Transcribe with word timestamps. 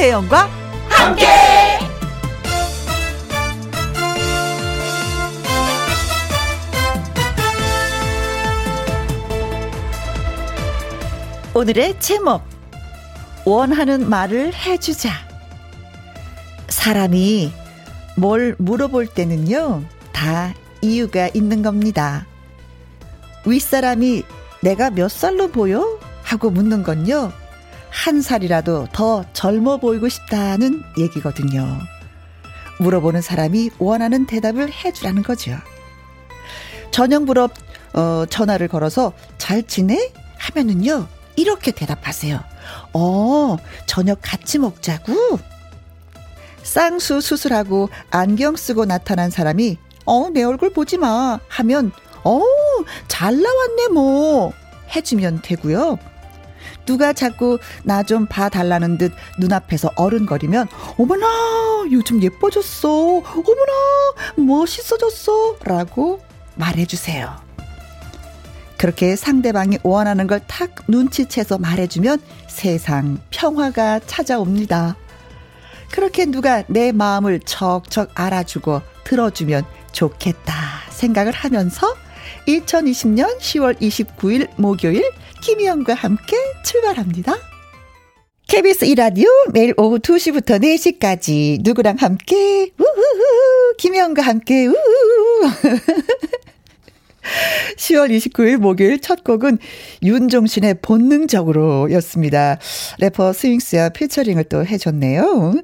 김혜영과 0.00 0.48
함께. 0.88 1.26
오늘의 11.52 12.00
제목 12.00 12.40
원하는 13.44 14.08
말을 14.08 14.54
해주자. 14.54 15.10
사람이 16.68 17.52
뭘 18.16 18.56
물어볼 18.58 19.08
때는요, 19.08 19.84
다 20.12 20.54
이유가 20.80 21.28
있는 21.34 21.60
겁니다. 21.60 22.24
윗사람이 23.44 24.22
내가 24.62 24.88
몇 24.88 25.10
살로 25.10 25.48
보여? 25.48 25.98
하고 26.22 26.48
묻는 26.48 26.84
건요, 26.84 27.32
한 27.90 28.22
살이라도 28.22 28.88
더 28.92 29.24
젊어 29.32 29.76
보이고 29.78 30.08
싶다는 30.08 30.82
얘기거든요. 30.98 31.78
물어보는 32.78 33.20
사람이 33.20 33.70
원하는 33.78 34.26
대답을 34.26 34.72
해주라는 34.72 35.22
거죠. 35.22 35.56
전형부로 36.92 37.48
어, 37.92 38.24
전화를 38.28 38.68
걸어서 38.68 39.12
잘 39.36 39.62
지내? 39.64 40.12
하면은요, 40.38 41.06
이렇게 41.36 41.70
대답하세요. 41.70 42.40
어, 42.94 43.56
저녁 43.86 44.20
같이 44.22 44.58
먹자고? 44.58 45.38
쌍수 46.62 47.20
수술하고 47.20 47.88
안경 48.10 48.56
쓰고 48.56 48.84
나타난 48.84 49.30
사람이, 49.30 49.76
어, 50.06 50.30
내 50.30 50.42
얼굴 50.42 50.72
보지 50.72 50.98
마. 50.98 51.38
하면, 51.48 51.92
어, 52.24 52.40
잘 53.08 53.40
나왔네, 53.40 53.88
뭐. 53.88 54.52
해주면 54.94 55.42
되고요. 55.42 55.98
누가 56.86 57.12
자꾸 57.12 57.58
나 57.84 58.02
좀 58.02 58.26
봐달라는 58.26 58.98
듯 58.98 59.12
눈앞에서 59.38 59.90
어른거리면, 59.96 60.66
어머나, 60.98 61.26
요즘 61.92 62.22
예뻐졌어. 62.22 62.88
어머나, 62.90 63.72
멋있어졌어. 64.36 65.56
라고 65.64 66.20
말해주세요. 66.56 67.34
그렇게 68.78 69.14
상대방이 69.14 69.78
원하는 69.82 70.26
걸 70.26 70.40
탁 70.46 70.70
눈치채서 70.88 71.58
말해주면 71.58 72.20
세상 72.48 73.18
평화가 73.30 74.00
찾아옵니다. 74.06 74.96
그렇게 75.92 76.24
누가 76.24 76.62
내 76.66 76.90
마음을 76.92 77.40
척척 77.40 78.10
알아주고 78.14 78.80
들어주면 79.04 79.64
좋겠다 79.92 80.54
생각을 80.90 81.32
하면서 81.32 81.94
2020년 82.46 83.38
10월 83.38 83.80
29일 83.80 84.48
목요일 84.56 85.04
김혜영과 85.42 85.94
함께 85.94 86.36
출발합니다. 86.64 87.34
KBS 88.48 88.84
이라디오 88.86 89.28
매일 89.52 89.74
오후 89.76 89.98
2시부터 89.98 90.60
4시까지 90.60 91.58
누구랑 91.62 91.96
함께 91.98 92.70
우후후 92.78 93.74
김혜영과 93.78 94.22
함께 94.22 94.66
우후후 94.66 95.50
10월 97.76 98.10
29일 98.10 98.56
목요일 98.56 99.00
첫 99.00 99.22
곡은 99.24 99.58
윤종신의 100.02 100.76
본능적으로 100.82 101.90
였습니다. 101.92 102.58
래퍼 102.98 103.32
스윙스와 103.32 103.90
피처링을 103.90 104.44
또 104.44 104.66
해줬네요. 104.66 105.54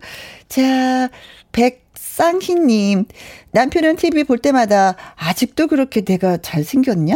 자, 0.48 1.08
100 1.52 1.85
쌍희님, 2.16 3.04
남편은 3.50 3.96
TV 3.96 4.24
볼 4.24 4.38
때마다 4.38 4.96
아직도 5.16 5.66
그렇게 5.66 6.00
내가 6.00 6.38
잘생겼냐? 6.38 7.14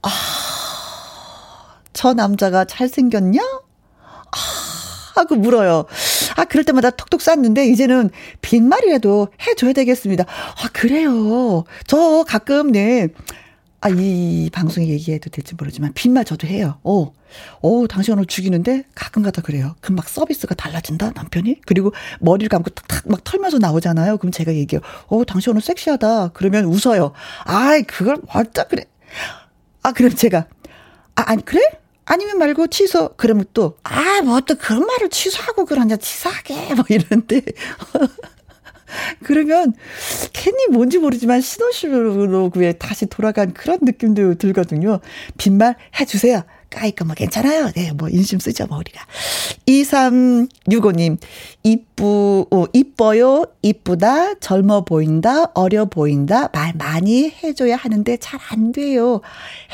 아, 0.00 0.08
저 1.92 2.14
남자가 2.14 2.64
잘생겼냐? 2.64 3.42
아, 3.42 4.36
하고 5.16 5.34
물어요. 5.34 5.84
아, 6.36 6.46
그럴 6.46 6.64
때마다 6.64 6.88
톡톡 6.88 7.20
쌌는데, 7.20 7.66
이제는 7.66 8.08
빈말이라도 8.40 9.28
해줘야 9.46 9.74
되겠습니다. 9.74 10.24
아, 10.24 10.68
그래요. 10.72 11.64
저 11.86 12.24
가끔, 12.26 12.72
네, 12.72 13.08
아, 13.84 13.88
이 13.88 14.48
방송에 14.52 14.86
얘기해도 14.86 15.28
될지 15.30 15.56
모르지만, 15.56 15.92
빈말 15.92 16.24
저도 16.24 16.46
해요. 16.46 16.78
어, 16.84 17.12
어, 17.62 17.86
당신 17.88 18.12
오늘 18.14 18.26
죽이는데 18.26 18.84
가끔 18.94 19.22
가다 19.24 19.42
그래요. 19.42 19.74
그럼 19.80 19.96
막 19.96 20.08
서비스가 20.08 20.54
달라진다, 20.54 21.10
남편이? 21.16 21.62
그리고 21.66 21.92
머리를 22.20 22.48
감고 22.48 22.70
탁탁 22.70 23.08
막 23.10 23.24
털면서 23.24 23.58
나오잖아요. 23.58 24.18
그럼 24.18 24.30
제가 24.30 24.54
얘기해요. 24.54 24.80
어, 25.08 25.24
당신 25.24 25.50
오늘 25.50 25.62
섹시하다. 25.62 26.28
그러면 26.28 26.66
웃어요. 26.66 27.12
아이, 27.44 27.82
그걸 27.82 28.18
어쩌 28.28 28.68
그래. 28.68 28.84
아, 29.82 29.90
그럼 29.92 30.12
제가, 30.14 30.46
아, 31.16 31.24
아니, 31.26 31.44
그래? 31.44 31.60
아니면 32.04 32.38
말고 32.38 32.68
취소. 32.68 33.14
그러면 33.16 33.46
또, 33.52 33.78
아, 33.82 34.22
뭐 34.22 34.40
또 34.42 34.54
그런 34.54 34.86
말을 34.86 35.08
취소하고 35.10 35.64
그러냐, 35.64 35.96
치사하게. 35.96 36.74
뭐 36.74 36.84
이러는데. 36.88 37.42
그러면 39.24 39.74
괜히 40.32 40.66
뭔지 40.70 40.98
모르지만 40.98 41.40
신혼시로구에 41.40 42.74
다시 42.74 43.06
돌아간 43.06 43.52
그런 43.52 43.78
느낌도 43.82 44.34
들거든요. 44.36 45.00
빈말 45.38 45.76
해주세요. 45.98 46.42
까이까 46.70 47.04
뭐 47.04 47.14
괜찮아요. 47.14 47.70
네, 47.72 47.92
뭐 47.92 48.08
인심 48.08 48.38
쓰죠, 48.38 48.66
뭐 48.66 48.78
우리가. 48.78 49.04
2365님, 49.68 51.18
이쁘, 51.62 52.46
어, 52.50 52.64
이뻐요, 52.72 53.44
이쁘다, 53.60 54.34
젊어 54.40 54.82
보인다, 54.84 55.44
어려 55.54 55.84
보인다, 55.84 56.48
말 56.52 56.72
많이 56.74 57.30
해줘야 57.42 57.76
하는데 57.76 58.16
잘 58.16 58.40
안 58.50 58.72
돼요. 58.72 59.20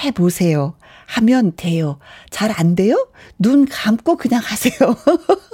해보세요. 0.05 0.75
하면 1.07 1.53
돼요. 1.57 1.99
잘 2.31 2.51
안 2.55 2.75
돼요? 2.75 3.09
눈 3.39 3.65
감고 3.67 4.17
그냥 4.17 4.43
하세요. 4.45 4.75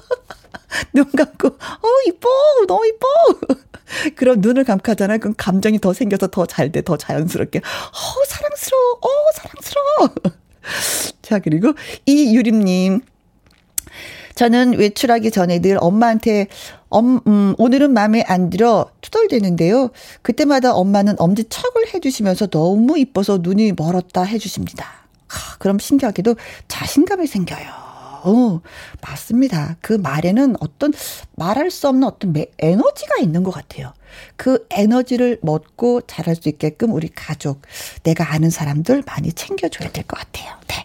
눈 0.93 1.11
감고, 1.11 1.49
어, 1.49 1.89
이뻐! 2.07 2.29
너무 2.67 2.87
이뻐! 2.87 3.07
그럼 4.17 4.41
눈을 4.41 4.65
감고 4.65 4.91
하잖아요. 4.93 5.19
그럼 5.19 5.35
감정이 5.37 5.79
더 5.79 5.93
생겨서 5.93 6.29
더 6.29 6.47
잘 6.47 6.73
돼, 6.73 6.83
더 6.83 6.97
자연스럽게. 6.97 7.59
어, 7.59 8.25
사랑스러워! 8.27 8.93
어, 9.01 9.09
사랑스러워! 9.35 10.15
자, 11.23 11.39
그리고 11.39 11.73
이유림님. 12.07 13.01
저는 14.35 14.79
외출하기 14.79 15.31
전에 15.31 15.61
늘 15.61 15.79
엄마한테 15.81 16.49
엄, 16.89 17.21
음, 17.27 17.55
오늘은 17.57 17.93
마음에 17.93 18.23
안 18.27 18.51
들어 18.51 18.91
투덜대는데요. 19.01 19.91
그때마다 20.23 20.75
엄마는 20.75 21.15
엄지척을 21.19 21.95
해주시면서 21.95 22.49
너무 22.49 22.99
이뻐서 22.99 23.39
눈이 23.41 23.75
멀었다 23.77 24.23
해주십니다. 24.25 24.87
하, 25.29 25.57
그럼 25.59 25.79
신기하게도 25.79 26.35
자신감이 26.67 27.27
생겨요. 27.29 27.84
어, 28.25 28.61
맞습니다. 29.03 29.77
그 29.81 29.93
말에는 29.93 30.57
어떤 30.61 30.93
말할 31.37 31.71
수 31.71 31.89
없는 31.89 32.07
어떤 32.09 32.35
에너지가 32.59 33.17
있는 33.23 33.43
것 33.43 33.51
같아요. 33.53 33.93
그 34.37 34.67
에너지를 34.71 35.39
먹고 35.43 36.01
자랄 36.03 36.37
수 36.37 36.49
있게끔 36.49 36.93
우리 36.93 37.09
가족, 37.09 37.63
내가 38.03 38.33
아는 38.33 38.51
사람들 38.51 39.03
많이 39.07 39.33
챙겨줘야 39.33 39.91
될 39.91 40.05
것 40.05 40.19
같아요. 40.19 40.53
네. 40.69 40.85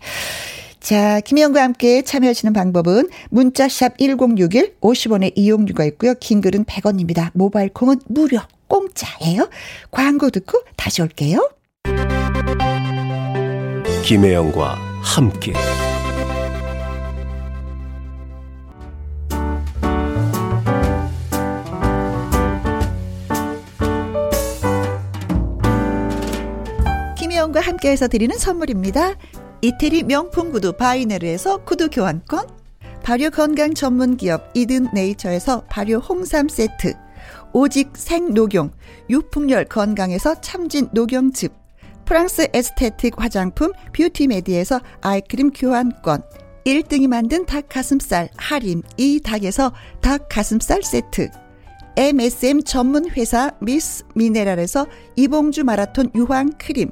자, 0.79 1.19
김혜영과 1.19 1.61
함께 1.61 2.01
참여하시는 2.01 2.53
방법은 2.53 3.09
문자샵 3.29 3.97
1061 3.99 4.75
50원의 4.81 5.33
이용료가 5.35 5.83
있고요. 5.85 6.13
긴 6.19 6.41
글은 6.41 6.65
100원입니다. 6.65 7.29
모바일 7.33 7.69
콩은 7.69 7.99
무료 8.07 8.39
공짜예요. 8.67 9.49
광고 9.91 10.29
듣고 10.29 10.61
다시 10.77 11.01
올게요. 11.01 11.49
김혜영과 14.03 14.75
함께 15.03 15.53
김혜영과 27.49 27.59
함께해서 27.61 28.07
드리는 28.07 28.37
선물입니다. 28.37 29.15
이태리 29.61 30.03
명품 30.03 30.51
구두 30.51 30.73
바이네르에서 30.73 31.63
구두 31.63 31.89
교환권, 31.89 32.47
발효 33.03 33.29
건강 33.29 33.73
전문 33.73 34.17
기업 34.17 34.49
이든 34.53 34.89
네이처에서 34.93 35.63
발효 35.69 35.97
홍삼 35.97 36.47
세트, 36.47 36.93
오직 37.53 37.91
생녹용, 37.95 38.71
유풍열 39.09 39.65
건강에서 39.65 40.41
참진 40.41 40.89
녹용즙, 40.93 41.53
프랑스 42.05 42.47
에스테틱 42.53 43.15
화장품 43.17 43.73
뷰티메디에서 43.93 44.79
아이크림 45.01 45.51
교환권, 45.51 46.21
1등이 46.65 47.07
만든 47.07 47.45
닭가슴살 47.45 48.29
할인 48.37 48.83
이 48.97 49.19
닭에서 49.21 49.73
닭가슴살 50.01 50.83
세트, 50.83 51.29
MSM 51.97 52.63
전문 52.63 53.09
회사 53.11 53.51
미스 53.59 54.03
미네랄에서 54.15 54.87
이봉주 55.15 55.63
마라톤 55.63 56.11
유황 56.15 56.51
크림, 56.57 56.91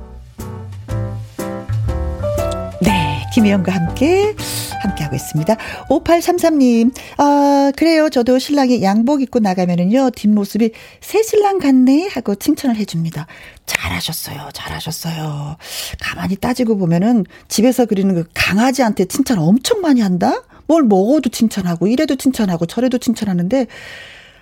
김혜영과 3.33 3.71
함께 3.71 4.35
함께하고 4.81 5.15
있습니다. 5.15 5.55
5833님, 5.89 6.93
아, 7.17 7.71
그래요. 7.77 8.09
저도 8.09 8.39
신랑이 8.39 8.81
양복 8.83 9.21
입고 9.21 9.39
나가면은요, 9.39 10.11
뒷모습이 10.11 10.71
새 10.99 11.23
신랑 11.23 11.59
같네 11.59 12.09
하고 12.13 12.35
칭찬을 12.35 12.75
해줍니다. 12.77 13.27
잘하셨어요. 13.65 14.49
잘하셨어요. 14.53 15.55
가만히 16.01 16.35
따지고 16.35 16.77
보면은 16.77 17.25
집에서 17.47 17.85
그리는 17.85 18.13
그 18.15 18.25
강아지한테 18.33 19.05
칭찬 19.05 19.39
엄청 19.39 19.81
많이 19.81 20.01
한다? 20.01 20.41
뭘 20.67 20.83
먹어도 20.83 21.29
칭찬하고, 21.29 21.87
이래도 21.87 22.15
칭찬하고, 22.15 22.65
저래도 22.65 22.97
칭찬하는데, 22.97 23.67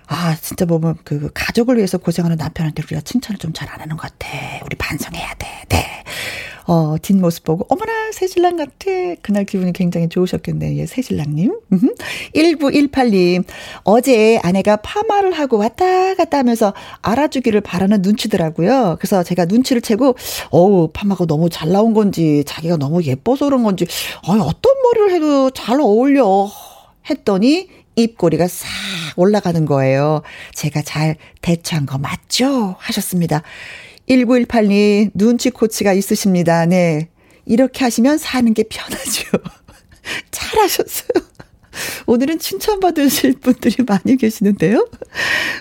아, 0.07 0.35
진짜 0.41 0.65
보면 0.65 0.95
그 1.03 1.29
가족을 1.33 1.77
위해서 1.77 1.97
고생하는 1.99 2.37
남편한테 2.37 2.81
우리가 2.83 3.01
칭찬을 3.01 3.37
좀 3.37 3.53
잘 3.53 3.69
안 3.69 3.79
하는 3.81 3.95
것 3.97 4.03
같아. 4.03 4.27
우리 4.65 4.75
반성해야 4.75 5.33
돼. 5.35 5.47
네. 5.69 5.85
어, 6.71 6.97
뒷모습 7.01 7.45
보고, 7.45 7.65
어머나, 7.67 8.11
새신랑 8.11 8.57
같아. 8.57 8.91
그날 9.23 9.43
기분이 9.43 9.73
굉장히 9.73 10.07
좋으셨겠네. 10.07 10.77
예, 10.77 10.85
새신랑님. 10.85 11.51
1918님, 12.35 13.43
어제 13.83 14.39
아내가 14.43 14.75
파마를 14.75 15.31
하고 15.31 15.57
왔다 15.57 16.13
갔다 16.13 16.37
하면서 16.37 16.75
알아주기를 17.01 17.61
바라는 17.61 18.03
눈치더라고요. 18.03 18.97
그래서 18.99 19.23
제가 19.23 19.45
눈치를 19.45 19.81
채고, 19.81 20.15
어우, 20.51 20.89
파마가 20.93 21.25
너무 21.25 21.49
잘 21.49 21.71
나온 21.71 21.95
건지, 21.95 22.43
자기가 22.45 22.77
너무 22.77 23.01
예뻐서 23.01 23.45
그런 23.45 23.63
건지, 23.63 23.87
어, 24.27 24.33
어떤 24.33 24.73
머리를 24.83 25.11
해도 25.15 25.49
잘 25.49 25.81
어울려. 25.81 26.51
했더니, 27.09 27.67
입꼬리가 27.95 28.47
싹 28.47 28.67
올라가는 29.15 29.65
거예요. 29.65 30.21
제가 30.53 30.83
잘 30.83 31.15
대처한 31.41 31.87
거 31.87 31.97
맞죠? 31.97 32.75
하셨습니다. 32.77 33.41
1918님, 34.09 35.11
눈치 35.13 35.49
코치가 35.51 35.93
있으십니다. 35.93 36.65
네. 36.65 37.09
이렇게 37.45 37.83
하시면 37.83 38.17
사는 38.17 38.53
게 38.53 38.63
편하죠. 38.63 39.29
잘하셨어요. 40.31 41.29
오늘은 42.07 42.39
칭찬받으실 42.39 43.39
분들이 43.39 43.75
많이 43.87 44.17
계시는데요. 44.17 44.87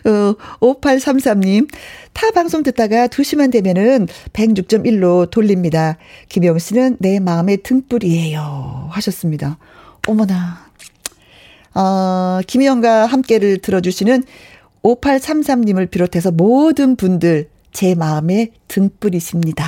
어, 0.05 0.35
5833님, 0.61 1.69
타 2.13 2.31
방송 2.31 2.63
듣다가 2.63 3.07
2시만 3.07 3.53
되면은 3.53 4.09
106.1로 4.33 5.31
돌립니다. 5.31 5.99
김영 6.29 6.59
씨는 6.59 6.97
내 6.99 7.21
마음의 7.21 7.59
등불이에요. 7.63 8.89
하셨습니다. 8.91 9.59
어머나. 10.07 10.67
어, 11.75 12.41
김희영과 12.47 13.07
함께를 13.07 13.59
들어주시는 13.59 14.25
5833님을 14.83 15.91
비롯해서 15.91 16.33
모든 16.33 16.97
분들 16.97 17.49
제 17.73 17.95
마음의 17.95 18.53
등불이십니다. 18.69 19.65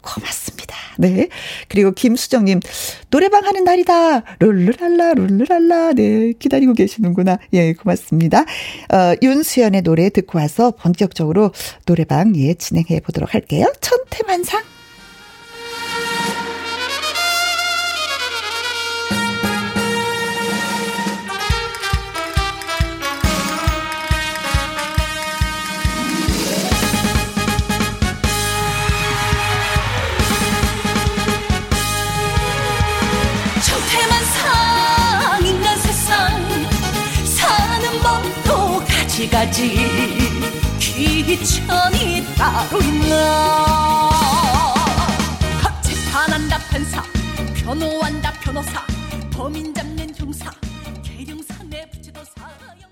고맙습니다. 0.00 0.76
네. 0.98 1.28
그리고 1.68 1.92
김수정님, 1.92 2.60
노래방 3.10 3.44
하는 3.44 3.64
날이다. 3.64 4.22
룰루랄라, 4.40 5.14
룰루랄라. 5.14 5.92
네. 5.92 6.32
기다리고 6.38 6.72
계시는구나. 6.74 7.38
예, 7.52 7.72
고맙습니다. 7.72 8.40
어, 8.40 9.14
윤수연의 9.22 9.82
노래 9.82 10.10
듣고 10.10 10.38
와서 10.38 10.72
본격적으로 10.72 11.52
노래방, 11.86 12.34
예, 12.36 12.54
진행해 12.54 13.00
보도록 13.00 13.34
할게요. 13.34 13.72
천태만상. 13.80 14.77
가지. 39.30 39.76
귀천이 40.78 42.24
따로 42.36 42.80
있나? 42.80 44.08
재판한다 45.82 46.58
판사 46.70 47.02
변호한다 47.54 48.32
변호사 48.42 48.84
범인 49.32 49.72
잡는 49.72 50.12
형사 50.16 50.50
계룡사 51.04 51.54
내부치도 51.64 52.20
사형 52.36 52.90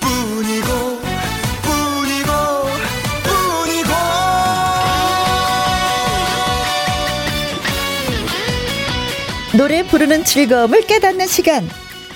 뿐이고 0.00 1.00
뿐이고 1.62 2.30
뿐이고. 3.24 3.90
노래 9.56 9.82
부르는 9.86 10.24
즐거움을 10.24 10.82
깨닫는 10.86 11.26
시간 11.26 11.68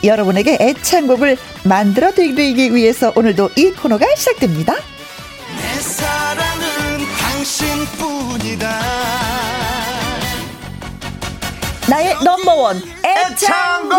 여러분에게 0.04 0.58
애창곡을 0.60 1.36
만들어 1.64 2.12
드리기 2.12 2.74
위해서 2.74 3.12
오늘도 3.14 3.50
이 3.56 3.70
코너가 3.70 4.06
시작됩니다. 4.16 4.74
내 4.74 5.80
사랑은 5.80 7.06
당신뿐이다. 7.20 8.80
나의 11.88 12.16
넘버원 12.24 12.82
애창곡! 13.04 13.96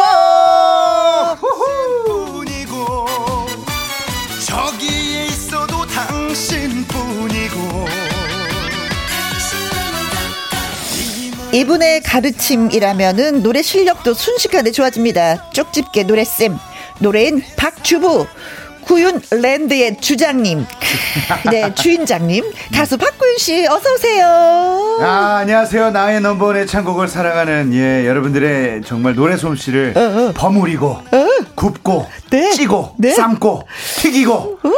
이분의 11.58 12.04
가르침이라면은 12.04 13.42
노래 13.42 13.64
실력도 13.64 14.14
순식간에 14.14 14.72
좋아집니다. 14.72 15.50
쪽집게 15.54 16.04
노래쌤. 16.04 16.56
노래인 17.00 17.42
박주부. 17.56 18.28
구윤 18.88 19.22
랜드의 19.32 19.98
주장님, 20.00 20.66
네 21.52 21.76
주인장님, 21.76 22.44
가수 22.74 22.98
박구윤 22.98 23.38
씨 23.38 23.68
어서 23.68 23.94
오세요. 23.94 24.26
아 25.02 25.40
안녕하세요. 25.42 25.92
나의 25.92 26.22
넘버원의 26.22 26.68
창곡을 26.68 27.10
사랑하는 27.10 27.74
예 27.74 28.08
여러분들의 28.08 28.84
정말 28.84 29.14
노래 29.14 29.36
솜씨를 29.36 29.94
어, 29.98 30.00
어. 30.00 30.32
버무리고 30.34 30.88
어. 30.88 31.28
굽고 31.56 32.08
네. 32.30 32.52
찌고 32.52 32.96
네. 32.98 33.12
삶고 33.12 33.68
튀기고 33.98 34.34
어. 34.64 34.72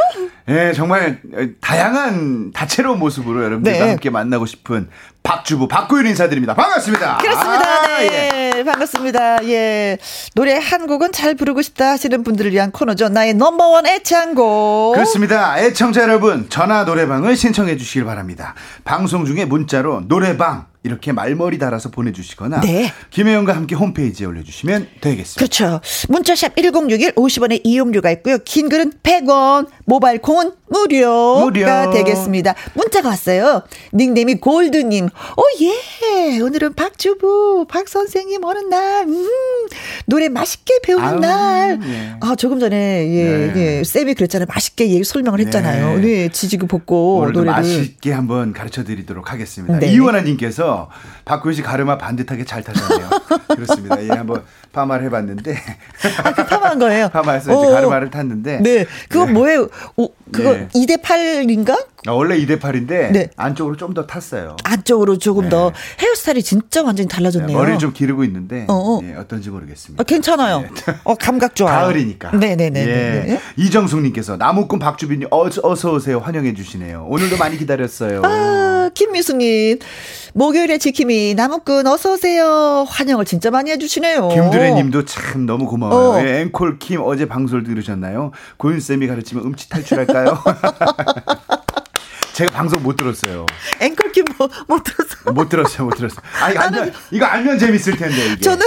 예 0.48 0.72
정말 0.74 1.20
다양한 1.60 2.50
다채로운 2.52 2.98
모습으로 2.98 3.44
여러분들과 3.44 3.78
네. 3.78 3.90
함께 3.90 4.10
만나고 4.10 4.46
싶은 4.46 4.88
박주부 5.22 5.68
박구윤 5.68 6.06
인사드립니다. 6.06 6.54
반갑습니다. 6.54 7.18
그렇습니다. 7.18 7.68
아, 7.68 7.98
네. 7.98 8.06
예. 8.06 8.39
반갑습니다. 8.64 9.44
예. 9.48 9.98
노래 10.34 10.54
한 10.54 10.86
곡은 10.86 11.12
잘 11.12 11.34
부르고 11.34 11.62
싶다 11.62 11.90
하시는 11.90 12.22
분들을 12.22 12.52
위한 12.52 12.70
코너죠. 12.70 13.08
나의 13.08 13.34
넘버원 13.34 13.86
애창곡. 13.86 14.94
그렇습니다. 14.94 15.58
애청자 15.58 16.02
여러분, 16.02 16.48
전화 16.48 16.84
노래방을 16.84 17.36
신청해 17.36 17.76
주시길 17.76 18.04
바랍니다. 18.04 18.54
방송 18.84 19.24
중에 19.24 19.44
문자로 19.44 20.08
노래방 20.08 20.66
이렇게 20.82 21.12
말머리 21.12 21.58
달아서 21.58 21.90
보내주시거나 21.90 22.60
네. 22.60 22.92
김혜영과 23.10 23.54
함께 23.54 23.74
홈페이지에 23.74 24.26
올려주시면 24.26 24.88
되겠습니다. 25.00 25.38
그렇죠. 25.38 25.80
문자샵 26.08 26.56
1061 26.56 27.12
50원의 27.12 27.60
이용료가 27.64 28.10
있고요. 28.12 28.38
긴 28.44 28.68
글은 28.68 28.92
100원, 29.02 29.68
모바일 29.84 30.20
콩은 30.20 30.52
무료가 30.70 31.40
무료. 31.86 31.90
되겠습니다. 31.92 32.54
문자가 32.74 33.08
왔어요. 33.08 33.62
닉네임이 33.92 34.36
골드님. 34.36 35.06
오, 35.06 35.42
예. 35.62 36.40
오늘은 36.40 36.74
박주부, 36.74 37.66
박 37.68 37.88
선생님 37.88 38.44
오는 38.44 38.68
날. 38.68 39.04
음, 39.06 39.26
노래 40.06 40.28
맛있게 40.28 40.74
배우는 40.84 41.04
아유, 41.04 41.18
날. 41.18 41.80
예. 41.82 42.14
아, 42.20 42.36
조금 42.36 42.60
전에, 42.60 42.76
예, 43.08 43.52
네. 43.52 43.78
예. 43.78 43.84
쌤이 43.84 44.14
그랬잖아요. 44.14 44.46
맛있게 44.48 44.90
얘기 44.90 45.02
설명을 45.04 45.40
했잖아요. 45.40 45.96
네. 45.96 46.00
네 46.00 46.28
지지고 46.28 46.66
볶고. 46.68 47.30
노래를. 47.32 47.44
맛있게 47.50 48.12
한번 48.12 48.52
가르쳐 48.52 48.84
드리도록 48.84 49.32
하겠습니다. 49.32 49.78
네. 49.80 49.88
이원아님께서 49.92 50.88
박구윤 51.24 51.54
씨 51.56 51.62
가르마 51.62 51.98
반듯하게 51.98 52.44
잘 52.44 52.62
타셨네요. 52.62 53.10
그렇습니다. 53.54 54.02
예, 54.04 54.08
한번 54.08 54.44
파마를 54.72 55.04
해봤는데. 55.06 55.56
아, 56.22 56.32
그 56.32 56.46
파마한 56.46 56.78
거예요? 56.78 57.08
파마해서 57.12 57.58
이제 57.58 57.72
가르마를 57.72 58.10
탔는데. 58.10 58.60
네. 58.62 58.86
그거 59.08 59.26
네. 59.26 59.32
뭐예요? 59.32 59.68
오, 59.96 60.08
그거 60.30 60.59
예. 60.60 60.68
2대 60.68 61.02
8인가? 61.02 61.86
아, 62.06 62.12
원래 62.12 62.36
2대 62.38 62.58
8인데 62.60 63.10
네. 63.12 63.30
안쪽으로 63.36 63.76
좀 63.76 63.90
더 63.94 64.06
탔어요. 64.06 64.56
안쪽으로 64.64 65.18
조금 65.18 65.44
네. 65.44 65.48
더 65.50 65.72
헤어스타일이 66.00 66.42
진짜 66.42 66.82
완전히 66.82 67.08
달라졌네요. 67.08 67.56
머리를 67.56 67.78
좀 67.80 67.92
기르고 67.92 68.22
있는데 68.24 68.66
어, 68.68 68.72
어. 68.74 69.00
예, 69.04 69.14
어떤지 69.14 69.50
모르겠습니다. 69.50 70.00
아, 70.00 70.04
괜찮아요. 70.04 70.64
어, 71.04 71.14
감각 71.16 71.54
좋아요. 71.56 71.80
가을이니까. 71.80 72.30
네네네. 72.36 72.80
예. 72.86 73.40
이정숙님께서 73.56 74.36
나무꾼 74.36 74.78
박주빈님 74.78 75.28
어서, 75.30 75.60
어서 75.64 75.92
오세요 75.92 76.20
환영해 76.20 76.54
주시네요. 76.54 77.06
오늘도 77.08 77.36
많이 77.36 77.58
기다렸어요. 77.58 78.22
아, 78.24 78.90
김미숙님. 78.94 79.78
목요일에 80.34 80.78
지킴이 80.78 81.34
나무꾼 81.34 81.86
어서 81.86 82.12
오세요. 82.12 82.84
환영을 82.88 83.24
진짜 83.24 83.50
많이 83.50 83.70
해주시네요. 83.70 84.28
김두래님도 84.28 85.04
참 85.04 85.46
너무 85.46 85.66
고마워요. 85.66 86.20
어. 86.20 86.26
예, 86.26 86.40
앵콜 86.42 86.78
킴 86.78 87.00
어제 87.04 87.26
방송을 87.26 87.64
들으셨나요? 87.64 88.32
고윤 88.56 88.80
쌤이 88.80 89.06
가르치면 89.06 89.44
음치 89.44 89.68
탈출할까요? 89.68 90.38
제가 92.40 92.52
방송 92.52 92.82
못 92.82 92.96
들었어요. 92.96 93.44
앵콜킴 93.80 94.24
뭐, 94.38 94.48
못 94.66 94.82
들었어. 94.82 95.30
못 95.32 95.50
들었어요, 95.50 95.84
못 95.84 95.90
들었어요. 95.94 96.20
아, 96.40 96.50
이거 96.50 96.60
알면, 96.60 96.94
이거 97.10 97.26
알면 97.26 97.58
재밌을 97.58 97.98
텐데, 97.98 98.16
이게. 98.32 98.40
저는 98.40 98.66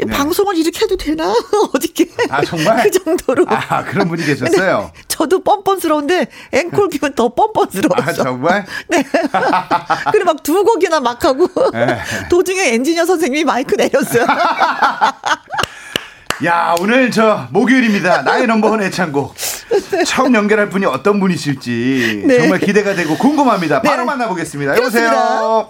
네. 0.00 0.06
방송을 0.06 0.56
이렇게 0.56 0.80
해도 0.84 0.96
되나? 0.96 1.30
어저께. 1.72 2.10
아, 2.28 2.44
정말? 2.44 2.82
그 2.82 2.90
정도로. 2.90 3.44
아, 3.48 3.84
그런 3.84 4.08
분이 4.08 4.24
계셨어요? 4.24 4.90
저도 5.06 5.44
뻔뻔스러운데 5.44 6.26
앵콜킴은 6.50 7.14
더 7.14 7.32
뻔뻔스러웠어. 7.32 8.10
아, 8.10 8.12
정말? 8.12 8.66
네. 8.90 9.04
그리고 10.10 10.24
막 10.32 10.42
두 10.42 10.64
곡이나 10.64 10.98
막 11.00 11.24
하고 11.24 11.48
네. 11.72 12.00
도중에 12.28 12.74
엔지니어 12.74 13.04
선생님이 13.06 13.44
마이크 13.44 13.74
내렸어요. 13.76 14.26
야, 16.44 16.74
오늘 16.80 17.10
저 17.10 17.48
목요일입니다. 17.50 18.22
나의 18.22 18.46
넘버원 18.46 18.82
애창곡. 18.82 19.34
처음 20.06 20.34
연결할 20.34 20.68
분이 20.68 20.84
어떤 20.84 21.18
분이실지 21.18 22.24
네. 22.26 22.38
정말 22.40 22.58
기대가 22.58 22.94
되고 22.94 23.16
궁금합니다. 23.16 23.80
바로 23.80 23.98
네. 24.02 24.04
만나보겠습니다. 24.04 24.74
그렇습니다. 24.74 25.66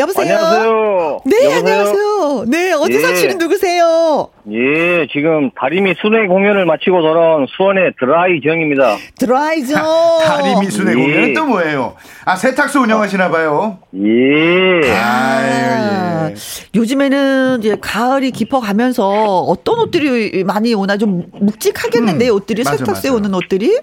여보세요. 0.00 0.34
안녕하세요. 0.36 1.20
네, 1.26 1.36
여보세요? 1.44 1.58
안녕하세요. 1.58 2.44
네, 2.48 2.72
어디 2.72 2.94
예. 2.94 2.98
사시는 3.00 3.38
누구세요? 3.38 4.28
예, 4.50 5.06
지금 5.12 5.50
다리미 5.52 5.94
순회 6.00 6.26
공연을 6.26 6.64
마치고 6.64 7.02
돌아온 7.02 7.46
수원의 7.56 7.92
드라이 8.00 8.40
정입니다. 8.42 8.96
드라이죠. 9.18 9.74
다리미 9.74 10.70
순회 10.70 10.92
예. 10.92 10.94
공연은 10.96 11.34
또 11.34 11.44
뭐예요? 11.46 11.94
아, 12.24 12.34
세탁소 12.36 12.80
운영하시나 12.80 13.30
봐요. 13.30 13.78
예. 13.94 14.90
아유, 14.90 16.30
예. 16.30 16.34
요즘에는 16.74 17.58
이제 17.60 17.76
가을이 17.80 18.30
깊어가면서 18.30 19.40
어떤 19.40 19.80
옷들이 19.80 20.44
많이 20.44 20.72
오나 20.74 20.96
좀 20.96 21.24
묵직하겠는데 21.40 22.28
음, 22.30 22.34
옷들이 22.36 22.62
맞아, 22.64 22.78
세탁소에 22.78 23.10
맞아. 23.10 23.18
오는 23.18 23.34
옷들이? 23.34 23.78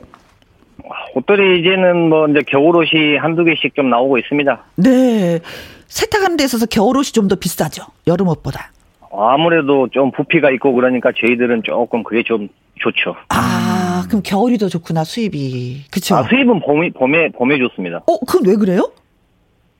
옷들이 1.16 1.60
이제는 1.62 2.10
뭐 2.10 2.28
이제 2.28 2.40
겨울 2.48 2.76
옷이 2.78 3.18
한두 3.18 3.44
개씩 3.44 3.76
좀 3.76 3.90
나오고 3.90 4.18
있습니다. 4.20 4.64
네. 4.78 5.40
세탁하는 5.88 6.38
데 6.38 6.44
있어서 6.44 6.66
겨울옷이 6.66 7.06
좀 7.14 7.28
더 7.28 7.36
비싸죠. 7.36 7.84
여름 8.08 8.28
옷보다. 8.30 8.72
아무래도 9.12 9.88
좀 9.92 10.12
부피가 10.12 10.52
있고 10.52 10.74
그러니까 10.74 11.12
저희들은 11.20 11.64
조금 11.64 12.04
그게 12.04 12.24
좀 12.24 12.48
좋죠. 12.80 13.16
아, 13.30 14.04
그럼 14.08 14.22
겨울이 14.24 14.58
더 14.58 14.68
좋구나, 14.70 15.04
수입이. 15.04 15.86
그쵸? 15.92 16.16
아, 16.16 16.24
수입은 16.24 16.60
봄이, 16.62 16.92
봄에, 16.92 17.30
봄에 17.32 17.58
좋습니다. 17.58 18.04
어, 18.06 18.20
그건 18.20 18.46
왜 18.48 18.56
그래요? 18.56 18.92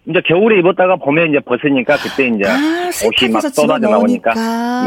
이제 0.10 0.22
겨울에 0.26 0.58
입었다가 0.60 0.96
봄에 0.96 1.26
이제 1.26 1.40
벗으니까 1.42 1.98
그때 1.98 2.28
이제 2.30 2.50
아, 2.50 2.90
옷이 3.06 3.30
막 3.30 3.42
쏟아져 3.42 3.78
나오니까. 3.90 4.32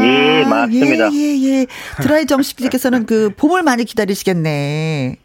예, 0.03 0.43
맞습니다. 0.49 1.13
예, 1.13 1.17
예, 1.17 1.59
예. 1.61 1.65
드라이 2.01 2.25
정식님께서는 2.25 3.05
그 3.07 3.29
봄을 3.37 3.61
많이 3.61 3.85
기다리시겠네. 3.85 5.15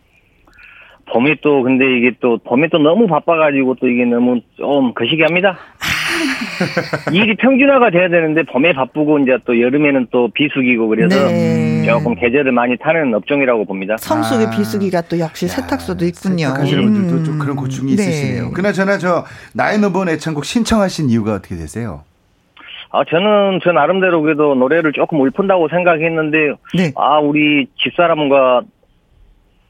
봄이 1.13 1.37
또 1.41 1.63
근데 1.63 1.85
이게 1.99 2.13
또 2.21 2.39
봄에 2.39 2.69
또 2.71 2.79
너무 2.79 3.07
바빠가지고 3.07 3.77
또 3.81 3.89
이게 3.89 4.05
너무 4.05 4.41
좀 4.57 4.93
거시기합니다. 4.95 5.51
아. 5.51 5.97
일이 7.13 7.37
평준화가 7.37 7.91
돼야 7.91 8.09
되는데 8.09 8.43
봄에 8.45 8.73
바쁘고 8.73 9.19
이제 9.21 9.37
또 9.45 9.61
여름에는 9.61 10.09
또 10.11 10.29
비수기고 10.35 10.89
그래서 10.89 11.29
네. 11.29 11.85
조금 11.85 12.15
계절을 12.15 12.53
많이 12.53 12.77
타는 12.79 13.15
업종이라고 13.15 13.65
봅니다. 13.65 13.97
성수기 13.99 14.47
아. 14.47 14.51
비수기가 14.51 15.03
또 15.03 15.19
역시 15.19 15.47
세탁소도 15.47 16.05
있군요. 16.07 16.49
세탁하시는 16.49 16.83
분들도 16.83 17.17
음. 17.17 17.25
좀 17.25 17.39
그런 17.39 17.57
고충이 17.57 17.95
네. 17.97 18.03
있으시네요. 18.03 18.51
그나저나 18.53 18.99
저 18.99 19.25
나의 19.55 19.79
넘버원 19.79 20.09
애창곡 20.09 20.45
신청하신 20.45 21.11
이유가 21.11 21.35
어떻게 21.35 21.55
되세요? 21.55 22.03
아 22.91 23.03
저는 23.05 23.61
저 23.63 23.73
나름대로 23.73 24.23
그래도 24.23 24.55
노래를 24.55 24.93
조금 24.93 25.21
울픈다고 25.21 25.69
생각했는데 25.69 26.39
네. 26.77 26.93
아 26.97 27.19
우리 27.19 27.67
집사람과 27.83 28.63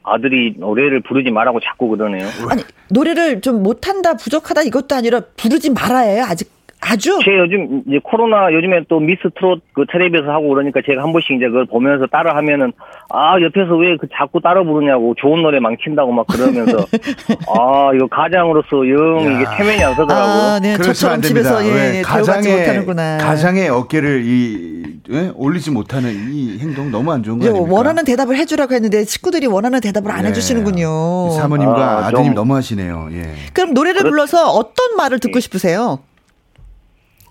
아들이 0.07 0.55
노래를 0.57 1.01
부르지 1.01 1.31
말라고 1.31 1.59
자꾸 1.59 1.87
그러네요. 1.89 2.27
아니, 2.49 2.63
노래를 2.89 3.41
좀 3.41 3.61
못한다, 3.63 4.15
부족하다 4.15 4.63
이것도 4.63 4.95
아니라 4.95 5.21
부르지 5.35 5.69
말아야 5.71 6.25
아직 6.27 6.49
아주 6.89 7.19
제 7.25 7.37
요즘 7.37 7.81
이제 7.87 7.99
코로나 8.03 8.51
요즘에 8.53 8.81
또 8.87 8.99
미스 8.99 9.21
트롯 9.37 9.61
그 9.73 9.85
텔레비에서 9.91 10.29
하고 10.31 10.49
그러니까 10.49 10.79
제가 10.85 11.03
한 11.03 11.11
번씩 11.11 11.31
이제 11.37 11.47
그걸 11.47 11.65
보면서 11.65 12.05
따라 12.07 12.35
하면은 12.37 12.71
아 13.09 13.35
옆에서 13.41 13.75
왜 13.75 13.97
그 13.97 14.07
자꾸 14.15 14.39
따라 14.41 14.63
부르냐고 14.63 15.15
좋은 15.17 15.41
노래 15.41 15.59
망친다고 15.59 16.11
막 16.11 16.27
그러면서 16.27 16.77
아 17.49 17.91
이거 17.95 18.07
가장으로서 18.07 18.87
영 18.89 19.21
이게 19.21 19.43
야. 19.43 19.57
체면이 19.57 19.83
안 19.83 19.95
서더라고요. 19.95 20.33
아, 20.43 20.59
네, 20.61 20.77
저처럼. 20.77 21.21
집에서 21.21 21.65
예, 21.65 21.71
왜 21.73 21.97
예, 21.97 22.01
가장의 22.03 22.59
못하는구나. 22.59 23.17
가장의 23.17 23.69
어깨를 23.69 24.23
이 24.25 24.83
예? 25.11 25.31
올리지 25.35 25.71
못하는 25.71 26.11
이 26.33 26.59
행동 26.59 26.91
너무 26.91 27.11
안 27.11 27.23
좋은 27.23 27.39
거 27.39 27.45
이제 27.45 27.49
아닙니까? 27.49 27.75
원하는 27.75 28.03
대답을 28.05 28.35
해주라고 28.37 28.73
했는데 28.75 29.03
식구들이 29.05 29.47
원하는 29.47 29.79
대답을 29.79 30.11
안 30.11 30.23
네. 30.23 30.29
해주시는군요. 30.29 31.31
사모님과 31.31 31.81
아, 31.81 32.05
아, 32.07 32.11
드님 32.11 32.25
좀- 32.25 32.33
너무 32.35 32.55
하시네요. 32.55 33.07
예. 33.13 33.31
그럼 33.53 33.73
노래를 33.73 34.01
불러서 34.01 34.49
어떤 34.51 34.95
말을 34.97 35.19
듣고 35.19 35.39
싶으세요? 35.39 35.99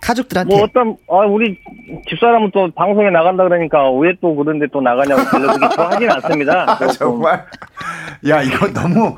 가족들한테. 0.07 0.55
뭐 0.55 0.65
어떤 0.65 0.97
아 1.11 1.27
우리 1.27 1.59
집사람은 2.09 2.51
또 2.53 2.71
방송에 2.75 3.11
나간다 3.11 3.43
그러니까 3.45 3.91
왜 3.93 4.13
또 4.21 4.35
그런데 4.35 4.67
또 4.73 4.81
나가냐고 4.81 5.23
그렇게 5.25 5.75
좋아하진 5.75 6.11
않습니다. 6.11 6.65
아. 6.81 6.87
정말. 6.89 7.45
야, 8.29 8.41
이거 8.43 8.67
너무, 8.73 9.15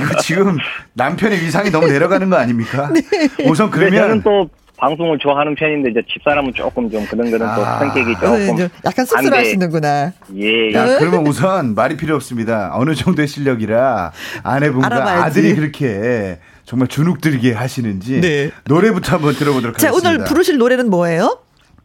이거 0.00 0.20
지금 0.20 0.56
남편의 0.94 1.38
위상이 1.42 1.70
너무 1.70 1.86
내려가는 1.86 2.30
거 2.30 2.36
아닙니까? 2.36 2.88
우선 3.46 3.68
근데 3.70 3.90
저는 3.90 4.20
그러면. 4.20 4.22
또 4.22 4.48
방송을 4.78 5.18
좋아하는 5.18 5.54
편인데 5.54 5.90
이제 5.90 6.00
집사람은 6.12 6.54
조금 6.54 6.90
좀 6.90 7.04
그런 7.06 7.30
그런 7.30 7.54
또 7.54 7.64
아. 7.64 7.78
성격이 7.78 8.12
어, 8.12 8.20
조금 8.20 8.54
이제 8.54 8.68
약간 8.84 9.04
씁쓸하시는구나. 9.04 10.12
예. 10.36 10.72
야, 10.72 10.98
그러면 10.98 11.26
우선 11.26 11.74
말이 11.74 11.96
필요 11.96 12.14
없습니다. 12.16 12.70
어느 12.74 12.94
정도의 12.94 13.28
실력이라 13.28 14.12
아내분과. 14.42 14.88
아들이 15.24 15.54
그렇게 15.54 16.38
정말 16.64 16.88
주눅 16.88 17.20
들게 17.20 17.52
하시는지 17.52 18.20
네. 18.20 18.50
노래부터 18.66 19.16
한번 19.16 19.34
들어보도록 19.34 19.78
자, 19.78 19.88
하겠습니다. 19.88 20.10
오늘 20.10 20.24
부르실 20.24 20.58
노래는 20.58 20.90
뭐예요? 20.90 21.38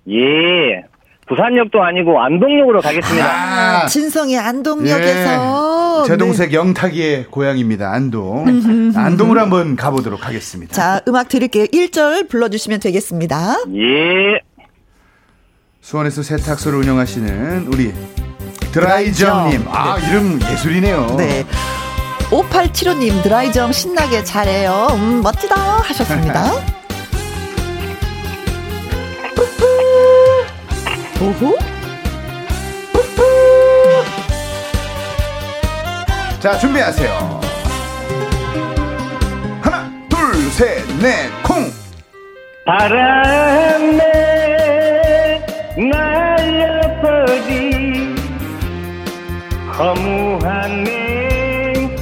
예. 0.09 0.83
부산역도 1.27 1.83
아니고 1.83 2.21
안동역으로 2.21 2.79
가겠습니다. 2.81 3.25
아, 3.83 3.85
진성이 3.87 4.37
안동역에서. 4.37 6.03
예. 6.03 6.07
제 6.07 6.15
동생 6.15 6.49
네. 6.49 6.55
영탁이의 6.55 7.25
고향입니다. 7.25 7.91
안동. 7.91 8.45
안동으로 8.95 9.41
한번 9.41 9.75
가보도록 9.75 10.25
하겠습니다. 10.25 10.73
자, 10.73 11.01
음악 11.07 11.27
드릴게요. 11.27 11.65
1절 11.65 12.29
불러주시면 12.29 12.79
되겠습니다. 12.79 13.55
예. 13.75 14.39
수원에서 15.81 16.21
세탁소를 16.23 16.79
운영하시는 16.79 17.67
우리 17.73 17.93
드라이점님. 18.71 19.65
아, 19.67 19.97
이름 19.99 20.39
예술이네요. 20.41 21.15
네. 21.17 21.43
5875님, 22.29 23.23
드라이점 23.23 23.71
신나게 23.71 24.23
잘해요. 24.23 24.87
음, 24.91 25.21
멋지다. 25.21 25.55
하셨습니다. 25.55 26.51
오호. 31.21 31.57
자, 36.39 36.57
준비하세요. 36.59 37.41
하나, 39.61 39.91
둘, 40.09 40.35
셋, 40.51 40.85
넷, 41.01 41.29
콩! 41.43 41.71
바람에 42.65 44.16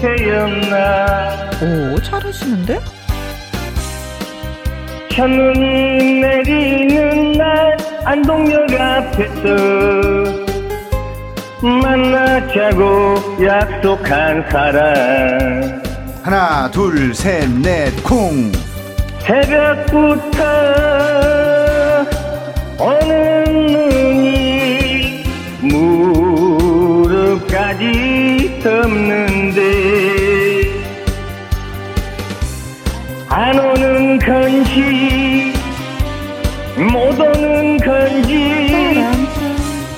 맹세였나 0.05 1.49
오, 1.61 1.99
잘하시는데? 2.01 2.79
첫눈이 5.11 6.19
내리는 6.21 7.31
날 7.33 7.75
안동역 8.03 8.71
앞에서 8.73 9.45
만나자고 11.61 13.15
약속한 13.43 14.45
사람 14.51 15.81
하나, 16.21 16.69
둘, 16.71 17.13
셋, 17.13 17.49
넷, 17.61 17.91
콩! 18.03 18.51
새벽부터 19.19 20.43
오는 22.79 23.43
눈이 23.67 25.23
무릎까지 26.91 27.85
없는데 28.65 29.61
안 33.29 33.59
오는 33.59 34.17
건지 34.19 35.53
못 36.77 37.19
오는 37.19 37.77
건지 37.77 39.03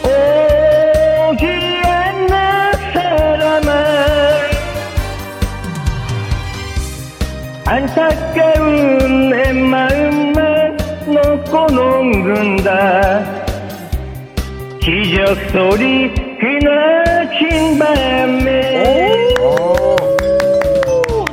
오지 0.03 1.45
않는 1.85 2.73
사람아. 2.93 3.71
안타까운 7.65 9.29
내 9.29 9.53
마음만 9.53 10.77
놓고 11.07 11.67
녹는다. 11.67 13.23
기적 14.79 15.35
소리 15.51 16.26
밤에 17.77 19.27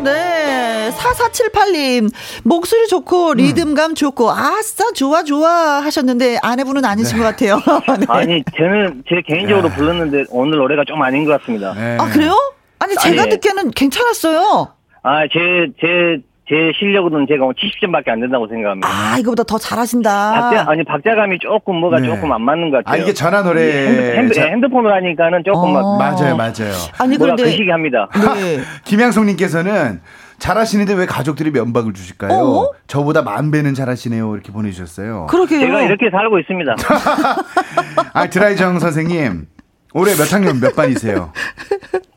네. 0.02 0.90
4478님, 0.90 2.10
목소리 2.44 2.86
좋고, 2.88 3.34
리듬감 3.34 3.94
좋고, 3.94 4.30
아싸, 4.30 4.90
좋아, 4.94 5.22
좋아 5.22 5.80
하셨는데, 5.82 6.38
아내분은 6.42 6.84
아니신 6.84 7.18
것 7.18 7.24
같아요. 7.24 7.56
네. 7.98 8.06
아니 8.08 8.42
저는 8.56 9.04
제 9.08 9.22
개인적으로 9.26 9.68
불렀는데 9.70 10.24
오늘 10.30 10.58
노래가 10.58 10.82
좀 10.86 11.00
아닌 11.02 11.24
것 11.24 11.38
같습니다 11.40 11.72
네. 11.74 11.96
아, 12.00 12.06
그래요? 12.10 12.34
아니, 12.78 12.94
제가 12.96 13.22
아니. 13.22 13.30
듣기에는 13.32 13.70
괜찮았어요. 13.70 14.68
아 15.02 15.26
제 15.28 15.68
제 15.80 16.22
제 16.46 16.54
실력으로는 16.78 17.26
제가 17.26 17.46
70점밖에 17.46 18.10
안 18.10 18.20
된다고 18.20 18.46
생각합니다 18.48 18.86
아, 18.86 19.16
이거보다 19.18 19.44
더 19.44 19.56
잘하신다. 19.56 20.32
박자 20.32 20.64
아니 20.70 20.84
박자감이 20.84 21.38
조금 21.38 21.76
뭐가 21.76 22.00
네. 22.00 22.06
조금 22.06 22.30
안 22.32 22.42
맞는 22.42 22.70
것 22.70 22.84
같아요. 22.84 23.00
아, 23.00 23.02
이게 23.02 23.14
전화 23.14 23.42
노래. 23.42 23.62
핸드, 23.86 24.16
핸드, 24.16 24.34
자- 24.34 24.44
핸드폰으로 24.48 24.92
하니까는 24.94 25.42
조금 25.44 25.74
어. 25.74 25.96
막 25.96 25.98
맞아요, 25.98 26.36
맞아요. 26.36 26.72
아니, 26.98 27.16
그런데. 27.16 27.44
거시기 27.44 27.70
합니다. 27.70 28.08
네. 28.34 28.60
김양송님께서는 28.84 30.02
잘하시는데 30.38 30.92
왜 30.94 31.06
가족들이 31.06 31.50
면박을 31.50 31.94
주실까요? 31.94 32.32
어? 32.42 32.70
저보다 32.88 33.22
만 33.22 33.50
배는 33.50 33.72
잘하시네요. 33.72 34.34
이렇게 34.34 34.52
보내주셨어요. 34.52 35.26
그러게요. 35.30 35.60
제가 35.60 35.82
이렇게 35.82 36.10
살고 36.10 36.38
있습니다. 36.40 36.74
아, 38.12 38.26
드라이정 38.28 38.78
선생님. 38.80 39.46
올해 39.94 40.12
몇 40.14 40.30
학년 40.30 40.60
몇 40.60 40.76
반이세요? 40.76 41.32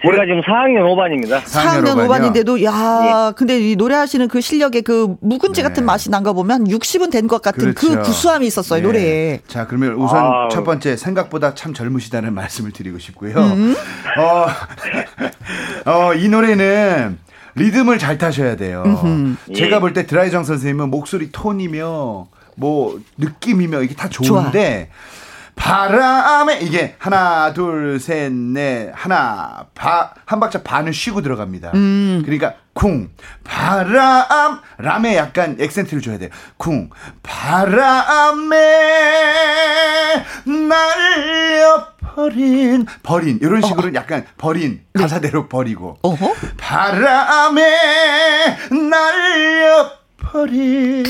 제가 0.00 0.24
지금 0.26 0.40
4학년 0.42 0.84
5반입니다. 0.84 1.42
4학년 1.42 1.94
5반이요? 1.96 2.32
5반인데도, 2.32 2.62
야 2.62 3.32
근데 3.36 3.58
이 3.58 3.74
노래하시는 3.74 4.28
그 4.28 4.40
실력에 4.40 4.80
그 4.82 5.16
묵은지 5.20 5.62
같은 5.62 5.84
맛이 5.84 6.08
난 6.10 6.22
거 6.22 6.32
보면 6.34 6.64
60은 6.68 7.10
된 7.10 7.26
것 7.26 7.42
같은 7.42 7.74
그 7.74 7.88
그렇죠. 7.88 8.02
구수함이 8.02 8.46
있었어요, 8.46 8.80
네. 8.80 8.86
노래에. 8.86 9.40
자, 9.48 9.66
그러면 9.66 9.94
우선 9.94 10.18
아우. 10.24 10.48
첫 10.50 10.62
번째 10.62 10.96
생각보다 10.96 11.54
참 11.54 11.74
젊으시다는 11.74 12.32
말씀을 12.32 12.72
드리고 12.72 12.98
싶고요. 12.98 13.34
음. 13.38 13.74
어, 14.18 14.46
어, 15.90 16.14
이 16.14 16.28
노래는 16.28 17.18
리듬을 17.56 17.98
잘 17.98 18.18
타셔야 18.18 18.54
돼요. 18.56 18.84
제가 19.54 19.76
예. 19.76 19.80
볼때 19.80 20.06
드라이정 20.06 20.44
선생님은 20.44 20.90
목소리 20.90 21.30
톤이며 21.32 22.28
뭐 22.56 23.00
느낌이며 23.16 23.82
이게 23.82 23.94
다 23.96 24.08
좋은데 24.08 24.90
바람에 25.58 26.60
이게 26.60 26.94
하나 26.98 27.52
둘 27.52 27.98
셋 28.00 28.32
넷 28.32 28.90
하나 28.94 29.66
바, 29.74 30.14
한 30.24 30.40
박자 30.40 30.62
반을 30.62 30.92
쉬고 30.94 31.20
들어갑니다. 31.20 31.72
음. 31.74 32.22
그러니까 32.24 32.54
쿵 32.72 33.10
바람 33.44 34.60
람에 34.78 35.16
약간 35.16 35.56
액센트를 35.60 36.00
줘야 36.00 36.16
돼요. 36.18 36.30
쿵 36.56 36.88
바람에 37.22 38.56
날려 40.46 41.86
버린 42.00 42.86
버린 43.02 43.38
이런 43.42 43.60
식으로 43.62 43.94
약간 43.94 44.24
버린 44.38 44.80
가사대로 44.96 45.48
버리고 45.48 45.98
어허? 46.02 46.34
바람에 46.56 47.62
날려 48.90 49.90
버린 50.18 51.04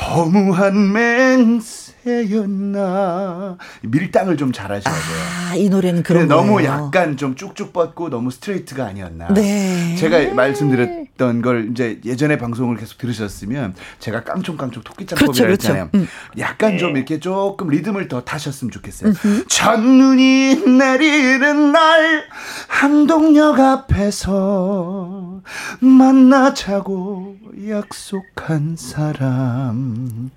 허무한 0.00 0.92
맹세 0.92 1.81
였나 2.06 3.56
밀당을 3.82 4.36
좀 4.36 4.52
잘하셔야 4.52 4.94
돼요. 4.94 5.16
아, 5.50 5.54
이 5.54 5.68
노래는 5.68 6.02
그런 6.02 6.22
근데 6.22 6.34
너무 6.34 6.54
거예요. 6.54 6.70
약간 6.70 7.16
좀 7.16 7.34
쭉쭉 7.34 7.72
뻗고 7.72 8.10
너무 8.10 8.30
스트레이트가 8.30 8.86
아니었나. 8.86 9.32
네. 9.34 9.94
제가 9.96 10.34
말씀드렸던 10.34 11.42
걸 11.42 11.68
이제 11.70 12.00
예전에 12.04 12.38
방송을 12.38 12.76
계속 12.76 12.98
들으셨으면 12.98 13.74
제가 14.00 14.24
깡총깡총 14.24 14.82
토끼짱법이라고 14.82 15.32
그렇죠, 15.32 15.44
그렇죠. 15.44 15.68
했잖아요. 15.68 15.90
음. 15.94 16.08
약간 16.38 16.78
좀 16.78 16.96
이렇게 16.96 17.20
조금 17.20 17.68
리듬을 17.68 18.08
더 18.08 18.22
타셨으면 18.22 18.70
좋겠어요. 18.70 19.12
첫눈이 19.48 20.66
내리는 20.66 21.72
날 21.72 22.24
한동역 22.68 23.60
앞에서 23.60 25.42
만나자고 25.80 27.36
약속한 27.68 28.76
사람. 28.76 30.30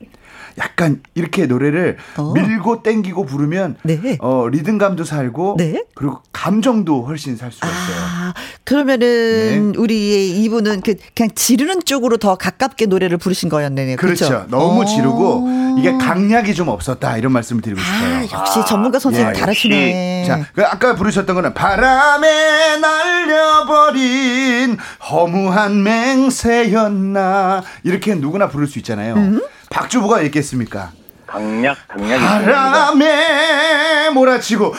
약간 0.57 1.01
이렇게 1.13 1.45
노래를 1.45 1.97
어. 2.17 2.31
밀고 2.33 2.83
땡기고 2.83 3.25
부르면 3.25 3.75
네. 3.83 4.17
어, 4.21 4.47
리듬감도 4.49 5.03
살고 5.03 5.55
네. 5.57 5.83
그리고 5.95 6.21
감정도 6.31 7.03
훨씬 7.03 7.35
살 7.35 7.51
수가 7.51 7.67
있어요. 7.67 7.97
아, 7.99 8.33
그러면은 8.63 9.73
네. 9.73 9.77
우리 9.77 10.43
이분은 10.43 10.81
그 10.81 10.95
그냥 11.13 11.29
지르는 11.35 11.83
쪽으로 11.83 12.17
더 12.17 12.35
가깝게 12.35 12.85
노래를 12.85 13.17
부르신 13.17 13.49
거였네요. 13.49 13.97
그렇죠. 13.97 14.27
그렇죠? 14.27 14.47
너무 14.49 14.83
어. 14.83 14.85
지르고 14.85 15.47
이게 15.77 15.91
강약이 15.91 16.55
좀 16.55 16.69
없었다 16.69 17.17
이런 17.17 17.33
말씀을 17.33 17.61
드리고 17.61 17.81
싶어요. 17.81 18.15
아, 18.15 18.39
역시 18.39 18.59
전문가 18.67 18.99
선생님 18.99 19.35
예, 19.35 19.39
다르시네. 19.39 20.23
자, 20.25 20.45
그 20.53 20.63
아까 20.63 20.95
부르셨던 20.95 21.35
거는 21.35 21.53
바람에 21.53 22.77
날려버린 22.77 24.77
허무한 25.09 25.83
맹세였나 25.83 27.63
이렇게 27.83 28.15
누구나 28.15 28.47
부를 28.47 28.67
수 28.67 28.79
있잖아요. 28.79 29.15
음? 29.15 29.41
박주부가 29.69 30.23
얘기했습니까? 30.25 30.91
강약 31.27 31.77
있습니다. 31.97 32.17
바람에 32.19 34.09
몰아치고 34.11 34.73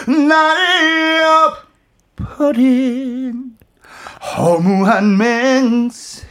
날려버린 2.19 3.57
허무한 4.37 5.17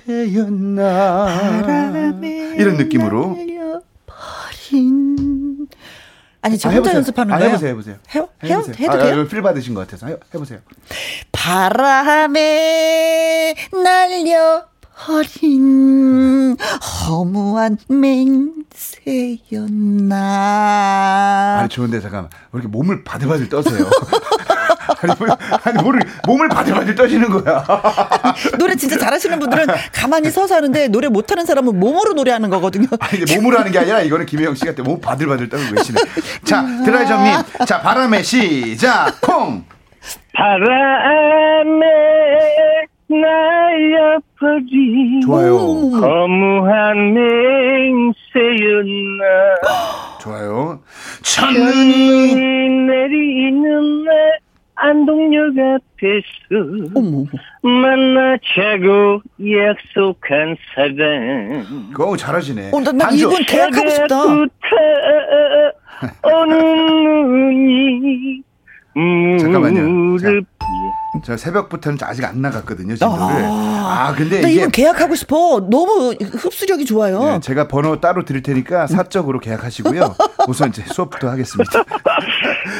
맹세였나 0.05 1.61
바람에 1.65 2.55
이런 2.57 2.77
느낌으로 2.77 3.35
날려버린 3.37 5.67
아니 6.41 6.57
저 6.59 6.69
아, 6.69 6.73
혼자. 6.73 6.93
연습하는 6.93 7.33
아, 7.33 7.37
거예요? 7.37 7.49
해보세요, 7.49 7.69
해보세요. 7.71 7.95
해요? 8.13 8.29
해요? 8.43 8.53
해보세요. 8.59 8.75
해도 8.79 8.93
아, 8.93 8.97
돼요? 8.97 9.21
아, 9.21 9.27
필 9.27 9.41
받으신 9.41 9.73
것 9.73 9.81
같아서 9.81 10.07
해, 10.07 10.15
해보세요. 10.33 10.59
바람에 12.35 13.55
날려 13.83 14.65
버린 14.97 16.55
허무한 17.08 17.77
맹세였나. 19.05 20.15
아니 21.60 21.69
좋은데 21.69 21.99
잠깐만 21.99 22.29
왜 22.51 22.60
이렇게 22.60 22.67
몸을 22.69 23.03
바들바들 23.03 23.49
떠세요? 23.49 23.86
아니, 25.01 25.13
뭐, 25.19 25.27
아니 25.63 25.84
몸을 26.25 26.47
바들바들 26.49 26.95
떠시는 26.95 27.29
거야? 27.29 27.65
노래 28.58 28.75
진짜 28.75 28.97
잘하시는 28.97 29.38
분들은 29.39 29.67
가만히 29.93 30.31
서서 30.31 30.55
하는데 30.55 30.88
노래 30.88 31.10
못하는 31.10 31.45
사람은 31.45 31.77
몸으로 31.79 32.13
노래하는 32.13 32.49
거거든요. 32.49 32.88
아니 32.99 33.21
이제 33.21 33.36
몸으로 33.36 33.60
하는 33.60 33.71
게 33.71 33.79
아니라 33.79 34.01
이거는 34.01 34.25
김혜영 34.25 34.55
씨가 34.55 34.81
몸 34.84 35.01
바들바들 35.01 35.49
떠고 35.49 35.63
계시네. 35.75 35.99
자 36.45 36.65
드라이정님, 36.86 37.34
자 37.67 37.81
바람의 37.81 38.23
시작 38.23 39.19
콩. 39.21 39.65
바람에 40.34 41.86
날려버린 43.21 45.21
좋아요, 45.21 45.58
허무한 45.58 47.13
맹세였나 48.34 49.23
좋아요. 50.21 50.80
첫눈이 51.23 52.30
첫눈이 52.30 52.69
내리는 52.88 54.04
날 54.04 54.39
안동역 54.78 55.54
앞에서 55.58 56.25
만나자고 57.63 59.21
약속한 59.39 60.58
사람 60.73 61.89
그거 61.93 62.17
잘하시네. 62.17 62.71
어, 62.73 62.80
나, 62.82 62.91
나 62.91 63.06
반주. 63.06 63.25
이분 63.25 63.45
계약하고 63.45 63.89
싶다. 63.89 64.25
오는 66.23 68.43
눈이 68.95 69.39
잠깐만요. 69.39 69.82
무릎 69.88 70.45
저 71.23 71.38
새벽부터는 71.38 71.97
아직 72.01 72.25
안 72.25 72.41
나갔거든요 72.41 72.95
진도를. 72.95 73.45
아 73.45 74.13
근데 74.15 74.41
나 74.41 74.47
이게 74.47 74.60
이분 74.62 74.71
계약하고 74.71 75.15
싶어. 75.15 75.60
너무 75.69 76.13
흡수력이 76.19 76.86
좋아요. 76.86 77.23
네, 77.23 77.39
제가 77.39 77.67
번호 77.67 77.99
따로 77.99 78.25
드릴 78.25 78.43
테니까 78.43 78.88
사적으로 78.88 79.39
계약하시고요. 79.39 80.15
우선 80.47 80.69
이제 80.69 80.84
수업부터 80.88 81.30
하겠습니다. 81.30 81.84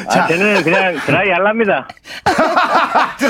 아, 0.08 0.28
저는 0.28 0.64
그냥 0.64 0.96
드라이 1.06 1.30
할랍니다. 1.30 1.88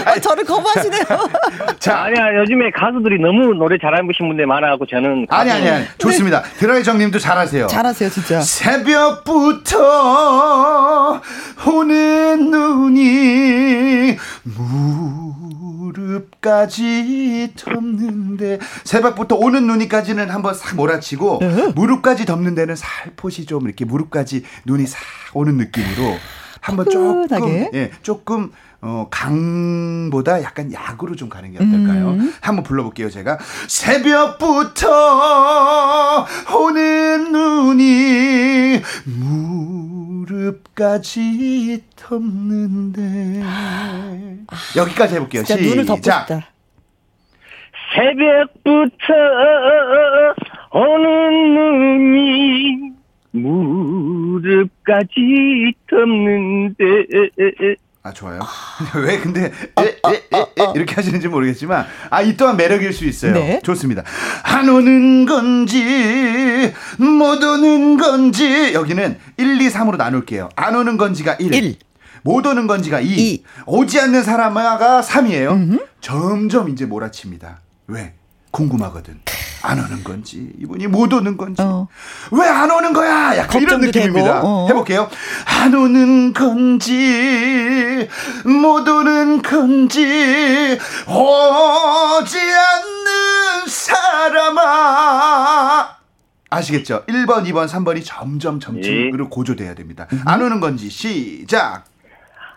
아, 0.05 0.19
저를 0.19 0.43
거부하시네요. 0.45 1.03
자, 1.79 2.03
아니야, 2.03 2.35
요즘에 2.41 2.71
가수들이 2.71 3.19
너무 3.19 3.53
노래 3.53 3.77
잘하신 3.79 4.27
분들 4.27 4.45
많아갖고 4.45 4.85
저는. 4.87 5.27
아니 5.29 5.51
아니 5.51 5.63
네. 5.63 5.71
아니 5.71 5.85
좋습니다. 5.97 6.41
드라이 6.57 6.83
정님도 6.83 7.19
잘하세요. 7.19 7.67
잘하세요, 7.67 8.09
진짜. 8.09 8.41
새벽부터 8.41 9.81
오는 11.67 12.51
눈이 12.51 14.17
무릎까지 16.05 17.53
덮는데 17.57 18.59
새벽부터 18.83 19.35
오는 19.35 19.65
눈이까지는 19.67 20.29
한번 20.29 20.53
싹 20.53 20.75
몰아치고 20.75 21.39
네. 21.41 21.71
무릎까지 21.75 22.25
덮는 22.25 22.55
데는 22.55 22.75
살포시 22.75 23.45
좀 23.45 23.65
이렇게 23.65 23.85
무릎까지 23.85 24.43
눈이 24.65 24.85
싹 24.87 24.99
오는 25.33 25.57
느낌으로 25.57 26.17
한번 26.65 26.85
조금. 26.89 27.69
예 27.73 27.91
조금 28.01 28.51
어 28.81 29.07
강보다 29.11 30.41
약간 30.43 30.73
약으로 30.73 31.15
좀 31.15 31.29
가는 31.29 31.51
게 31.51 31.57
어떨까요? 31.57 32.09
음. 32.09 32.33
한번 32.41 32.63
불러볼게요 32.63 33.09
제가 33.09 33.37
새벽부터 33.67 34.87
오는 36.57 37.31
눈이 37.31 38.81
무릎까지 40.25 41.83
덮는데 41.95 43.43
여기까지 44.75 45.15
해볼게요. 45.15 45.43
진짜 45.43 45.61
눈을 45.61 45.85
덮고 45.85 45.97
시작. 45.97 46.19
싶다. 46.27 46.47
새벽부터 47.95 49.13
오는 50.71 51.53
눈이 51.55 52.94
무릎까지 54.35 55.11
덮는데 55.89 56.75
아 58.03 58.11
좋아요. 58.13 58.39
왜 59.03 59.17
근데 59.19 59.45
에, 59.45 59.49
에, 59.81 59.89
에, 60.11 60.37
에, 60.37 60.71
이렇게 60.75 60.93
하시는지 60.93 61.27
모르겠지만 61.27 61.85
아 62.11 62.21
이 62.21 62.37
또한 62.37 62.55
매력일 62.55 62.93
수 62.93 63.03
있어요. 63.05 63.33
네. 63.33 63.59
좋습니다. 63.63 64.03
안 64.43 64.69
오는 64.69 65.25
건지 65.25 66.71
못 66.99 67.43
오는 67.43 67.97
건지 67.97 68.73
여기는 68.73 69.17
1, 69.37 69.61
2, 69.61 69.67
3으로 69.69 69.97
나눌게요. 69.97 70.49
안 70.55 70.75
오는 70.75 70.97
건지가 70.97 71.33
1. 71.39 71.53
일. 71.55 71.75
못 72.23 72.45
오는 72.45 72.67
건지가 72.67 72.99
2. 72.99 73.07
이. 73.07 73.43
오지 73.65 73.99
않는 73.99 74.21
사람아가 74.23 75.01
3이에요. 75.01 75.83
점점 76.01 76.69
이제 76.69 76.85
몰아칩니다. 76.85 77.61
왜? 77.87 78.13
궁금하거든. 78.55 79.19
안 79.63 79.79
오는 79.79 80.01
건지 80.03 80.49
이분이 80.59 80.87
못 80.87 81.11
오는 81.11 81.35
건지 81.35 81.61
어. 81.61 81.87
왜안 82.31 82.71
오는 82.71 82.93
거야? 82.93 83.35
약간 83.37 83.61
이런 83.61 83.81
느낌입니다. 83.81 84.41
어. 84.43 84.67
해볼게요. 84.69 85.09
안 85.45 85.73
오는 85.73 86.31
건지 86.33 88.07
못 88.45 88.87
오는 88.87 89.41
건지 89.41 90.77
오지 91.07 92.37
않는 92.37 93.67
사람아 93.67 94.55
아시겠죠? 96.49 97.03
1번, 97.07 97.43
2번, 97.47 97.67
3번이 97.67 98.03
점점 98.05 98.59
점층으로 98.61 99.29
고조돼야 99.29 99.73
됩니다. 99.73 100.07
안 100.25 100.41
오는 100.41 100.59
건지 100.61 100.89
시작. 100.89 101.83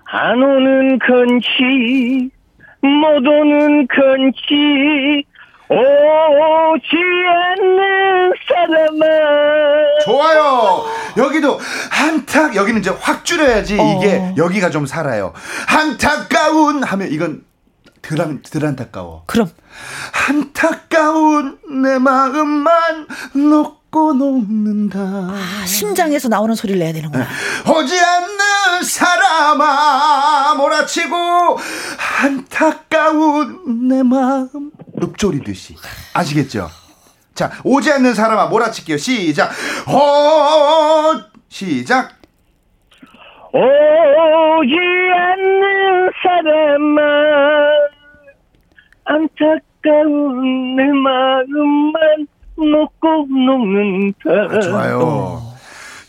안 0.04 0.42
오는 0.42 0.98
건지 1.00 2.30
못 2.80 3.26
오는 3.26 3.88
건지 3.88 5.24
오지 5.70 6.96
않는 7.60 8.32
사람아 8.48 9.06
좋아요. 10.04 10.84
여기도 11.16 11.58
한탁 11.90 12.56
여기는 12.56 12.80
이제 12.80 12.90
확 12.90 13.24
줄여야지 13.24 13.74
이게 13.74 14.32
여기가 14.36 14.70
좀 14.70 14.86
살아요. 14.86 15.32
안타까운 15.68 16.82
하면 16.82 17.08
이건 17.12 17.44
덜, 18.00 18.40
덜 18.42 18.66
안타까워. 18.66 19.24
그럼 19.26 19.50
안타까운 20.28 21.58
내 21.82 21.98
마음만 21.98 23.06
놓고 23.34 23.77
녹는다. 23.90 24.98
아, 25.00 25.64
심장에서 25.66 26.28
나오는 26.28 26.54
소리를 26.54 26.78
내야 26.78 26.92
되는구나. 26.92 27.26
오지 27.74 27.98
않는 27.98 28.82
사람아 28.84 30.54
몰아치고 30.56 31.58
안타까운 32.22 33.88
내 33.88 34.02
마음 34.02 34.70
읊조리듯이 35.02 35.76
아시겠죠? 36.14 36.68
자 37.34 37.50
오지 37.64 37.90
않는 37.92 38.14
사람아 38.14 38.46
몰아칠게요 38.46 38.96
시작 38.98 39.50
오 39.88 41.20
시작 41.48 42.10
오지 43.52 44.74
않는 45.16 46.10
사람아 46.22 47.02
안타까운 49.04 50.76
내 50.76 50.82
마음만 50.84 52.26
놓고 52.58 53.26
녹는다 53.28 54.56
아, 54.56 54.60
좋아요. 54.60 55.42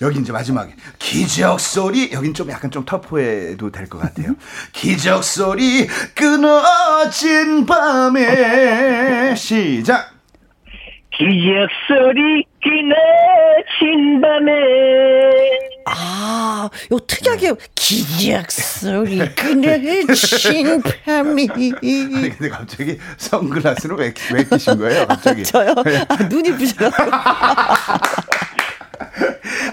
여기 0.01 0.19
이제 0.19 0.31
마지막에 0.31 0.73
기적 0.97 1.59
소리 1.59 2.12
여긴 2.13 2.33
좀 2.33 2.49
약간 2.49 2.71
좀 2.71 2.85
터프해도 2.85 3.69
될 3.71 3.88
것 3.89 3.99
같아요. 3.99 4.33
기적 4.71 5.23
소리 5.23 5.88
끊어진 6.15 7.65
밤에 7.65 9.35
시작. 9.35 10.18
기적 11.19 11.67
소리 11.88 12.45
기나친 12.63 14.21
밤에 14.21 14.51
아, 15.86 16.69
요 16.93 16.99
특이하게 16.99 17.51
기적 17.75 18.49
소리 18.49 19.17
그늘진 19.36 20.82
밤이. 21.05 21.49
아니 21.53 22.29
근데 22.29 22.47
갑자기 22.49 22.97
선글라스를 23.17 23.97
왜, 23.97 24.13
왜 24.34 24.43
끼신 24.45 24.77
거예요? 24.77 25.05
갑자기. 25.08 25.43
저요? 25.43 25.75
아, 26.08 26.15
눈이 26.29 26.51
부셔가지고. 26.55 27.12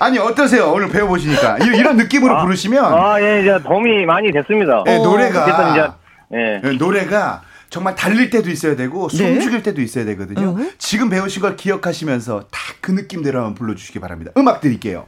아니 0.00 0.18
어떠세요? 0.18 0.72
오늘 0.72 0.88
배워보시니까 0.88 1.58
이- 1.58 1.76
이런 1.78 1.96
느낌으로 1.96 2.40
부르시면 2.42 2.84
아, 2.92 3.20
예, 3.20 3.42
이제 3.42 3.56
도움이 3.62 4.04
많이 4.04 4.32
됐습니다. 4.32 4.82
네, 4.84 4.98
노래가 4.98 5.44
어쨌든 5.44 5.70
이제, 5.72 5.86
예. 6.34 6.60
네, 6.62 6.72
노래가 6.76 7.42
정말 7.76 7.94
달릴 7.94 8.30
때도 8.30 8.48
있어야 8.48 8.74
되고 8.74 9.06
숨 9.10 9.34
네. 9.34 9.38
죽일 9.38 9.62
때도 9.62 9.82
있어야 9.82 10.06
되거든요. 10.06 10.56
지금 10.78 11.10
배우신 11.10 11.42
걸 11.42 11.56
기억하시면서 11.56 12.48
딱그 12.50 12.92
느낌대로 12.92 13.38
한번 13.38 13.54
불러주시기 13.54 13.98
바랍니다. 14.00 14.32
음악 14.38 14.62
드릴게요. 14.62 15.06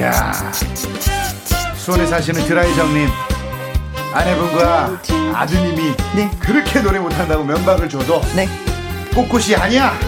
야 0.00 0.52
수원에 1.76 2.04
사시는 2.04 2.44
드라이정님 2.44 3.08
아내분과 4.12 5.00
아드님이 5.34 5.94
네. 6.14 6.30
그렇게 6.40 6.82
노래 6.82 6.98
못한다고 6.98 7.42
면박을 7.42 7.88
줘도 7.88 8.20
네, 8.36 8.46
꼿꼿이 9.14 9.56
아니야 9.56 9.98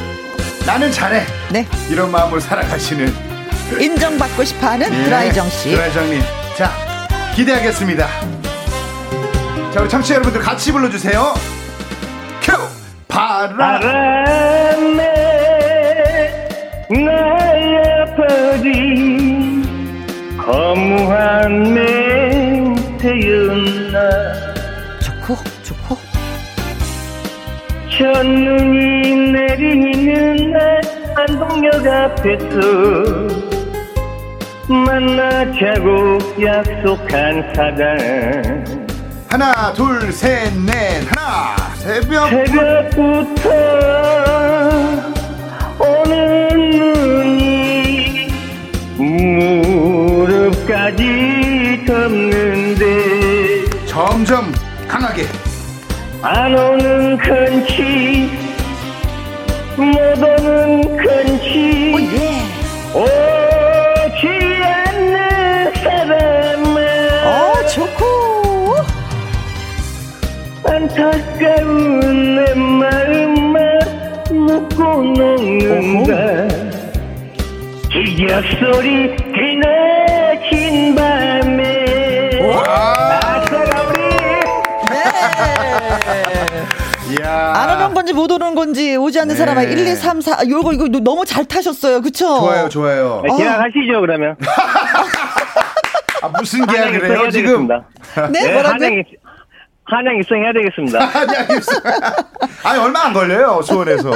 나는 0.66 0.92
잘해 0.92 1.24
네. 1.50 1.66
이런 1.90 2.10
마음으로 2.10 2.40
살아가시는 2.40 3.10
인정받고 3.80 4.44
싶어 4.44 4.66
하는 4.66 4.92
예, 4.92 5.04
드라이정 5.04 5.48
씨. 5.48 5.70
드라이정님. 5.70 6.20
자, 6.58 6.89
기대하겠습니다. 7.34 8.06
자, 9.72 9.80
우리 9.80 9.88
청취자 9.88 10.16
여러분들 10.16 10.40
같이 10.40 10.72
불러주세요. 10.72 11.34
큐! 12.42 12.52
바람. 13.08 13.56
바람에 13.56 15.04
날려버린 18.50 20.36
거무한 20.38 21.74
맹태였나 22.94 24.00
좋고, 25.00 25.36
좋고. 25.62 25.96
첫눈이 27.96 29.14
내리는 29.32 30.52
날 30.52 30.80
안동역 31.16 31.86
앞에서 31.86 33.59
만나자고 34.70 36.18
약속한 36.40 37.52
사람 37.54 38.64
하나, 39.28 39.72
둘, 39.74 40.12
셋, 40.12 40.52
넷. 40.64 41.02
하나, 41.10 41.56
새벽. 41.74 42.28
새벽부터 42.30 43.50
오는 45.78 46.70
눈이 46.70 48.28
무릎까지 50.30 51.84
덮는데 51.86 53.64
점점 53.86 54.52
강하게. 54.88 55.26
안 56.22 56.54
오는 56.54 57.16
건지 57.18 58.30
못 59.76 59.96
오는 60.22 60.82
건지 60.96 61.94
예. 62.12 62.98
오지 62.98 63.39
안타까운 71.00 72.34
내 72.36 72.54
마음만 72.54 73.80
묻고 74.30 74.84
녹는다 75.02 76.14
기적 77.90 78.44
소리 78.60 79.16
그나진 79.16 80.94
밤에 80.94 82.38
아싸가 82.66 83.82
우리 83.88 84.00
이야. 87.14 87.52
안 87.56 87.70
오는 87.76 87.94
건지 87.94 88.12
못 88.12 88.30
오는 88.30 88.54
건지 88.54 88.96
오지 88.96 89.18
않는 89.20 89.34
네. 89.34 89.38
사람아 89.38 89.62
1, 89.62 89.78
2, 89.78 89.94
3, 89.96 90.20
4 90.20 90.48
요거 90.50 90.74
이거 90.74 90.86
너무 90.88 91.24
잘 91.24 91.46
타셨어요. 91.46 92.02
그쵸? 92.02 92.26
좋아요, 92.40 92.68
좋아요. 92.68 93.22
네, 93.24 93.34
기억하시죠 93.36 94.00
그러면 94.02 94.36
아, 96.22 96.28
무슨 96.38 96.66
계약을 96.66 97.10
해요 97.10 97.30
지금? 97.30 97.66
되겠습니다. 97.66 97.84
네, 98.30 98.52
뭐라고요? 98.52 98.90
한양, 99.90 100.14
입- 100.16 100.20
입성해야 100.22 100.52
되겠습니다. 100.52 100.98
한양 101.06 101.42
입성. 101.56 101.80
아니 102.64 102.78
얼마 102.80 103.06
안 103.06 103.12
걸려요 103.12 103.60
수원에서. 103.62 104.10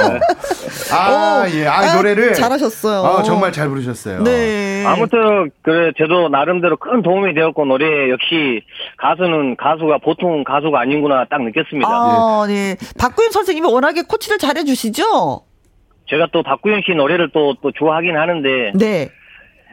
아 0.93 1.43
오, 1.45 1.49
예, 1.51 1.67
아, 1.67 1.79
아, 1.79 1.95
노래를 1.95 2.33
잘하셨어요. 2.33 3.03
아, 3.03 3.23
정말 3.23 3.51
잘 3.51 3.67
부르셨어요. 3.69 4.23
네. 4.23 4.83
아무튼 4.85 5.51
그래 5.61 5.91
저도 5.97 6.29
나름대로 6.29 6.77
큰 6.77 7.01
도움이 7.01 7.33
되었고 7.33 7.65
노래 7.65 8.09
역시 8.09 8.61
가수는 8.97 9.55
가수가 9.57 9.97
보통 10.03 10.43
가수가 10.43 10.79
아닌구나 10.79 11.25
딱 11.29 11.41
느꼈습니다. 11.43 11.87
아, 11.89 12.45
네. 12.47 12.75
박구윤 12.99 13.31
선생님이 13.31 13.67
워낙에 13.67 14.03
코치를 14.03 14.37
잘해주시죠? 14.37 15.41
제가 16.07 16.27
또 16.31 16.43
박구영 16.43 16.81
씨 16.85 16.93
노래를 16.93 17.31
또 17.33 17.55
또 17.61 17.71
좋아하긴 17.71 18.15
하는데 18.15 18.71
네. 18.75 19.09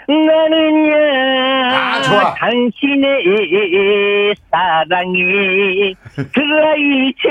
나는야 0.08 1.94
아, 1.96 2.02
좋아. 2.02 2.34
당신의 2.34 4.34
사랑이 4.50 5.94
그라이처 6.34 7.28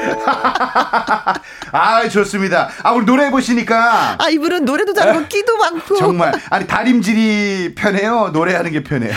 아 1.72 2.08
좋습니다. 2.08 2.68
아 2.82 2.92
우리 2.92 3.04
노래 3.06 3.30
보시니까 3.30 4.16
아, 4.18 4.28
이분은 4.30 4.64
노래도 4.64 4.92
잘하고 4.92 5.26
끼도 5.28 5.56
많고. 5.56 5.94
정말 5.96 6.32
아니 6.50 6.66
다림질이 6.66 7.74
편해요. 7.76 8.30
노래하는 8.32 8.72
게 8.72 8.82
편해요. 8.82 9.12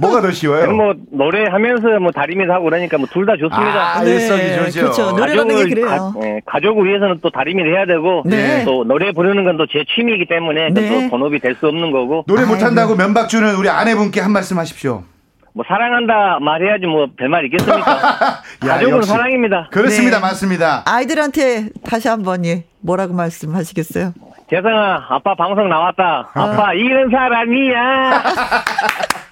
뭐가 0.00 0.20
더 0.22 0.30
쉬워요? 0.32 0.72
뭐 0.72 0.94
노래하면서 1.12 2.00
뭐 2.00 2.10
다리면서 2.10 2.54
하고 2.54 2.64
그러니까 2.64 2.96
뭐 2.98 3.06
둘 3.12 3.26
다 3.26 3.34
좋습니다. 3.36 3.98
아, 3.98 4.02
일석이 4.02 4.56
좋죠. 4.72 4.80
그렇죠. 4.80 5.10
노래라는 5.12 5.56
게 5.56 5.64
그래요. 5.74 5.86
가, 5.86 6.12
예, 6.24 6.40
가족을 6.46 6.88
위해서는 6.88 7.18
또 7.22 7.30
다리미를 7.30 7.76
해야 7.76 7.86
되고 7.86 8.22
네. 8.26 8.64
또 8.64 8.84
노래 8.84 9.12
부르는 9.12 9.44
건 9.44 9.56
또 9.58 9.66
제 9.66 9.84
취미이기 9.94 10.26
때문에 10.26 10.57
네. 10.72 11.04
또 11.04 11.10
본업이 11.10 11.38
될 11.40 11.54
수 11.58 11.66
없는 11.68 11.90
거고 11.92 12.24
노래 12.26 12.44
못한다고 12.44 12.94
면박 12.96 13.28
주는 13.28 13.54
우리 13.56 13.68
아내분께 13.68 14.20
한 14.20 14.32
말씀 14.32 14.58
하십시오. 14.58 15.02
뭐 15.54 15.64
사랑한다 15.66 16.38
말해야지 16.40 16.86
뭐 16.86 17.06
별말 17.18 17.44
있겠습니까? 17.46 17.90
야, 18.66 18.74
가족은 18.74 18.96
역시. 18.98 19.08
사랑입니다. 19.10 19.68
그렇습니다. 19.72 20.16
네. 20.18 20.20
맞습니다. 20.22 20.82
아이들한테 20.86 21.70
다시 21.84 22.06
한번 22.08 22.44
예, 22.44 22.64
뭐라고 22.80 23.14
말씀하시겠어요? 23.14 24.12
재성아 24.50 25.06
아빠 25.10 25.34
방송 25.34 25.68
나왔다. 25.68 26.30
어. 26.34 26.40
아빠 26.40 26.72
이런 26.74 27.10
사람이야. 27.10 28.22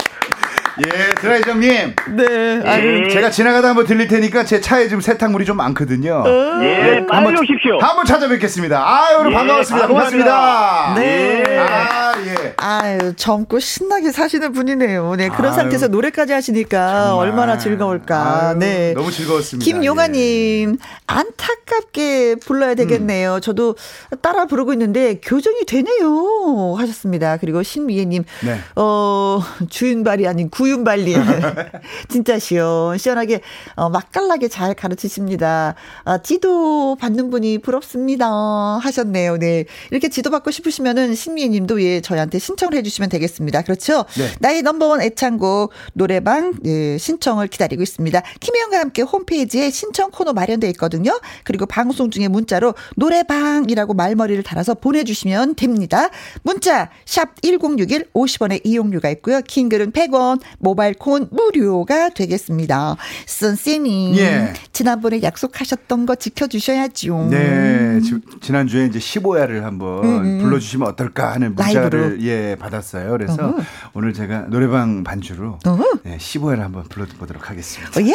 예, 0.78 1.14
드라이정님. 1.20 1.94
네. 2.16 2.62
아유, 2.64 3.04
예. 3.06 3.08
제가 3.08 3.30
지나가다 3.30 3.68
한번 3.68 3.86
들릴 3.86 4.08
테니까 4.08 4.44
제 4.44 4.60
차에 4.60 4.88
지금 4.88 5.00
세탁물이 5.00 5.46
좀 5.46 5.56
많거든요. 5.56 6.22
예, 6.62 7.04
빨리 7.08 7.34
오십시오. 7.34 7.78
한번 7.80 8.04
찾아뵙겠습니다. 8.04 8.86
아유, 8.86 9.18
오늘 9.20 9.32
예, 9.32 9.34
반가웠습니다. 9.36 9.88
고맙습니다. 9.88 10.94
네. 10.96 11.58
아, 11.58 12.12
예. 12.26 12.54
아유, 12.58 13.14
젊고 13.16 13.58
신나게 13.58 14.12
사시는 14.12 14.52
분이네요. 14.52 15.14
네, 15.16 15.28
그런 15.30 15.52
아유, 15.52 15.60
상태에서 15.60 15.88
노래까지 15.88 16.34
하시니까 16.34 17.06
정말. 17.08 17.26
얼마나 17.28 17.56
즐거울까. 17.56 18.48
아유, 18.50 18.58
네. 18.58 18.92
너무 18.94 19.10
즐거웠습니다. 19.10 19.64
김용아님, 19.64 20.76
안타깝게 21.06 22.36
불러야 22.44 22.74
되겠네요. 22.74 23.40
저도 23.40 23.76
따라 24.20 24.44
부르고 24.44 24.74
있는데 24.74 25.20
교정이 25.22 25.64
되네요. 25.66 26.74
하셨습니다. 26.76 27.38
그리고 27.38 27.62
신미애님, 27.62 28.24
네. 28.44 28.58
어, 28.76 29.40
주윤발이 29.70 30.28
아닌 30.28 30.50
구 30.50 30.65
윤발리. 30.68 31.14
진짜 32.08 32.38
시원, 32.38 32.98
시원하게, 32.98 33.40
어, 33.74 33.88
맛깔나게 33.88 34.48
잘 34.48 34.74
가르치십니다. 34.74 35.74
아, 36.04 36.18
지도 36.18 36.96
받는 36.96 37.30
분이 37.30 37.58
부럽습니다. 37.58 38.26
하셨네요. 38.26 39.38
네. 39.38 39.64
이렇게 39.90 40.08
지도 40.08 40.30
받고 40.30 40.50
싶으시면은 40.50 41.14
신미애 41.14 41.48
님도 41.48 41.82
예, 41.82 42.00
저희한테 42.00 42.38
신청을 42.38 42.74
해주시면 42.74 43.10
되겠습니다. 43.10 43.62
그렇죠? 43.62 44.04
네. 44.16 44.28
나의 44.40 44.62
넘버원 44.62 45.02
애창곡 45.02 45.72
노래방 45.94 46.54
예, 46.64 46.98
신청을 46.98 47.48
기다리고 47.48 47.82
있습니다. 47.82 48.22
김혜영과 48.40 48.78
함께 48.78 49.02
홈페이지에 49.02 49.70
신청 49.70 50.10
코너 50.10 50.32
마련되어 50.32 50.70
있거든요. 50.70 51.18
그리고 51.44 51.66
방송 51.66 52.10
중에 52.10 52.28
문자로 52.28 52.74
노래방이라고 52.96 53.94
말머리를 53.94 54.42
달아서 54.42 54.74
보내주시면 54.74 55.54
됩니다. 55.56 56.08
문자 56.42 56.90
샵 57.04 57.40
1061 57.42 58.10
50원의 58.14 58.60
이용료가 58.64 59.10
있고요. 59.10 59.40
킹글은 59.42 59.92
100원, 59.92 60.40
모바일 60.58 60.94
콘 60.94 61.28
무료가 61.30 62.08
되겠습니다. 62.10 62.96
선생님, 63.26 64.16
예. 64.16 64.52
지난번에 64.72 65.22
약속하셨던 65.22 66.06
거 66.06 66.14
지켜주셔야죠. 66.14 67.28
네, 67.30 68.00
지, 68.00 68.14
지난주에 68.40 68.86
이제 68.86 68.98
15야를 68.98 69.60
한번 69.62 70.40
불러주시면 70.40 70.88
어떨까 70.88 71.32
하는 71.32 71.54
문자를 71.54 72.00
음. 72.00 72.18
예 72.22 72.56
받았어요. 72.58 73.10
그래서 73.12 73.34
어허. 73.34 73.58
오늘 73.94 74.12
제가 74.12 74.46
노래방 74.48 75.04
반주로 75.04 75.58
어허. 75.64 75.84
네, 76.04 76.16
15야를 76.18 76.58
한번 76.58 76.84
불러보도록 76.84 77.50
하겠습니다. 77.50 78.00
어, 78.00 78.02
예, 78.02 78.12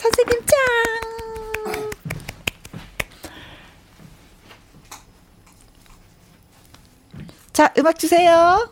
선생님 0.00 0.40
짱. 0.46 0.56
자, 7.52 7.72
음악 7.78 7.98
주세요. 7.98 8.68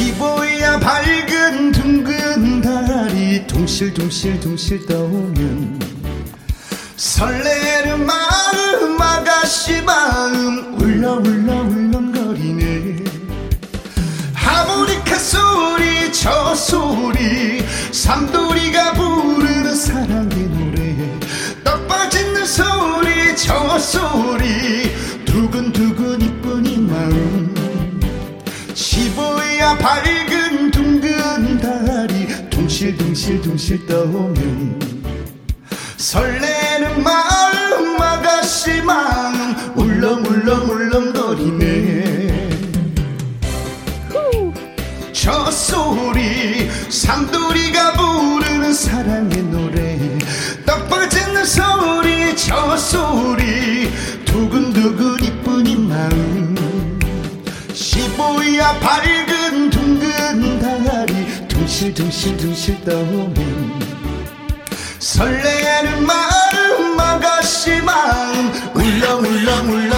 시보야 0.00 0.80
밝은 0.80 1.72
둥근 1.72 2.62
달이 2.62 3.46
둥실둥실 3.46 4.40
둥실 4.40 4.86
떠오면 4.86 5.78
설레는 6.96 8.06
마음 8.06 8.98
아가씨 8.98 9.82
마음 9.82 10.80
울렁 10.80 11.22
울렁 11.22 11.68
울렁거리네. 11.68 13.04
하모니카 14.32 15.18
소리 15.18 16.10
저 16.12 16.54
소리 16.54 17.62
삼돌이가 17.92 18.94
부르는 18.94 19.74
사랑의 19.74 20.38
노래. 20.48 20.96
떡 21.62 21.86
빠지는 21.86 22.46
소리 22.46 23.36
저 23.36 23.78
소리 23.78 24.94
두근두근 25.26 25.99
시보야 29.60 29.76
밝은 29.76 30.70
둥근 30.70 31.58
달이 31.58 32.48
둥실둥실둥실 32.48 33.86
떠오면 33.86 34.80
설레는 35.98 37.02
마음 37.02 38.00
아가씨 38.00 38.80
마음 38.80 39.54
울렁울렁 39.76 40.70
울렁거리네. 40.70 42.48
저 45.12 45.50
소리 45.50 46.70
삼돌이가 46.88 47.92
부르는 47.92 48.72
사랑의 48.72 49.42
노래. 49.42 49.98
떡 50.64 50.88
빠지는 50.88 51.44
소리 51.44 52.34
저 52.34 52.78
소리 52.78 53.90
두근두근 54.24 55.22
이쁜 55.22 55.66
이 55.66 55.76
마음. 55.76 56.98
시보야 57.74 58.78
밝은 58.78 59.29
둥실둥실둥실 61.80 62.84
떠오면 62.84 63.80
설레는 64.98 66.04
마음 66.04 67.00
아가씨 67.00 67.80
마음 67.80 68.52
울렁울렁 68.74 69.70
울렁 69.70 69.89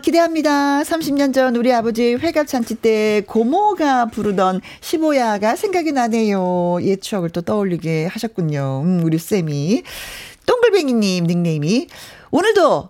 기대합니다. 0.00 0.82
30년 0.82 1.34
전 1.34 1.56
우리 1.56 1.72
아버지 1.72 2.14
회갑잔치 2.14 2.76
때 2.76 3.22
고모가 3.26 4.06
부르던 4.06 4.60
15야가 4.80 5.56
생각이 5.56 5.92
나네요. 5.92 6.78
옛 6.82 7.00
추억을 7.00 7.30
또 7.30 7.42
떠올리게 7.42 8.06
하셨군요. 8.06 8.82
음, 8.84 9.02
우리 9.04 9.18
쌤이. 9.18 9.82
동글뱅이님 10.46 11.24
닉네임이 11.26 11.88
오늘도 12.30 12.88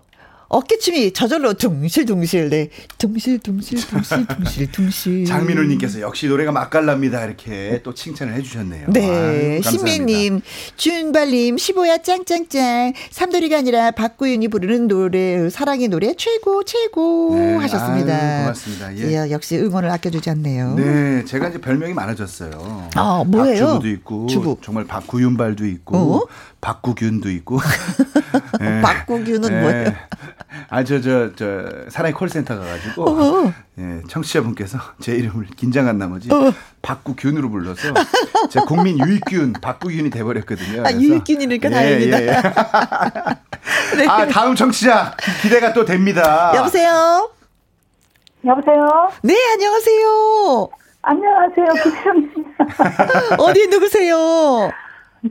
어깨춤이 0.51 1.13
저절로 1.13 1.53
둥실둥실, 1.53 2.49
네. 2.49 2.69
둥실둥실, 2.97 3.87
둥실둥실, 3.87 4.71
둥실. 4.71 5.23
장민호님께서 5.25 6.01
역시 6.01 6.27
노래가 6.27 6.51
맛깔납니다. 6.51 7.23
이렇게 7.23 7.79
또 7.83 7.93
칭찬을 7.93 8.33
해주셨네요. 8.33 8.87
네. 8.89 9.61
신미님, 9.61 10.41
준발님, 10.75 11.55
15야 11.55 12.03
짱짱짱. 12.03 12.91
삼돌이가 13.11 13.59
아니라 13.59 13.91
박구윤이 13.91 14.49
부르는 14.49 14.89
노래, 14.89 15.49
사랑의 15.49 15.87
노래 15.87 16.13
최고, 16.15 16.63
최고 16.65 17.33
네. 17.35 17.55
하셨습니다. 17.55 18.13
아유, 18.13 18.39
고맙습니다. 18.41 18.97
예. 18.97 19.27
예, 19.27 19.31
역시 19.31 19.57
응원을 19.57 19.89
아껴주지 19.89 20.29
않네요. 20.31 20.75
네, 20.75 21.23
제가 21.23 21.47
이제 21.47 21.61
별명이 21.61 21.93
많아졌어요. 21.93 22.89
아, 22.95 23.23
뭐예요? 23.25 23.65
박주부도 23.67 23.87
있고, 23.87 24.27
주부. 24.27 24.57
정말 24.61 24.83
박구윤발도 24.83 25.65
있고, 25.65 25.97
어? 25.97 26.27
박구균도 26.59 27.29
있고. 27.29 27.59
네. 28.59 28.81
박구균은 28.83 29.61
뭐예요? 29.61 29.93
아, 30.69 30.83
저, 30.83 31.01
저, 31.01 31.33
저, 31.35 31.89
사랑의 31.89 32.13
콜센터 32.13 32.57
가가지고, 32.57 33.09
어. 33.09 33.53
예, 33.79 34.01
청취자분께서 34.07 34.77
제 35.01 35.13
이름을 35.15 35.47
긴장한 35.55 35.97
나머지, 35.97 36.31
어. 36.31 36.53
박구균으로 36.81 37.49
불러서, 37.49 37.93
제 38.49 38.59
국민 38.61 38.99
유익균, 38.99 39.53
박구균이 39.61 40.09
돼버렸거든요. 40.09 40.83
아, 40.85 40.91
유익균이니까 40.91 41.69
다행이다. 41.69 42.19
네. 43.97 44.07
아, 44.07 44.25
다음 44.27 44.55
청취자, 44.55 45.15
기대가 45.41 45.73
또 45.73 45.85
됩니다. 45.85 46.53
여보세요? 46.55 47.29
여보세요? 48.45 49.11
네, 49.23 49.35
안녕하세요. 49.53 50.69
안녕하세요. 51.03 51.65
김현입니다. 51.83 53.35
어디 53.39 53.67
누구세요? 53.67 54.71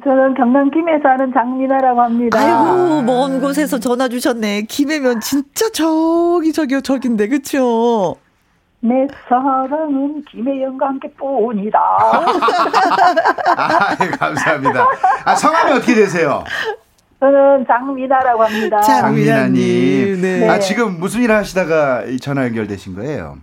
저는 0.05 0.35
경남 0.35 0.71
김해 0.71 1.01
사는 1.03 1.33
장민아라고 1.33 2.01
합니다. 2.01 2.39
아이고, 2.39 3.03
먼 3.03 3.41
곳에서 3.41 3.81
전화 3.81 4.09
주셨네. 4.09 4.63
김해면 4.63 5.21
진짜 5.21 5.69
저기, 5.71 6.53
저기, 6.53 6.81
저긴데, 6.81 7.27
그쵸? 7.29 8.15
내 8.83 9.07
사랑은 9.29 10.23
김혜영과 10.31 10.87
함께 10.87 11.09
뿐이다. 11.19 11.79
아, 13.57 13.97
예, 14.01 14.07
감사합니다. 14.11 14.87
아, 15.25 15.35
성함이 15.35 15.73
어떻게 15.73 15.95
되세요? 15.95 16.45
저는 17.19 17.67
장민아라고 17.67 18.45
합니다. 18.45 18.81
장- 18.83 19.01
장민아님. 19.01 19.55
장민아님, 20.17 20.23
네. 20.23 20.49
아, 20.49 20.59
지금 20.61 20.99
무슨 21.01 21.21
일 21.23 21.33
하시다가 21.33 22.05
이 22.05 22.19
전화 22.21 22.45
연결되신 22.45 22.95
거예요? 22.95 23.39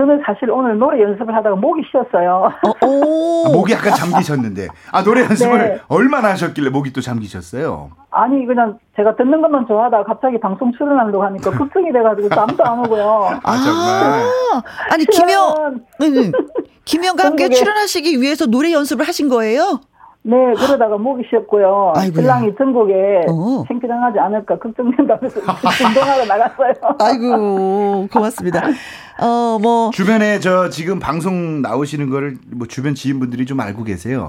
저는 0.00 0.22
사실 0.24 0.50
오늘 0.50 0.78
노래 0.78 1.02
연습을 1.02 1.34
하다가 1.34 1.56
목이 1.56 1.82
쉬었어요. 1.90 2.50
어, 2.62 2.86
오. 2.86 3.44
아, 3.46 3.52
목이 3.52 3.74
약간 3.74 3.92
잠기셨는데. 3.92 4.68
아, 4.92 5.04
노래 5.04 5.20
연습을 5.24 5.58
네. 5.58 5.80
얼마나 5.88 6.30
하셨길래 6.30 6.70
목이 6.70 6.90
또 6.94 7.02
잠기셨어요? 7.02 7.90
아니 8.10 8.46
그냥 8.46 8.78
제가 8.96 9.14
듣는 9.16 9.42
것만 9.42 9.66
좋아하다가 9.66 10.04
갑자기 10.04 10.40
방송 10.40 10.72
출연하려고 10.72 11.22
하니까 11.22 11.50
걱정이 11.50 11.92
돼가지고 11.92 12.30
잠도 12.30 12.64
안 12.64 12.78
오고요. 12.78 13.40
아, 13.42 13.56
정말. 13.58 14.22
아, 14.22 14.62
아니, 14.90 15.04
김영. 15.04 15.80
김영과 16.86 17.24
함께 17.26 17.50
출연하시기 17.50 18.22
위해서 18.22 18.46
노래 18.46 18.72
연습을 18.72 19.06
하신 19.06 19.28
거예요? 19.28 19.80
네 20.22 20.36
그러다가 20.54 20.98
목이 20.98 21.24
쉬었고요. 21.30 21.94
아이고야. 21.96 22.20
신랑이 22.22 22.54
전국에 22.58 22.92
어. 23.28 23.64
창피당하지 23.66 24.18
않을까 24.18 24.58
걱정된다면서 24.58 25.40
운동하러 25.88 26.26
나갔어요. 26.26 26.74
아이고, 26.98 28.06
고맙습니다. 28.12 28.60
어, 29.18 29.58
뭐, 29.62 29.90
주변에 29.92 30.38
저 30.40 30.68
지금 30.68 30.98
방송 30.98 31.62
나오시는 31.62 32.10
거를 32.10 32.36
뭐 32.50 32.66
주변 32.66 32.94
지인분들이 32.94 33.46
좀 33.46 33.60
알고 33.60 33.84
계세요? 33.84 34.28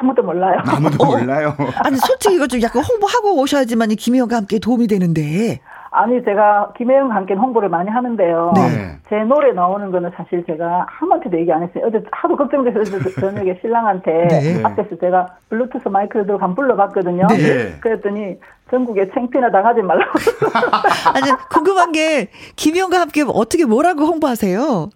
아무도 0.00 0.22
몰라요. 0.22 0.58
아무도 0.66 1.04
몰라요. 1.04 1.54
아니, 1.84 1.96
솔직히 1.96 2.34
이거 2.36 2.46
좀 2.46 2.60
약간 2.62 2.82
홍보하고 2.82 3.40
오셔야지만 3.40 3.90
이 3.90 3.96
김영과 3.96 4.36
함께 4.36 4.58
도움이 4.58 4.86
되는데. 4.86 5.60
아니 5.92 6.22
제가 6.24 6.72
김혜영과 6.76 7.14
함께 7.14 7.34
홍보를 7.34 7.68
많이 7.68 7.90
하는데요. 7.90 8.52
네. 8.54 8.98
제 9.08 9.16
노래 9.24 9.52
나오는 9.52 9.90
거는 9.90 10.10
사실 10.14 10.44
제가 10.46 10.86
아무한테도 11.00 11.36
얘기 11.38 11.52
안 11.52 11.64
했어요. 11.64 11.84
어제 11.86 12.00
하도 12.12 12.36
걱정돼서 12.36 12.80
어제 12.80 13.10
저녁에 13.20 13.58
신랑한테 13.60 14.28
네. 14.28 14.62
앞에서 14.62 14.96
제가 15.00 15.26
블루투스 15.48 15.88
마이크를 15.88 16.26
들고 16.26 16.40
한 16.40 16.54
불러봤거든요. 16.54 17.26
네. 17.26 17.76
그랬더니 17.80 18.38
전국에 18.70 19.10
창피나 19.12 19.50
당하지 19.50 19.82
말라고. 19.82 20.12
아니, 21.12 21.32
궁금한 21.50 21.90
게, 21.90 22.28
김영과 22.54 23.00
함께 23.00 23.24
어떻게 23.26 23.64
뭐라고 23.64 24.04
홍보하세요? 24.04 24.90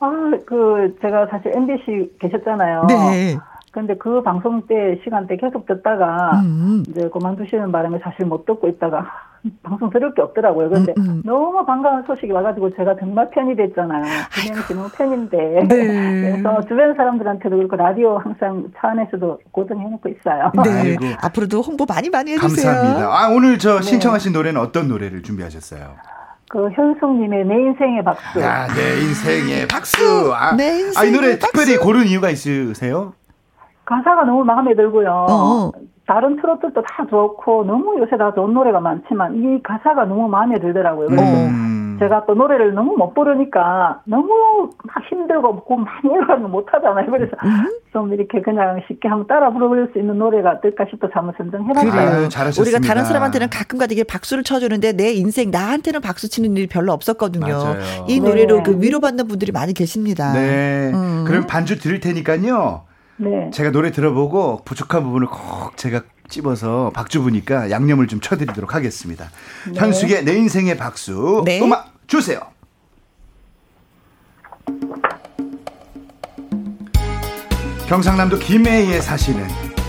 아, 0.00 0.32
그 0.44 0.94
제가 1.00 1.26
사실 1.28 1.56
MBC 1.56 2.18
계셨잖아요. 2.20 2.84
네. 2.88 3.38
근데 3.72 3.94
그 3.96 4.22
방송 4.22 4.66
때 4.66 4.98
시간대 5.04 5.36
계속 5.36 5.66
듣다가 5.66 6.40
음. 6.42 6.82
이제 6.88 7.08
그만두시는 7.08 7.72
바람에 7.72 7.98
사실 8.02 8.26
못 8.26 8.44
듣고 8.44 8.68
있다가 8.68 9.06
방송 9.62 9.90
들을 9.90 10.12
게 10.14 10.22
없더라고요. 10.22 10.70
근데 10.70 10.92
음, 10.98 11.02
음. 11.06 11.22
너무 11.24 11.64
반가운 11.64 12.02
소식이 12.04 12.32
와가지고 12.32 12.74
제가 12.74 12.96
정말 12.98 13.30
팬이 13.30 13.54
됐잖아요. 13.56 14.02
김영 14.34 14.62
씨 14.62 14.74
너무 14.74 14.88
팬인데. 14.90 15.36
네. 15.68 16.30
그래서 16.40 16.60
주변 16.62 16.94
사람들한테도 16.94 17.56
그렇고 17.56 17.76
라디오 17.76 18.18
항상 18.18 18.64
차 18.76 18.88
안에서도 18.88 19.40
고정해놓고 19.52 20.08
있어요. 20.08 20.50
네. 20.64 20.70
아이고. 20.70 21.04
앞으로도 21.22 21.62
홍보 21.62 21.84
많이 21.86 22.10
많이 22.10 22.32
해주세요. 22.32 22.72
감사합니다. 22.74 23.06
아, 23.08 23.28
오늘 23.28 23.58
저 23.58 23.76
네. 23.76 23.82
신청하신 23.82 24.32
노래는 24.32 24.60
어떤 24.60 24.88
노래를 24.88 25.22
준비하셨어요? 25.22 25.94
그 26.48 26.70
현숙님의 26.70 27.44
내 27.44 27.54
인생의 27.54 28.04
박수. 28.04 28.40
야, 28.40 28.66
내 28.68 29.00
인생의 29.00 29.68
박수. 29.68 30.32
아, 30.34 30.54
내 30.54 30.64
아, 30.64 30.74
이 30.74 30.80
인생의 30.80 31.12
노래 31.12 31.38
박수. 31.38 31.52
특별히 31.52 31.76
고른 31.76 32.06
이유가 32.06 32.30
있으세요? 32.30 33.14
가사가 33.84 34.24
너무 34.24 34.44
마음에 34.44 34.74
들고요. 34.74 35.26
어. 35.28 35.70
다른 36.06 36.36
트로트도 36.36 36.82
다 36.82 37.06
좋고 37.10 37.64
너무 37.64 37.98
요새 37.98 38.16
다 38.16 38.32
좋은 38.32 38.54
노래가 38.54 38.80
많지만 38.80 39.34
이 39.36 39.62
가사가 39.62 40.04
너무 40.04 40.28
마음에 40.28 40.58
들더라고요. 40.60 41.08
그래서 41.08 41.24
음. 41.24 41.96
제가 41.98 42.26
또 42.26 42.34
노래를 42.34 42.74
너무 42.74 42.94
못 42.96 43.12
부르니까 43.14 44.02
너무 44.04 44.70
막 44.84 45.02
힘들고 45.10 45.64
곡 45.64 45.80
많이 45.80 46.08
올라가는 46.08 46.42
거 46.42 46.48
못하잖아요. 46.48 47.10
그래서 47.10 47.32
음? 47.44 47.80
좀 47.92 48.12
이렇게 48.12 48.40
그냥 48.40 48.80
쉽게 48.86 49.08
한번 49.08 49.26
따라 49.26 49.50
부를 49.50 49.88
수 49.92 49.98
있는 49.98 50.18
노래가 50.18 50.52
어떨까 50.52 50.84
싶어서 50.90 51.12
한번 51.14 51.34
선정해봤어요. 51.38 51.90
아유, 51.90 52.10
그래요. 52.10 52.28
잘하셨습니다. 52.28 52.62
우리가 52.62 52.78
다른 52.86 53.04
사람한테는 53.04 53.48
가끔가다 53.50 53.92
이게 53.92 54.04
박수를 54.04 54.44
쳐주는데 54.44 54.92
내 54.92 55.10
인생 55.12 55.50
나한테는 55.50 56.02
박수 56.02 56.28
치는 56.28 56.56
일이 56.56 56.66
별로 56.68 56.92
없었거든요. 56.92 57.46
맞아요. 57.46 57.80
이 58.08 58.20
네. 58.20 58.28
노래로 58.28 58.62
그 58.62 58.80
위로받는 58.80 59.26
분들이 59.26 59.50
많이 59.50 59.72
계십니다. 59.72 60.32
네. 60.34 60.92
음. 60.94 61.24
그럼 61.26 61.46
반주 61.48 61.80
드릴 61.80 62.00
테니까요. 62.00 62.82
네. 63.18 63.50
제가 63.52 63.70
노래 63.70 63.90
들어보고 63.90 64.62
부족한 64.64 65.02
부분을 65.02 65.28
꼭 65.28 65.76
제가 65.76 66.02
찝어서 66.28 66.90
박주부니까 66.94 67.70
양념을 67.70 68.08
좀 68.08 68.20
쳐드리도록 68.20 68.74
하겠습니다. 68.74 69.30
현숙의 69.74 70.24
내 70.24 70.34
인생의 70.36 70.76
박수 70.76 71.42
네. 71.44 71.60
음악 71.60 71.94
주세요. 72.06 72.40
경상남도 77.86 78.38
김해에 78.38 79.00
사시는 79.00 79.46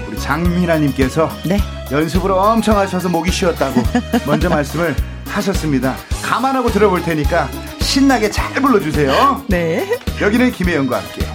우리 0.08 0.18
장민아님께서 0.20 1.30
네. 1.48 1.58
연습을 1.92 2.32
엄청 2.32 2.78
하셔서 2.78 3.10
목이 3.10 3.32
쉬었다고 3.32 3.82
먼저 4.28 4.50
말씀을 4.50 4.96
하셨습니다. 5.28 5.96
감안하고 6.24 6.70
들어볼 6.70 7.02
테니까 7.02 7.48
신나게 7.80 8.30
잘 8.30 8.62
불러주세요. 8.62 9.46
네. 9.50 9.98
여기는 10.22 10.52
김혜영과 10.52 11.00
함께 11.00 11.26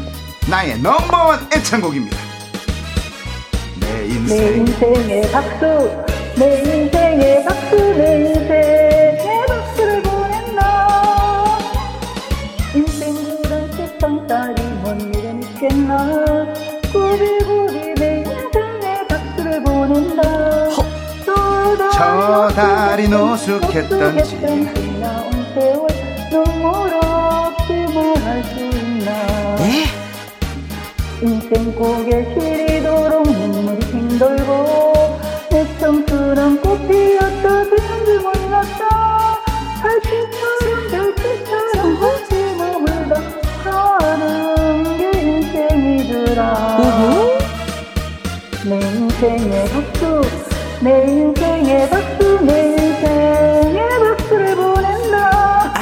나의 0.50 0.78
넘버원 0.80 1.48
애창곡입니다. 1.54 2.16
내내 3.80 4.04
인생 4.06 4.56
인생의 4.66 5.30
박수, 5.30 6.04
내 6.36 6.58
인생의 6.60 7.44
박수, 7.44 7.76
내 7.76 8.20
인생의 8.26 9.46
박수를 9.46 10.02
보낸다. 10.02 11.58
인생 12.74 13.14
그런 13.42 13.72
세상살이 13.72 14.62
뭔 14.82 15.14
일은 15.14 15.42
있겠나. 15.44 16.52
꾸리꾸리 16.92 17.94
내 17.94 18.24
인생의 18.26 19.08
박수를 19.08 19.62
보낸다. 19.62 20.22
저 21.94 22.48
달이 22.54 23.08
노숙했던지 23.08 24.36
나온 25.00 25.30
세월 25.54 25.86
눈물 26.30 26.94
없이 26.94 27.72
말할 27.94 28.44
수 28.44 28.58
있나. 28.60 29.56
네. 29.56 29.86
인생 31.22 31.72
고개 31.76 32.24
시리도록 32.34 33.22
눈물이 33.22 33.78
핑돌고 33.92 35.20
내 35.52 35.78
청춘은 35.78 36.60
꽃피었다. 36.60 37.64
그런지 37.64 38.18
몰랐다. 38.18 39.38
살빛처럼 39.80 40.88
별빛처럼 40.90 42.00
꽃이 42.00 42.56
머물다. 42.56 43.20
사는 43.62 44.98
게 44.98 45.20
인생이더라. 45.20 46.80
내 48.64 48.80
인생의 48.80 49.68
박수 49.70 50.20
내 50.80 51.04
인생의 51.06 51.88
박수 51.88 52.44
내 52.44 52.68
인생의 52.72 53.88
박수를 54.00 54.56
보낸다. 54.56 55.16
아, 55.28 55.72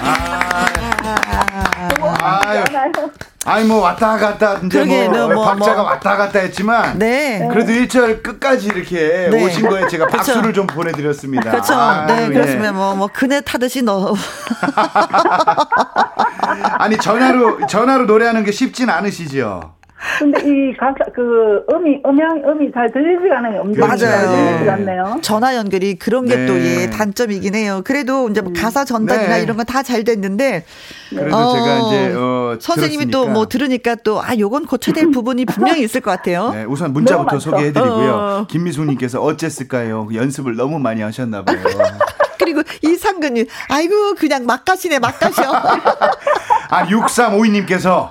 아, 0.00 0.06
아, 0.06 0.64
아, 1.02 1.04
아, 1.04 1.16
아, 1.22 1.94
아, 2.08 2.40
아, 2.48 2.92
아, 2.96 3.15
니 3.46 3.64
뭐 3.68 3.80
왔다 3.80 4.16
갔다 4.18 4.54
이제 4.58 4.68
그러게, 4.68 5.08
뭐너 5.08 5.34
뭐, 5.34 5.44
박자가 5.44 5.82
뭐. 5.82 5.90
왔다 5.90 6.16
갔다 6.16 6.38
했지만 6.40 6.98
네. 6.98 7.46
그래도 7.50 7.72
1절 7.72 8.22
끝까지 8.22 8.68
이렇게 8.68 9.28
네. 9.30 9.44
오신 9.44 9.68
거에 9.68 9.86
제가. 9.88 10.06
박수를 10.08 10.52
좀 10.52 10.66
보내드렸습니다. 10.66 11.50
그렇죠. 11.50 11.74
아유, 11.74 12.06
네, 12.06 12.24
예. 12.24 12.28
그렇습니다. 12.32 12.72
뭐, 12.72 12.94
뭐, 12.96 13.08
그네 13.12 13.40
타듯이 13.42 13.82
너. 13.82 14.14
아니 16.78 16.96
전화로 16.98 17.66
전화로 17.66 18.06
노래하는 18.06 18.44
게 18.44 18.52
쉽진 18.52 18.88
않으시죠? 18.90 19.75
근데 20.18 20.40
이 20.44 20.76
가사 20.76 20.94
그 21.14 21.64
음이 21.72 22.00
음향 22.06 22.42
음이 22.46 22.72
잘 22.72 22.90
들리지가 22.92 23.38
않아요. 23.38 23.64
맞아요. 23.64 23.96
들리지가 23.96 24.72
않네요. 24.74 25.18
전화 25.22 25.54
연결이 25.56 25.94
그런 25.96 26.24
게 26.26 26.36
네. 26.36 26.46
또 26.46 26.54
예, 26.58 26.90
단점이긴 26.90 27.54
해요. 27.54 27.82
그래도 27.84 28.28
이제 28.28 28.40
뭐 28.40 28.52
가사 28.54 28.84
전달이나 28.84 29.36
네. 29.36 29.42
이런 29.42 29.56
건 29.56 29.66
다 29.66 29.82
잘 29.82 30.04
됐는데. 30.04 30.64
그래도 31.10 31.36
어, 31.36 31.52
제가 31.54 31.78
이제 31.88 32.14
어, 32.16 32.56
선생님이. 32.60 33.10
또 33.10 33.26
뭐 33.26 33.46
들으니까 33.46 33.96
또, 33.96 34.20
아, 34.22 34.36
요건 34.38 34.64
고쳐야 34.66 34.94
될 34.94 35.10
부분이 35.10 35.44
분명히 35.46 35.82
있을 35.82 36.00
것 36.00 36.10
같아요. 36.12 36.50
네, 36.50 36.64
우선 36.64 36.92
문자부터 36.92 37.24
너무 37.24 37.32
많죠. 37.34 37.50
소개해 37.50 37.72
드리고요. 37.72 38.12
어. 38.14 38.46
김미숙님께서 38.48 39.20
어쨌을까요? 39.20 40.08
연습을 40.14 40.56
너무 40.56 40.78
많이 40.78 41.02
하셨나 41.02 41.42
봐요. 41.44 41.58
그리고 42.38 42.62
이상근님, 42.82 43.46
아이고, 43.68 44.14
그냥 44.14 44.46
막 44.46 44.64
가시네, 44.64 44.98
막 45.00 45.18
가셔. 45.18 45.42
아 46.70 46.86
6352님께서 46.86 48.10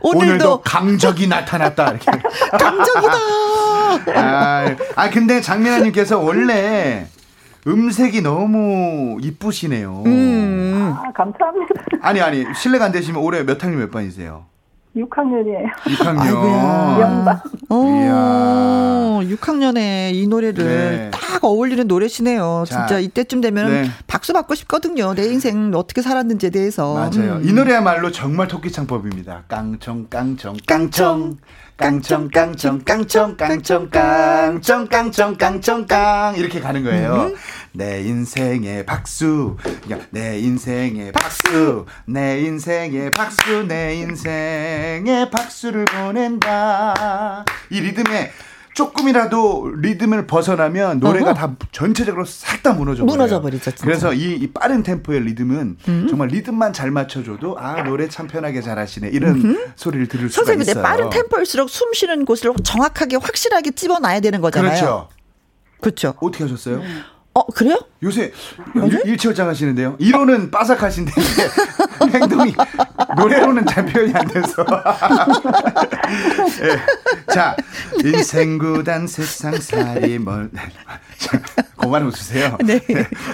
오늘도, 0.00 0.26
오늘도 0.26 0.60
강적이 0.62 1.28
나타났다 1.28 1.90
이렇게. 1.90 2.10
강적이다. 2.58 3.14
아, 4.14 4.76
아 4.96 5.10
근데 5.10 5.40
장민아님께서 5.40 6.18
원래 6.18 7.06
음색이 7.66 8.20
너무 8.20 9.18
이쁘시네요. 9.22 10.02
음. 10.06 10.94
아 10.96 11.10
감사합니다. 11.12 11.74
아니 12.02 12.20
아니 12.20 12.44
실례가 12.54 12.86
안 12.86 12.92
되시면 12.92 13.22
올해 13.22 13.42
몇 13.42 13.62
학년 13.62 13.80
몇 13.80 13.90
반이세요? 13.90 14.46
6학년이에요. 14.96 15.72
6학년. 15.86 17.00
영방. 17.00 17.40
어, 17.68 19.20
6학년에 19.24 20.14
이 20.14 20.26
노래를 20.28 20.64
네. 20.64 21.10
딱 21.12 21.42
어울리는 21.44 21.86
노래시네요. 21.86 22.64
자, 22.68 22.86
진짜 22.86 23.00
이때쯤 23.00 23.40
되면 23.40 23.70
네. 23.70 23.90
박수 24.06 24.32
받고 24.32 24.54
싶거든요. 24.54 25.14
내 25.14 25.24
인생 25.26 25.72
어떻게 25.74 26.00
살았는지에 26.00 26.50
대해서. 26.50 26.94
맞아요. 26.94 27.36
음. 27.36 27.42
이 27.44 27.52
노래야말로 27.52 28.12
정말 28.12 28.46
토끼창법입니다. 28.46 29.44
깡총 29.48 30.06
깡총 30.08 30.56
깡총 30.66 31.38
깡총 31.76 32.28
깡총 32.30 32.78
깡총 32.84 33.36
깡총 33.36 33.90
깡총 33.90 34.88
깡총 34.88 35.36
깡총 35.36 35.86
깡. 35.86 36.34
이렇게 36.36 36.60
가는 36.60 36.84
거예요. 36.84 37.14
음. 37.14 37.34
내 37.76 38.02
인생의 38.02 38.86
박수, 38.86 39.56
내 40.10 40.38
인생의 40.38 41.10
박수, 41.10 41.84
내 42.06 42.40
인생의 42.42 43.10
박수, 43.10 43.64
내 43.66 43.96
인생의 43.96 45.28
박수를 45.32 45.84
보낸다. 45.86 47.44
이 47.70 47.80
리듬에 47.80 48.30
조금이라도 48.74 49.72
리듬을 49.80 50.26
벗어나면 50.28 51.00
노래가 51.00 51.30
어허. 51.30 51.34
다 51.34 51.56
전체적으로 51.72 52.24
싹 52.24 52.62
다 52.62 52.72
무너져. 52.74 53.04
무너져 53.04 53.40
버리죠, 53.40 53.70
진짜. 53.72 53.84
그래서 53.84 54.12
이, 54.14 54.34
이 54.36 54.52
빠른 54.52 54.84
템포의 54.84 55.20
리듬은 55.20 55.76
정말 56.08 56.28
리듬만 56.28 56.72
잘 56.72 56.92
맞춰줘도 56.92 57.58
아 57.58 57.82
노래 57.82 58.08
참 58.08 58.28
편하게 58.28 58.62
잘하시네 58.62 59.08
이런 59.08 59.58
소리를 59.74 60.06
들을 60.06 60.28
수가 60.30 60.44
선생님, 60.46 60.62
있어요. 60.70 60.82
빠른 60.82 61.10
템포일수록 61.10 61.68
숨 61.68 61.92
쉬는 61.92 62.24
곳을 62.24 62.52
정확하게 62.62 63.16
확실하게 63.16 63.72
집어놔야 63.72 64.20
되는 64.20 64.40
거잖아요. 64.40 64.70
그렇죠. 64.70 65.08
그렇죠. 65.80 66.14
어떻게 66.20 66.44
하셨어요? 66.44 66.80
어, 67.34 67.44
그래요? 67.46 67.78
요새 68.02 68.32
일- 68.76 69.02
일치월장 69.06 69.48
하시는데요. 69.48 69.96
이로는 69.98 70.50
빠삭하신데 70.52 71.10
행동이 72.14 72.54
노래로는 73.16 73.66
잘 73.66 73.84
표현이 73.86 74.12
안 74.14 74.26
돼서. 74.28 74.64
예. 76.62 77.32
자 77.32 77.56
인생 78.04 78.58
구단 78.58 79.06
세상살이 79.06 80.18
멀. 80.20 80.50
자, 81.18 81.40
그만 81.76 82.06
웃으세요. 82.06 82.56
네. 82.64 82.80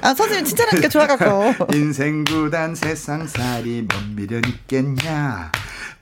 아, 0.02 0.14
선생님 0.14 0.44
칭찬하니까 0.46 0.88
좋아갖고. 0.88 1.66
인생 1.74 2.24
구단 2.24 2.74
세상살이 2.74 3.86
뭔 3.90 4.16
미련 4.16 4.42
있겠냐 4.46 5.50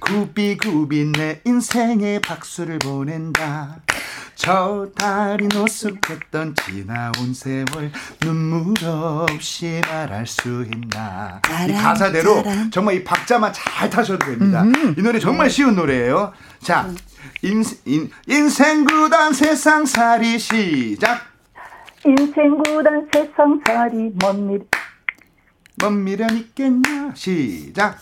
구비구비 0.00 1.12
내 1.12 1.40
인생에 1.44 2.20
박수를 2.20 2.78
보낸다 2.78 3.78
저 4.38 4.86
달이 4.94 5.48
노숙했던 5.48 6.54
지나온 6.64 7.34
세월 7.34 7.90
눈물 8.20 8.72
없이 8.84 9.80
말할 9.84 10.28
수 10.28 10.64
있나. 10.72 11.40
이 11.68 11.72
가사대로. 11.72 12.44
정말 12.70 12.94
이 12.94 13.04
박자만 13.04 13.52
잘 13.52 13.90
타셔도 13.90 14.24
됩니다. 14.24 14.64
이 14.96 15.02
노래 15.02 15.18
정말 15.18 15.50
쉬운 15.50 15.74
노래예요. 15.74 16.32
자 16.60 16.88
인, 17.42 17.64
인, 17.84 18.10
인생 18.28 18.84
구단 18.84 19.32
세상살이 19.32 20.38
시작. 20.38 21.20
인생 22.06 22.62
구단 22.62 23.08
세상살이 23.12 24.12
먼 24.22 24.46
미래 24.46 24.64
뭔 25.80 26.04
미련 26.04 26.30
있겠냐? 26.36 27.12
시작. 27.14 27.98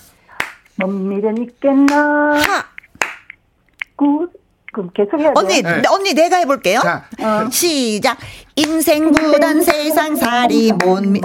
먼 0.77 1.09
미련 1.09 1.39
있겠나? 1.39 2.35
하! 2.39 2.65
구 4.77 4.83
그럼 4.83 4.91
계속 4.95 5.19
해야 5.19 5.29
돼요. 5.29 5.35
언니, 5.37 5.63
네. 5.63 5.83
언니 5.91 6.13
내가 6.13 6.37
해볼게요. 6.37 6.81
자. 6.81 7.05
시작. 7.51 8.19
인생 8.57 9.11
구단 9.11 9.63
세상살이 9.63 10.73
못 10.73 11.03
미... 11.03 11.21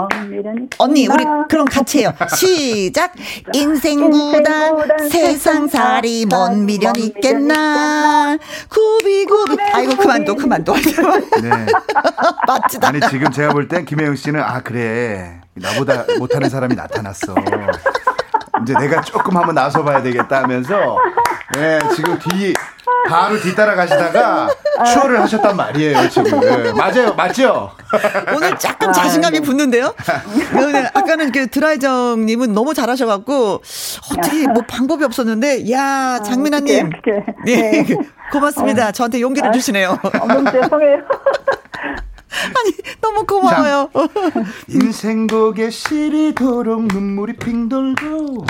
언니 0.77 1.07
우리. 1.07 1.23
그럼 1.49 1.65
같이 1.65 1.99
해요. 1.99 2.13
시작. 2.35 3.13
인생 3.53 4.09
구단 4.09 5.09
세상살이 5.09 6.25
뭔 6.27 6.65
미련 6.65 6.95
있겠나. 6.95 8.37
구비구비. 8.69 9.57
아이고 9.73 9.95
그만둬 9.97 10.35
그만둬. 10.35 10.73
네. 10.73 11.49
맞지다. 12.47 12.87
아니 12.87 12.99
지금 13.09 13.31
제가 13.31 13.51
볼 13.53 13.67
땐 13.67 13.85
김혜영 13.85 14.15
씨는 14.15 14.41
아 14.41 14.61
그래 14.61 15.39
나보다 15.53 16.05
못하는 16.19 16.49
사람이 16.49 16.75
나타났어. 16.75 17.35
이제 18.64 18.74
내가 18.80 19.01
조금 19.01 19.36
한번 19.38 19.55
나서봐야 19.55 20.01
되겠다 20.01 20.43
하면서 20.43 20.97
네, 21.53 21.80
지금 21.95 22.18
뒤 22.20 22.53
바로 23.07 23.39
뒤따라 23.39 23.76
가시다가 23.76 24.47
추월을 24.93 25.20
하셨단 25.22 25.55
말이에요 25.55 26.09
지금. 26.09 26.39
네, 26.39 26.72
맞아요, 26.74 27.14
맞죠? 27.14 27.72
오늘 28.34 28.51
약간 28.64 28.93
자신감이 28.93 29.41
붙는데요. 29.41 29.93
오늘 30.55 30.86
아까는 30.93 31.32
그 31.32 31.47
드라이정님은 31.47 32.53
너무 32.53 32.74
잘하셔갖고 32.74 33.62
어떻게 34.12 34.47
뭐 34.47 34.64
방법이 34.68 35.03
없었는데 35.03 35.70
야 35.72 36.20
장민아님 36.24 36.88
어떡해. 36.88 37.26
네. 37.45 37.84
네. 37.84 37.97
고맙습니다. 38.32 38.91
저한테 38.91 39.20
용기를 39.22 39.51
주시네요. 39.51 39.97
어머 40.22 40.49
죄송해요. 40.51 40.99
아니 42.55 42.73
너무 43.01 43.25
고마워요. 43.25 43.89
인생곡에 44.69 45.69
시리도록 45.69 46.88
눈물이 46.88 47.36
핑 47.38 47.67
돌고 47.67 48.45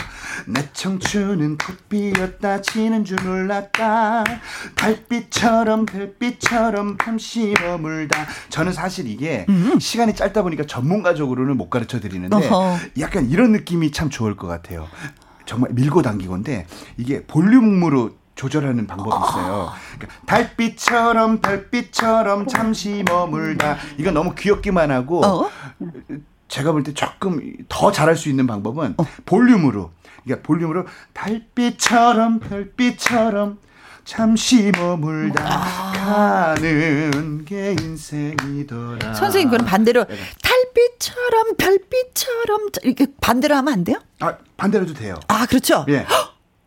내 0.47 0.67
청춘은 0.73 1.57
꽃 1.57 1.89
피었다 1.89 2.61
지는 2.61 3.03
줄 3.03 3.17
몰랐다 3.23 4.23
달빛처럼 4.75 5.85
별빛처럼 5.85 6.97
잠시 7.03 7.53
머물다 7.61 8.27
저는 8.49 8.71
사실 8.73 9.07
이게 9.07 9.45
시간이 9.79 10.15
짧다 10.15 10.43
보니까 10.43 10.65
전문가적으로는 10.65 11.57
못 11.57 11.69
가르쳐 11.69 11.99
드리는데 11.99 12.35
어허. 12.35 12.77
약간 12.99 13.29
이런 13.29 13.51
느낌이 13.51 13.91
참 13.91 14.09
좋을 14.09 14.35
것 14.35 14.47
같아요 14.47 14.87
정말 15.45 15.71
밀고 15.73 16.01
당기건데 16.01 16.65
이게 16.97 17.23
볼륨으로 17.25 18.11
조절하는 18.45 18.87
방법이 18.87 19.15
있어요. 19.23 19.71
그러니까 19.99 20.19
달빛처럼 20.25 21.41
별빛처럼 21.41 22.47
잠시 22.47 23.03
머물다. 23.07 23.77
이건 23.99 24.15
너무 24.15 24.33
귀엽기만 24.33 24.89
하고 24.89 25.23
어? 25.23 25.49
제가 26.47 26.71
볼 26.71 26.81
때 26.83 26.91
조금 26.95 27.39
더 27.69 27.91
잘할 27.91 28.15
수 28.15 28.29
있는 28.29 28.47
방법은 28.47 28.95
볼륨으로. 29.27 29.91
그러니까 30.23 30.45
볼륨으로 30.47 30.85
달빛처럼 31.13 32.39
별빛처럼 32.39 33.59
잠시 34.05 34.71
머물다 34.75 35.43
가는 35.93 37.45
게 37.45 37.75
인생이더라. 37.79 39.13
선생님 39.13 39.51
그럼 39.51 39.67
반대로 39.67 40.03
달빛처럼 40.41 41.57
별빛처럼 41.59 42.69
이렇게 42.81 43.05
반대로 43.21 43.55
하면 43.57 43.71
안 43.71 43.83
돼요? 43.83 44.01
아, 44.19 44.33
반대로 44.57 44.85
해도 44.85 44.95
돼요. 44.95 45.19
아 45.27 45.45
그렇죠. 45.45 45.85
예. 45.89 46.07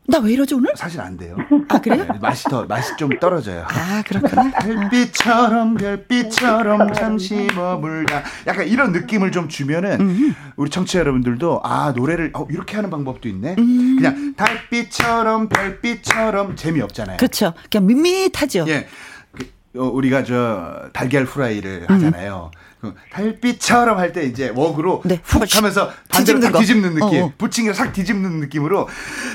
나 0.06 0.18
왜 0.18 0.32
이러지 0.32 0.54
오늘? 0.54 0.70
사실 0.76 1.00
안 1.00 1.16
돼요. 1.16 1.34
아 1.68 1.80
그래요? 1.80 2.04
네, 2.04 2.18
맛이 2.20 2.44
더 2.44 2.64
맛이 2.66 2.94
좀 2.98 3.08
떨어져요. 3.18 3.64
아 3.68 4.02
그렇구나. 4.06 4.50
별빛처럼 4.60 5.74
별빛처럼 5.76 6.92
잠시 6.92 7.48
머물다. 7.54 8.22
약간 8.46 8.66
이런 8.68 8.92
느낌을 8.92 9.32
좀 9.32 9.48
주면은 9.48 10.34
우리 10.56 10.68
청취자 10.70 10.98
여러분들도 11.00 11.62
아 11.64 11.92
노래를 11.96 12.32
어, 12.34 12.46
이렇게 12.50 12.76
하는 12.76 12.90
방법도 12.90 13.28
있네. 13.28 13.54
그냥 13.56 14.34
달빛처럼 14.36 15.48
별빛처럼 15.48 16.56
재미없잖아요. 16.56 17.16
그렇죠. 17.16 17.54
그냥 17.70 17.86
밋밋하죠. 17.86 18.66
예. 18.68 18.86
그 19.32 19.50
어, 19.80 19.84
우리가 19.88 20.22
저 20.24 20.90
달걀 20.92 21.24
후라이를 21.24 21.86
하잖아요. 21.88 22.50
그 22.54 22.58
달빛처럼 23.12 23.98
할 23.98 24.12
때 24.12 24.24
이제 24.24 24.48
웍으로 24.50 25.02
네. 25.04 25.20
훅 25.24 25.42
하면서 25.56 25.90
반대로 26.08 26.38
뒤집는. 26.40 26.60
뒤집는 26.60 26.94
느낌. 26.94 27.22
어, 27.22 27.26
어. 27.26 27.32
부침개 27.38 27.72
싹 27.72 27.92
뒤집는 27.92 28.40
느낌으로 28.40 28.88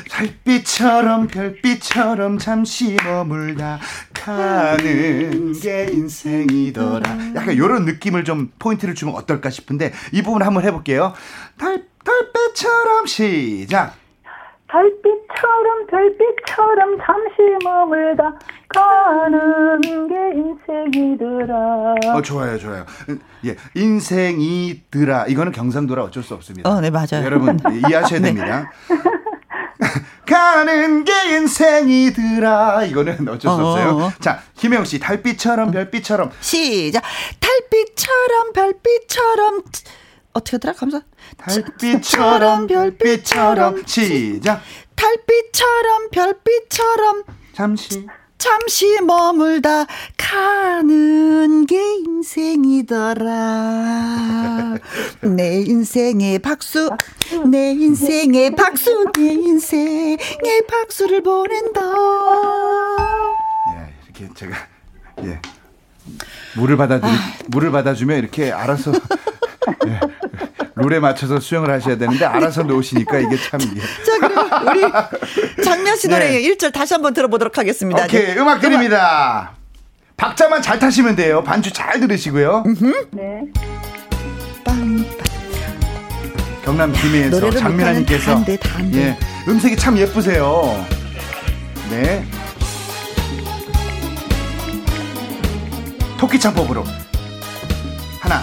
달빛처럼 0.10 1.28
별빛처럼 1.28 2.38
잠시 2.38 2.96
머물다 3.04 3.80
가는 4.14 5.54
게 5.60 5.88
인생이더라. 5.92 7.34
약간 7.36 7.54
이런 7.54 7.86
느낌을 7.86 8.24
좀 8.24 8.52
포인트를 8.60 8.96
주면 8.96 9.16
어떨까 9.16 9.50
싶은데 9.50 9.94
이 10.12 10.22
부분 10.22 10.42
한번 10.44 10.64
해볼게요. 10.64 11.14
달 11.58 11.84
달빛처럼 12.04 13.06
시작. 13.08 13.96
달빛처럼 14.72 15.88
별빛처럼 15.88 16.98
잠시 17.00 17.64
머물다 17.64 18.38
가는 18.70 20.08
게 20.08 20.16
인생이더라. 20.94 21.96
어 22.16 22.22
좋아요 22.22 22.58
좋아요. 22.60 22.86
음, 23.10 23.20
예 23.46 23.56
인생이더라 23.76 25.26
이거는 25.28 25.52
경상도라 25.52 26.04
어쩔 26.04 26.22
수 26.22 26.36
없습니다. 26.36 26.70
어, 26.70 26.80
네, 26.82 26.92
맞아요. 26.92 27.26
여러분 27.26 27.58
이해하셔야 27.90 28.22
됩니다. 28.22 28.72
가는 30.28 31.04
게 31.04 31.12
인생이더라 31.36 32.84
이거는 32.86 33.28
어쩔 33.28 33.40
수 33.40 33.50
어, 33.50 33.54
없어요. 33.72 33.90
어, 33.90 34.04
어. 34.06 34.12
자 34.20 34.40
김혜영 34.56 34.86
씨 34.86 35.00
달빛처럼 35.00 35.72
별빛처럼 35.72 36.30
시작. 36.42 37.02
달빛처럼 37.40 38.54
별빛처럼 38.54 39.64
어떻게 40.34 40.56
하더라? 40.58 40.74
감사. 40.74 41.02
달빛처럼 41.38 42.68
별빛처럼 42.68 43.84
시작 43.86 44.62
달빛처럼 44.96 46.10
별빛처럼 46.12 47.24
잠시 47.54 48.06
잠시 48.38 49.02
머물다 49.02 49.86
가는 50.18 51.66
게 51.66 51.96
인생이더라. 52.06 53.26
내 55.36 55.60
인생의 55.62 56.40
박수, 56.40 56.90
내 57.52 57.72
인생의 57.72 58.56
박수, 58.56 59.12
내 59.18 59.34
인생의 59.34 60.18
박수를 60.70 61.22
보낸다. 61.22 61.82
예 63.76 63.94
이렇게 64.06 64.34
제가 64.36 64.56
예 65.26 65.42
물을 66.56 66.78
받아드리 66.78 67.12
물을 67.48 67.72
받아주면 67.72 68.20
이렇게 68.20 68.54
알아서 68.54 68.94
예, 68.94 69.00
룰에 70.80 71.00
맞춰서 71.00 71.40
수영을 71.40 71.70
하셔야 71.72 71.98
되는데 71.98 72.26
알아서 72.26 72.64
놓으시니까 72.64 73.20
이게 73.20 73.38
참 73.38 73.60
이게 73.62 73.82
자, 74.06 74.20
그럼 74.20 74.68
우리 74.68 75.64
장면 75.64 75.96
씨 75.98 76.08
노래 76.08 76.30
네. 76.30 76.42
일 76.42 76.58
1절 76.58 76.74
다시 76.74 76.94
한번 76.94 77.14
들어보도록 77.14 77.58
하겠습니다. 77.58 78.04
오케이 78.06 78.28
네. 78.28 78.38
음악 78.38 78.62
드립니다. 78.62 79.52
박자만 80.18 80.62
잘 80.62 80.80
타시면 80.80 81.16
돼요. 81.16 81.44
반주 81.44 81.72
잘 81.72 82.00
들으시고요. 82.00 82.64
네. 83.12 83.42
빵. 84.66 85.06
경남 86.64 86.92
김해에서 86.94 87.50
장민아님께서. 87.52 88.44
예 88.94 89.18
음색이 89.48 89.76
참 89.78 89.98
예쁘세요. 89.98 90.86
네. 91.90 92.26
토끼 96.20 96.38
창법으로 96.38 96.84
하나 98.20 98.42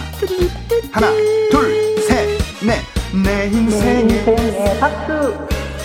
하나 0.91 1.11
둘 1.51 1.86
셋넷내 2.59 2.81
내 3.23 3.45
인생의 3.47 4.79
박수. 4.79 5.37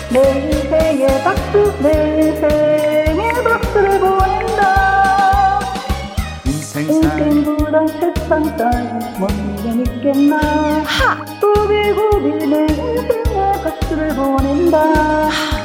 내 0.09 0.49
인생의 0.49 1.23
박수. 1.23 1.73
내 1.81 2.19
인생의 2.19 3.43
박수를 3.43 3.99
보낸다. 3.99 5.59
인생살 6.45 7.19
인생보다 7.19 7.87
세상 7.87 8.57
따위 8.57 8.87
뭔년 9.19 9.85
있겠나? 9.85 10.83
꾸비꾸비 11.39 12.47
내 12.47 12.63
인생의 12.63 13.63
박수를 13.63 14.15
보낸다. 14.15 15.29
저 15.29 15.62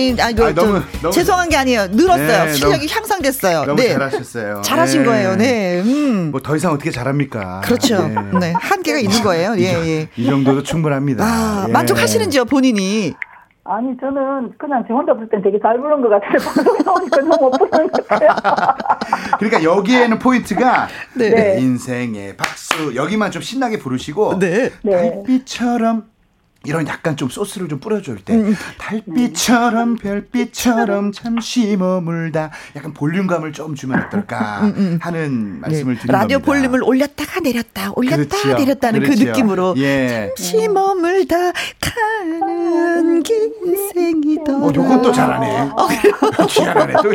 아니, 0.00 0.16
선생님. 0.16 0.20
아니, 0.20 0.34
그, 0.34 0.44
아니, 0.44 0.54
너무- 0.54 0.72
좀 0.80 0.88
너무- 1.02 1.12
죄송한 1.14 1.48
게 1.48 1.56
아니에요. 1.56 1.86
늘었어요. 1.88 2.44
네, 2.46 2.52
실력이 2.54 2.86
너무- 2.86 2.98
향상됐어요. 2.98 3.64
너무 3.64 3.76
네. 3.82 3.92
잘하셨어요. 3.92 4.62
잘하신 4.62 5.00
네. 5.02 5.06
거예요. 5.06 5.36
네. 5.36 5.80
음. 5.82 6.30
뭐더 6.30 6.56
이상 6.56 6.72
어떻게 6.72 6.90
잘합니까? 6.90 7.60
그렇죠. 7.64 8.06
네. 8.08 8.14
네. 8.40 8.52
한계가 8.56 8.98
있는 8.98 9.22
거예요. 9.22 9.54
예, 9.58 9.64
예. 9.86 10.08
이 10.16 10.26
정도도 10.26 10.62
충분합니다. 10.62 11.24
아, 11.24 11.66
예. 11.68 11.72
만족하시는지요, 11.72 12.44
본인이? 12.46 13.14
아니 13.62 13.94
저는 14.00 14.52
그냥 14.58 14.82
저 14.88 14.94
혼자 14.94 15.12
부를 15.12 15.28
땐 15.28 15.42
되게 15.42 15.58
잘 15.62 15.76
부른 15.78 16.00
것 16.00 16.08
같은데 16.08 16.38
방송에 16.44 16.78
나오니까 16.84 17.16
너무 17.20 17.50
못 17.50 17.50
부르는 17.58 17.88
것 17.92 18.08
같아요 18.08 18.30
그러니까 19.38 19.62
여기에는 19.62 20.18
포인트가 20.18 20.88
네. 21.14 21.28
내 21.30 21.60
인생의 21.60 22.36
박수 22.36 22.96
여기만 22.96 23.30
좀 23.30 23.42
신나게 23.42 23.78
부르시고 23.78 24.40
네. 24.40 24.70
네. 24.82 25.12
달빛처럼 25.22 26.04
이런 26.64 26.86
약간 26.88 27.16
좀 27.16 27.30
소스를 27.30 27.68
좀 27.68 27.80
뿌려줄 27.80 28.18
때 28.18 28.34
음. 28.34 28.54
달빛처럼 28.78 29.96
별빛처럼 29.96 31.12
잠시 31.12 31.74
머물다 31.78 32.50
약간 32.76 32.92
볼륨감을 32.92 33.52
좀 33.54 33.74
주면 33.74 34.02
어떨까 34.04 34.70
하는 35.00 35.60
말씀을 35.62 35.94
네. 35.94 36.00
드린 36.02 36.12
라디오 36.12 36.38
겁니다. 36.38 36.44
볼륨을 36.68 36.82
올렸다가 36.82 37.40
내렸다, 37.40 37.92
올렸다 37.96 38.16
그렇지요. 38.16 38.54
내렸다는 38.58 39.00
그 39.00 39.06
그렇지요. 39.06 39.30
느낌으로. 39.32 39.74
예. 39.78 40.30
잠시 40.36 40.68
머물다 40.68 41.52
가는 41.80 43.22
게 43.22 43.34
인생이더라. 43.64 44.58
어, 44.58 44.72
요건 44.74 45.00
또 45.00 45.12
잘하네. 45.12 45.70
희한하네. 46.48 46.92
또 47.02 47.10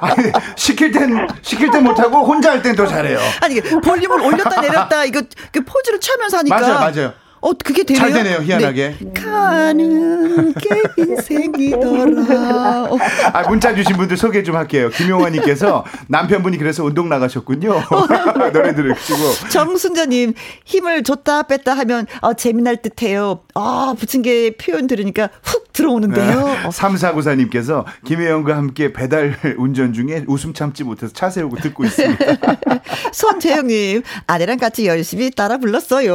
아니, 0.00 0.32
시킬 0.56 0.92
땐 0.92 1.26
시킬 1.42 1.70
땐 1.70 1.84
못하고 1.84 2.24
혼자 2.24 2.52
할 2.52 2.62
땐 2.62 2.74
더 2.74 2.86
잘해요. 2.86 3.18
아니, 3.42 3.60
볼륨을 3.60 4.20
올렸다 4.22 4.60
내렸다, 4.62 5.04
이거 5.06 5.20
그 5.52 5.62
포즈를 5.62 6.00
취하면서 6.00 6.38
하니까. 6.38 6.58
맞아요, 6.60 6.74
맞아요. 6.80 7.12
어, 7.42 7.52
그게 7.52 7.82
되네요. 7.82 8.00
잘 8.00 8.12
되네요, 8.12 8.38
희한하게. 8.38 8.94
네. 9.00 9.12
가는 9.14 10.54
게 10.54 10.68
인생이더라. 10.96 12.84
어, 12.84 12.96
아, 13.34 13.48
문자 13.48 13.74
주신 13.74 13.96
분들 13.96 14.16
소개 14.16 14.44
좀 14.44 14.54
할게요. 14.54 14.88
김용환님께서 14.90 15.84
남편분이 16.06 16.56
그래서 16.58 16.84
운동 16.84 17.08
나가셨군요. 17.08 17.82
노래 18.52 18.74
들으시고. 18.74 19.48
정순자님, 19.50 20.34
힘을 20.64 21.02
줬다 21.02 21.42
뺐다 21.42 21.74
하면, 21.78 22.06
어, 22.20 22.32
재미날 22.34 22.76
듯 22.80 23.02
해요. 23.02 23.40
아, 23.54 23.94
부침개 23.98 24.56
표현 24.56 24.86
들으니까 24.86 25.28
훅 25.42 25.72
들어오는데요. 25.72 26.38
어, 26.66 26.68
3494님께서 26.68 27.84
김혜영과 28.04 28.56
함께 28.56 28.92
배달 28.92 29.36
운전 29.58 29.92
중에 29.92 30.24
웃음 30.26 30.52
참지 30.54 30.84
못해서 30.84 31.12
차 31.12 31.30
세우고 31.30 31.56
듣고 31.56 31.84
있습니다. 31.84 32.24
손재영님, 33.12 34.02
아내랑 34.26 34.58
같이 34.58 34.86
열심히 34.86 35.30
따라 35.30 35.58
불렀어요. 35.58 36.14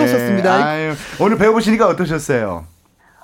하셨습니다. 0.00 0.56
네. 0.58 0.62
아유, 0.62 0.92
오늘 1.20 1.38
배워보시니까 1.38 1.86
어떠셨어요? 1.88 2.66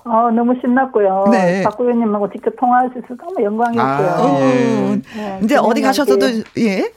어, 0.04 0.30
너무 0.34 0.54
신났고요. 0.60 1.26
네. 1.30 1.62
박 1.62 1.78
의원님하고 1.78 2.30
직접 2.32 2.52
통화할 2.58 2.90
수 2.92 2.98
있어서 2.98 3.14
너무 3.14 3.44
영광이었고요. 3.44 4.08
아, 4.08 4.40
예. 4.40 5.00
네, 5.14 5.40
이제 5.44 5.56
어디 5.56 5.80
가셔서도, 5.80 6.26
예? 6.58 6.92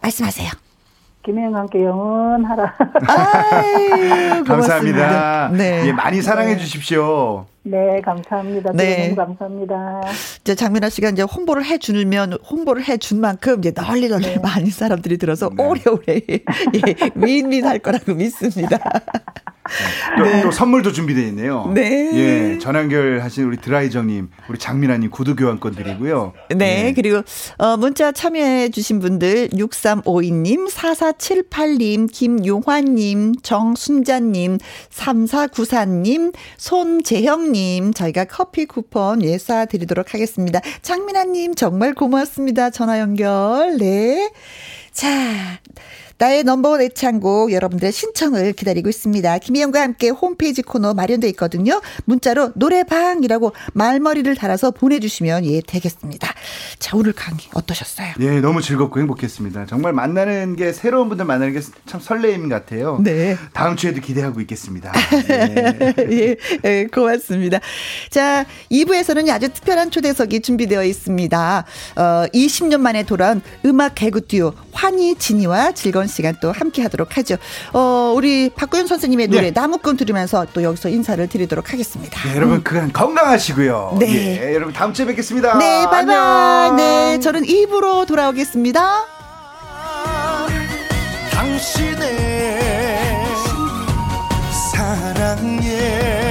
말씀하세요. 0.00 0.50
김혜영과 1.24 1.60
함께 1.60 1.82
영원하라. 1.84 2.74
아유. 3.08 4.44
감사합니다. 4.46 5.48
네. 5.52 5.86
예, 5.86 5.92
많이 5.92 6.20
사랑해 6.20 6.56
주십시오. 6.58 7.46
네, 7.62 8.00
감사합니다. 8.02 8.72
네. 8.74 8.84
네. 8.84 9.14
너무 9.14 9.16
감사합니다. 9.16 10.00
이제 10.42 10.54
장민아 10.54 10.90
씨가 10.90 11.08
이제 11.10 11.22
홍보를 11.22 11.64
해 11.64 11.78
주면 11.78 12.34
홍보를 12.50 12.82
해 12.84 12.98
준 12.98 13.20
만큼 13.20 13.58
이제 13.58 13.72
널리 13.72 14.08
널리 14.08 14.26
네. 14.34 14.38
많은 14.38 14.66
사람들이 14.70 15.16
들어서 15.18 15.48
네. 15.56 15.64
오래오래 15.64 16.20
예, 16.28 16.94
윈윈 17.14 17.64
할 17.66 17.78
거라고 17.78 18.14
믿습니다. 18.14 18.78
또, 20.18 20.24
네. 20.24 20.42
또 20.42 20.50
선물도 20.50 20.92
준비되어 20.92 21.24
있네요. 21.28 21.70
네. 21.74 22.10
예, 22.14 22.58
전화 22.58 22.80
연결하신 22.80 23.44
우리 23.44 23.56
드라이정님, 23.56 24.28
우리 24.48 24.58
장민아님 24.58 25.10
구두 25.10 25.34
교환권 25.34 25.74
드리고요. 25.74 26.34
네, 26.50 26.54
네. 26.54 26.92
그리고 26.94 27.22
어, 27.58 27.76
문자 27.76 28.12
참여해주신 28.12 29.00
분들 29.00 29.48
6352님, 29.50 30.70
4478님, 30.70 32.12
김용환님, 32.12 33.36
정순자님, 33.42 34.58
3494님, 34.90 36.34
손재형님, 36.58 37.94
저희가 37.94 38.26
커피 38.26 38.66
쿠폰 38.66 39.22
예 39.22 39.36
쏴드리도록 39.36 40.12
하겠습니다. 40.12 40.60
장민아님 40.82 41.54
정말 41.54 41.94
고맙습니다. 41.94 42.70
전화 42.70 43.00
연결. 43.00 43.78
네. 43.78 44.30
자. 44.92 45.08
나의 46.18 46.44
넘버원 46.44 46.80
애창곡 46.82 47.52
여러분들의 47.52 47.92
신청을 47.92 48.52
기다리고 48.52 48.88
있습니다. 48.88 49.38
김희영과 49.38 49.80
함께 49.80 50.08
홈페이지 50.08 50.62
코너 50.62 50.94
마련돼 50.94 51.28
있거든요. 51.30 51.80
문자로 52.04 52.52
노래방이라고 52.54 53.52
말머리를 53.72 54.34
달아서 54.36 54.70
보내주시면 54.70 55.44
예 55.46 55.60
되겠습니다. 55.60 56.32
자 56.78 56.96
오늘 56.96 57.12
강의 57.12 57.40
어떠셨어요? 57.54 58.14
예 58.20 58.40
너무 58.40 58.62
즐겁고 58.62 59.00
행복했습니다. 59.00 59.66
정말 59.66 59.92
만나는 59.92 60.56
게 60.56 60.72
새로운 60.72 61.08
분들 61.08 61.24
만나는 61.24 61.52
게 61.52 61.60
참 61.86 62.00
설레임 62.00 62.48
같아요. 62.48 62.98
네. 63.02 63.36
다음 63.52 63.76
주에도 63.76 64.00
기대하고 64.00 64.40
있겠습니다. 64.42 64.92
예. 65.30 65.94
예, 66.10 66.36
예 66.64 66.86
고맙습니다. 66.86 67.60
자 68.10 68.44
2부에서는 68.70 69.28
아주 69.30 69.48
특별한 69.52 69.90
초대석이 69.90 70.40
준비되어 70.40 70.84
있습니다. 70.84 71.64
어, 71.96 72.00
20년 72.32 72.80
만에 72.80 73.02
돌아온 73.04 73.42
음악 73.64 73.94
개그 73.94 74.26
듀오 74.26 74.54
환희 74.72 75.16
진이와 75.16 75.72
즐거운 75.72 76.03
시간 76.06 76.36
또 76.40 76.52
함께 76.52 76.82
하도록 76.82 77.16
하죠. 77.16 77.36
어, 77.72 78.12
우리 78.14 78.50
박구윤 78.50 78.86
선생님의 78.86 79.28
노래 79.28 79.42
네. 79.42 79.50
나무꾼 79.52 79.96
들으면서 79.96 80.46
또 80.52 80.62
여기서 80.62 80.88
인사를 80.88 81.26
드리도록 81.28 81.72
하겠습니다. 81.72 82.20
네, 82.28 82.36
여러분 82.36 82.62
그간 82.62 82.92
건강하시고요. 82.92 83.96
네. 84.00 84.42
예, 84.42 84.54
여러분 84.54 84.72
다음 84.72 84.92
주에 84.92 85.06
뵙겠습니다. 85.06 85.58
네, 85.58 85.86
바이바이. 85.86 86.72
네, 86.72 87.18
저는 87.20 87.44
입으로 87.44 88.06
돌아오겠습니다. 88.06 89.06
당신의 91.30 92.58
사랑에 94.72 96.23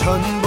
천 0.00 0.39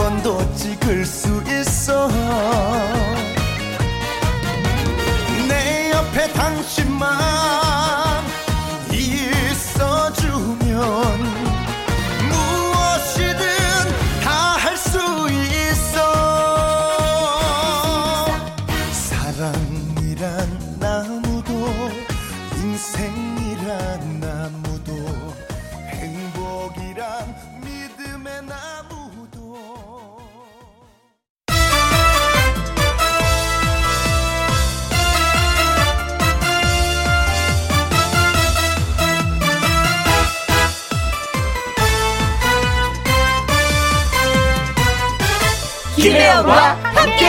김혜영과 46.04 46.74
함께. 46.84 47.26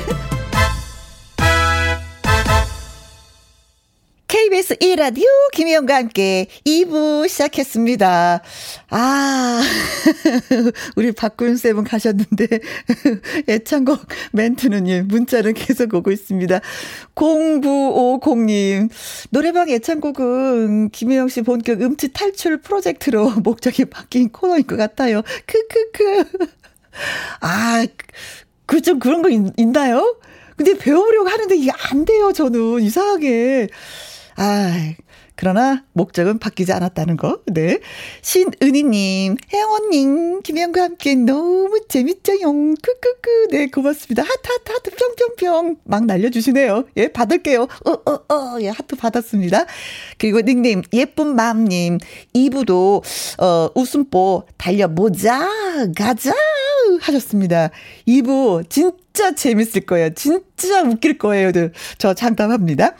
KBS 4.27 4.75
1라디오 4.77 5.25
김혜영과 5.53 5.97
함께 5.97 6.47
2부 6.65 7.29
시작했습니다. 7.29 8.41
아, 8.89 9.61
우리 10.97 11.11
박구윤 11.11 11.57
쌤은 11.57 11.83
가셨는데, 11.83 12.47
애창곡 13.47 13.99
멘트는 14.31 14.87
예, 14.87 15.03
문자는 15.03 15.53
계속 15.53 15.93
오고 15.93 16.11
있습니다. 16.11 16.61
0950님, 17.13 18.89
노래방 19.29 19.69
애창곡은 19.69 20.89
김혜영 20.89 21.27
씨 21.27 21.43
본격 21.43 21.83
음치 21.83 22.11
탈출 22.11 22.57
프로젝트로 22.57 23.29
목적이 23.43 23.85
바뀐 23.85 24.29
코너인 24.29 24.65
것 24.65 24.77
같아요. 24.77 25.21
크크크. 25.45 26.62
아, 27.41 27.85
그 28.65 28.81
좀 28.81 28.99
그런 28.99 29.21
거 29.21 29.29
있, 29.29 29.39
있나요? 29.57 30.17
근데 30.55 30.77
배우려고 30.77 31.29
하는데 31.29 31.55
이게 31.55 31.71
안 31.91 32.05
돼요, 32.05 32.31
저는. 32.33 32.81
이상하게. 32.81 33.69
아, 34.37 34.93
그러나 35.43 35.83
목적은 35.91 36.39
바뀌지 36.39 36.71
않았다는 36.71 37.17
거. 37.17 37.41
네. 37.47 37.79
신은희님, 38.21 39.35
혜영언님, 39.51 40.41
김영과 40.41 40.83
함께 40.83 41.15
너무 41.15 41.81
재밌죠용. 41.89 42.75
크크크. 42.75 43.47
네, 43.51 43.67
고맙습니다. 43.67 44.23
하트, 44.23 44.39
하트, 44.41 44.71
하트, 44.71 44.91
평평평. 44.91 45.75
막 45.83 46.05
날려주시네요. 46.05 46.85
예, 46.95 47.09
받을게요. 47.09 47.63
어, 47.63 47.91
어, 47.91 48.33
어. 48.33 48.57
예, 48.61 48.69
하트 48.69 48.95
받았습니다. 48.95 49.65
그리고 50.17 50.39
닉님, 50.39 50.83
예쁜 50.93 51.35
맘님, 51.35 51.97
2부도, 52.33 53.03
어, 53.41 53.69
웃음보 53.75 54.43
달려보자. 54.57 55.45
가자. 55.97 56.33
하셨습니다. 57.01 57.69
2부 58.07 58.69
진짜 58.69 59.33
재밌을 59.35 59.81
거예요. 59.81 60.13
진짜 60.13 60.83
웃길 60.83 61.17
거예요. 61.17 61.51
저 61.97 62.13
장담합니다. 62.13 62.95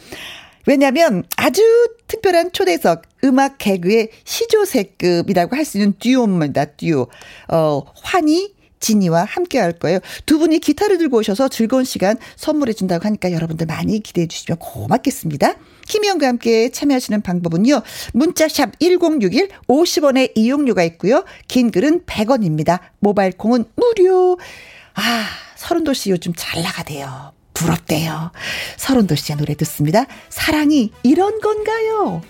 왜냐면 0.65 1.23
아주 1.37 1.61
특별한 2.07 2.51
초대석 2.53 3.03
음악 3.23 3.57
개그의 3.57 4.09
시조세급이라고 4.23 5.55
할 5.55 5.65
수 5.65 5.77
있는 5.77 5.93
듀오입니다. 5.99 6.65
듀오. 6.65 7.07
어, 7.49 7.81
환희 8.03 8.53
진이와 8.79 9.23
함께 9.23 9.59
할 9.59 9.71
거예요. 9.71 9.99
두 10.25 10.37
분이 10.39 10.59
기타를 10.59 10.97
들고 10.97 11.17
오셔서 11.19 11.47
즐거운 11.47 11.85
시간 11.85 12.17
선물해 12.35 12.73
준다고 12.73 13.05
하니까 13.05 13.31
여러분들 13.31 13.65
많이 13.65 14.01
기대해 14.01 14.27
주시면 14.27 14.57
고맙겠습니다. 14.59 15.55
김희영과 15.87 16.27
함께 16.27 16.69
참여하시는 16.69 17.21
방법은요. 17.21 17.81
문자샵 18.13 18.79
1061 18.79 19.49
50원의 19.69 20.33
이용료가 20.35 20.83
있고요. 20.83 21.23
긴 21.47 21.71
글은 21.71 22.01
100원입니다. 22.05 22.79
모바일 22.99 23.31
콩은 23.31 23.63
무료. 23.75 24.37
아, 24.95 25.25
서른도 25.55 25.93
씨 25.93 26.09
요즘 26.09 26.33
잘 26.35 26.61
나가대요. 26.61 27.31
부럽대요. 27.63 28.31
서른도 28.77 29.15
씨의 29.15 29.37
노래 29.37 29.55
듣습니다. 29.55 30.05
사랑이 30.29 30.91
이런 31.03 31.39
건가요? 31.39 32.21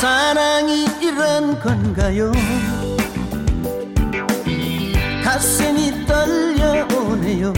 사랑이 0.00 0.86
이런 1.00 1.60
건가요? 1.60 2.32
가슴이 5.22 6.06
떨려 6.06 6.61
오네요. 6.90 7.52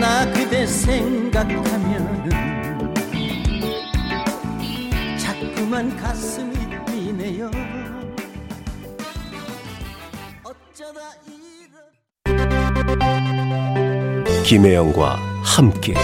나 0.00 0.30
그대 0.30 0.66
생각하면 0.66 2.28
자꾸만 5.18 5.96
가슴이 5.96 6.54
뛰네요. 6.86 7.50
어쩌다 10.44 11.00
이런 11.26 11.82
김혜영과 14.44 15.18
함께 15.42 15.94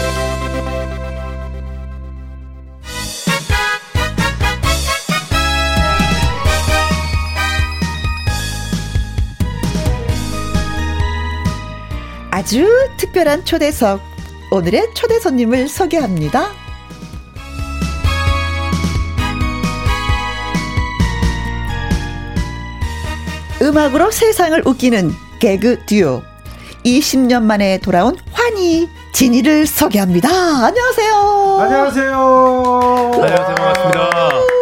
아주 12.42 12.66
특별한 12.96 13.44
초대석. 13.44 14.00
오늘의 14.50 14.94
초대 14.94 15.20
손님을 15.20 15.68
소개합니다. 15.68 16.48
음악으로 23.62 24.10
세상을 24.10 24.60
웃기는 24.66 25.12
개그 25.38 25.86
듀오. 25.86 26.22
20년 26.84 27.44
만에 27.44 27.78
돌아온 27.78 28.16
환희, 28.32 28.88
진이를 29.12 29.68
소개합니다. 29.68 30.28
안녕하세요. 30.28 31.58
안녕하세요. 31.60 32.14
안녕하세요. 33.22 33.54
반갑습니다. 33.54 34.10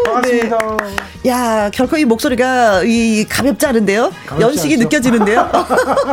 반갑습니다. 0.05 0.59
네. 0.59 1.10
야, 1.27 1.71
결코 1.71 1.99
이 1.99 2.07
목소리가 2.07 2.83
이 2.85 3.27
가볍지 3.29 3.67
않은데요? 3.67 4.11
가볍지 4.27 4.43
연식이 4.43 4.75
않죠? 4.75 4.85
느껴지는데요? 4.85 5.51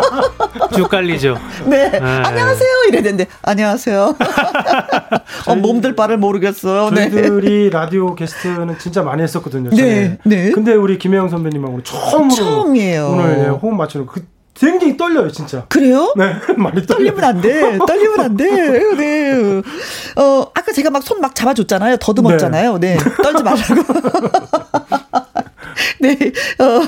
쭉 0.75 0.89
깔리죠. 0.89 1.37
네. 1.65 1.89
네. 1.89 1.97
안녕하세요. 1.99 2.69
이랬는데, 2.89 3.27
안녕하세요. 3.41 4.15
어, 5.47 5.55
몸들 5.55 5.95
바를 5.95 6.17
모르겠어요. 6.17 6.89
네. 6.89 7.09
저희들이 7.09 7.69
라디오 7.69 8.15
게스트는 8.15 8.77
진짜 8.79 9.01
많이 9.01 9.23
했었거든요. 9.23 9.69
네, 9.69 9.77
전에. 9.77 10.17
네. 10.25 10.51
근데 10.51 10.73
우리 10.73 10.97
김혜영 10.97 11.29
선배님하고 11.29 11.83
처음으로 11.83 12.35
처음이에요. 12.35 13.07
오늘 13.07 13.39
예, 13.39 13.47
호흡 13.47 13.75
맞추는 13.75 14.07
그 14.07 14.25
굉장히 14.59 14.97
떨려요, 14.97 15.31
진짜. 15.31 15.65
그래요? 15.69 16.13
네, 16.17 16.33
많이 16.57 16.85
떨려요. 16.85 17.15
떨리면 17.15 17.23
안 17.23 17.41
돼. 17.41 17.77
떨리면 17.85 18.19
안 18.19 18.37
돼. 18.37 18.49
네. 18.97 19.61
어, 20.15 20.51
아까 20.53 20.71
제가 20.73 20.89
막 20.89 21.03
손 21.03 21.21
막 21.21 21.33
잡아줬잖아요. 21.35 21.97
더듬었잖아요. 21.97 22.77
네. 22.79 22.97
떨지 23.23 23.43
말라고. 23.43 23.75
네. 25.99 26.17
어, 26.59 26.81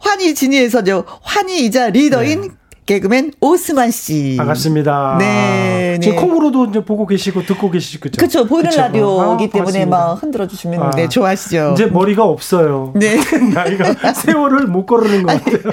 환희 0.00 0.34
진이에서죠. 0.34 1.04
환희이자 1.22 1.90
리더인 1.90 2.56
개그맨 2.86 3.32
오스만 3.40 3.90
씨. 3.90 4.36
반갑습니다. 4.38 5.16
네, 5.18 5.98
지금 6.00 6.16
네. 6.16 6.22
콩으로도 6.22 6.66
이제 6.66 6.84
보고 6.84 7.04
계시고 7.04 7.42
듣고 7.42 7.70
계시죠. 7.72 7.98
그죠? 7.98 8.16
그렇죠. 8.16 8.46
보이는? 8.46 8.70
라디오이기 8.70 9.44
아, 9.44 9.48
때문에 9.48 9.50
반갑습니다. 9.50 9.86
막 9.90 10.22
흔들어 10.22 10.46
주시면 10.46 10.82
아, 10.82 10.90
네, 10.90 11.08
좋아하시죠. 11.08 11.72
이제 11.74 11.86
머리가 11.86 12.24
없어요. 12.24 12.92
네. 12.94 13.16
나이가 13.52 14.12
세월을 14.12 14.68
못 14.68 14.86
거르는 14.86 15.24
것 15.24 15.44
같아요. 15.44 15.72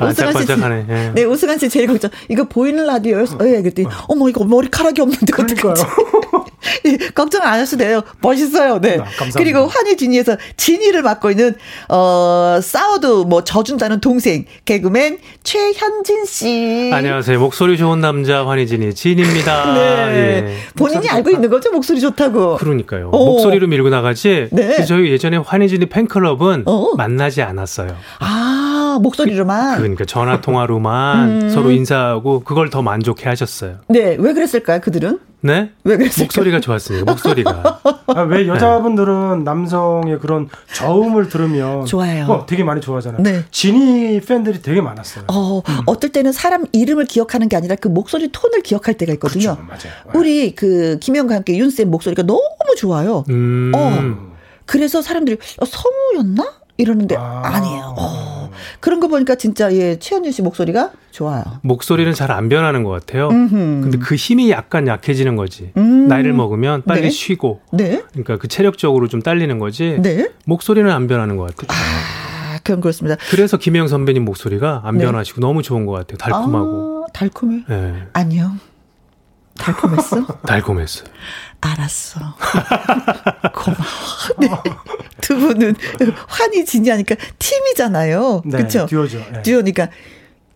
오승환 0.08 0.14
씨, 0.14 0.22
반짝반짝하네. 0.46 0.86
예. 0.88 1.12
네, 1.14 1.24
오승환 1.24 1.58
씨 1.58 1.68
제일 1.68 1.88
걱정. 1.88 2.10
이거 2.30 2.44
보이는 2.44 2.86
라디오요? 2.86 3.24
예, 3.44 3.60
그랬더니, 3.60 3.88
어머, 4.08 4.28
이거 4.30 4.42
머리카락이 4.44 5.00
없는데. 5.02 5.26
어떡하지? 5.34 5.84
예, 6.86 6.96
걱정 7.14 7.42
안 7.42 7.60
하셔도 7.60 7.84
돼요. 7.84 8.02
멋있어요. 8.20 8.80
네. 8.80 8.94
아, 8.94 9.04
감사합니다. 9.04 9.38
그리고 9.38 9.66
환희 9.66 9.96
진이에서 9.96 10.36
진이를 10.56 11.02
맡고 11.02 11.30
있는, 11.30 11.54
어, 11.88 12.58
싸워도 12.62 13.24
뭐 13.24 13.44
져준다는 13.44 14.00
동생, 14.00 14.44
개그맨 14.64 15.18
최현진 15.42 16.24
씨. 16.26 16.90
안녕하세요. 16.92 17.38
목소리 17.38 17.76
좋은 17.78 18.00
남자 18.00 18.46
환희진이 18.46 18.94
진입니다. 18.94 19.72
네. 19.74 19.80
예. 19.80 20.56
본인이 20.76 21.08
알고 21.08 21.30
있는 21.30 21.48
거죠? 21.50 21.70
목소리 21.70 22.00
좋다고. 22.00 22.56
그러니까요. 22.56 23.08
어. 23.12 23.24
목소리로 23.24 23.66
밀고 23.66 23.88
나가지. 23.88 24.48
네. 24.52 24.84
저희 24.84 25.10
예전에 25.10 25.38
환희진이 25.38 25.86
팬클럽은 25.86 26.64
어. 26.66 26.94
만나지 26.96 27.42
않았어요. 27.42 27.96
아, 28.18 28.59
목소리로만. 28.98 29.78
그러니까 29.78 30.04
전화 30.04 30.40
통화로만 30.40 31.42
음. 31.42 31.50
서로 31.50 31.70
인사하고 31.70 32.40
그걸 32.40 32.70
더 32.70 32.82
만족해 32.82 33.28
하셨어요. 33.28 33.76
네, 33.88 34.16
왜 34.18 34.32
그랬을까요, 34.32 34.80
그들은? 34.80 35.20
네? 35.42 35.70
왜 35.84 35.96
그랬을까요? 35.96 36.24
목소리가 36.26 36.60
좋았습니다. 36.60 37.10
목소리가. 37.10 37.80
아, 38.08 38.20
왜 38.22 38.46
여자분들은 38.46 39.44
남성의 39.44 40.18
그런 40.18 40.48
저음을 40.74 41.28
들으면 41.28 41.86
좋아요. 41.86 42.26
어, 42.26 42.46
되게 42.46 42.62
많이 42.62 42.80
좋아하잖아요. 42.80 43.22
네. 43.22 43.44
진이 43.50 44.20
팬들이 44.20 44.60
되게 44.60 44.80
많았어요. 44.82 45.24
어, 45.28 45.62
어떨 45.86 46.10
때는 46.10 46.32
사람 46.32 46.66
이름을 46.72 47.06
기억하는 47.06 47.48
게 47.48 47.56
아니라 47.56 47.76
그 47.76 47.88
목소리 47.88 48.28
톤을 48.30 48.60
기억할 48.62 48.94
때가 48.94 49.12
있거든요. 49.14 49.56
그렇죠, 49.56 49.62
맞아요. 49.66 49.94
우리 50.14 50.54
그 50.54 50.98
김영과 51.00 51.36
함께 51.36 51.56
윤쌤 51.56 51.90
목소리가 51.90 52.22
너무 52.22 52.42
좋아요. 52.76 53.24
음. 53.30 53.72
어. 53.74 54.30
그래서 54.66 55.02
사람들이 55.02 55.38
어, 55.60 55.64
성우였나? 55.64 56.59
이러는데 56.80 57.16
아. 57.16 57.42
아. 57.44 57.60
니에요 57.60 58.50
그런 58.80 58.98
거 59.00 59.08
보니까 59.08 59.34
진짜 59.34 59.72
예 59.74 59.98
최현준 59.98 60.32
씨 60.32 60.40
목소리가 60.42 60.90
좋아요. 61.10 61.42
목소리는 61.62 62.12
잘 62.14 62.30
안 62.30 62.48
변하는 62.48 62.84
것 62.84 62.90
같아요. 62.90 63.28
음흠. 63.28 63.54
근데 63.82 63.98
그 63.98 64.14
힘이 64.14 64.50
약간 64.50 64.86
약해지는 64.86 65.34
거지. 65.36 65.72
음. 65.76 66.06
나이를 66.08 66.32
먹으면 66.32 66.82
빨리 66.84 67.02
네. 67.02 67.10
쉬고. 67.10 67.60
네, 67.72 68.02
그러니까 68.12 68.38
그 68.38 68.46
체력적으로 68.48 69.08
좀 69.08 69.20
딸리는 69.20 69.58
거지. 69.58 69.98
네. 70.00 70.30
목소리는 70.46 70.88
안 70.90 71.08
변하는 71.08 71.36
것 71.36 71.54
같아요. 71.54 71.76
아, 71.76 72.58
그런 72.62 72.80
그렇습니다. 72.80 73.16
그래서 73.30 73.56
김혜영 73.58 73.88
선배님 73.88 74.24
목소리가 74.24 74.82
안 74.84 74.96
네. 74.98 75.04
변하시고 75.04 75.40
너무 75.40 75.62
좋은 75.62 75.84
것 75.86 75.92
같아요. 75.92 76.16
달콤하고. 76.18 77.04
아, 77.08 77.12
달콤해. 77.12 77.64
예. 77.68 77.94
안녕. 78.12 78.58
달콤했어? 79.58 80.24
달콤했어요. 80.46 81.08
알았어. 81.60 82.20
고마워. 83.54 83.82
네. 84.38 84.48
두 85.20 85.36
분은 85.36 85.74
환희 86.28 86.64
진이하니까 86.64 87.14
팀이잖아요. 87.38 88.42
네, 88.44 88.56
그렇죠? 88.58 88.86
듀오죠. 88.86 89.18
네. 89.32 89.42
듀오니까 89.42 89.88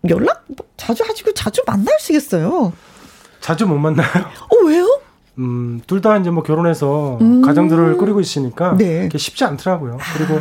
연락 0.09 0.43
뭐 0.47 0.65
자주 0.77 1.03
하시고 1.03 1.33
자주 1.33 1.61
만나시겠어요. 1.65 2.73
자주 3.41 3.65
못 3.67 3.77
만나요. 3.77 4.09
어 4.49 4.55
왜요? 4.65 5.01
음, 5.37 5.81
둘 5.87 6.01
다 6.01 6.17
이제 6.17 6.29
뭐 6.29 6.43
결혼해서 6.43 7.17
음. 7.21 7.41
가정들을 7.41 7.97
꾸리고 7.97 8.19
있으니까 8.21 8.75
네. 8.77 9.03
그게 9.03 9.17
쉽지 9.17 9.43
않더라고요. 9.43 9.97
그리고 10.15 10.39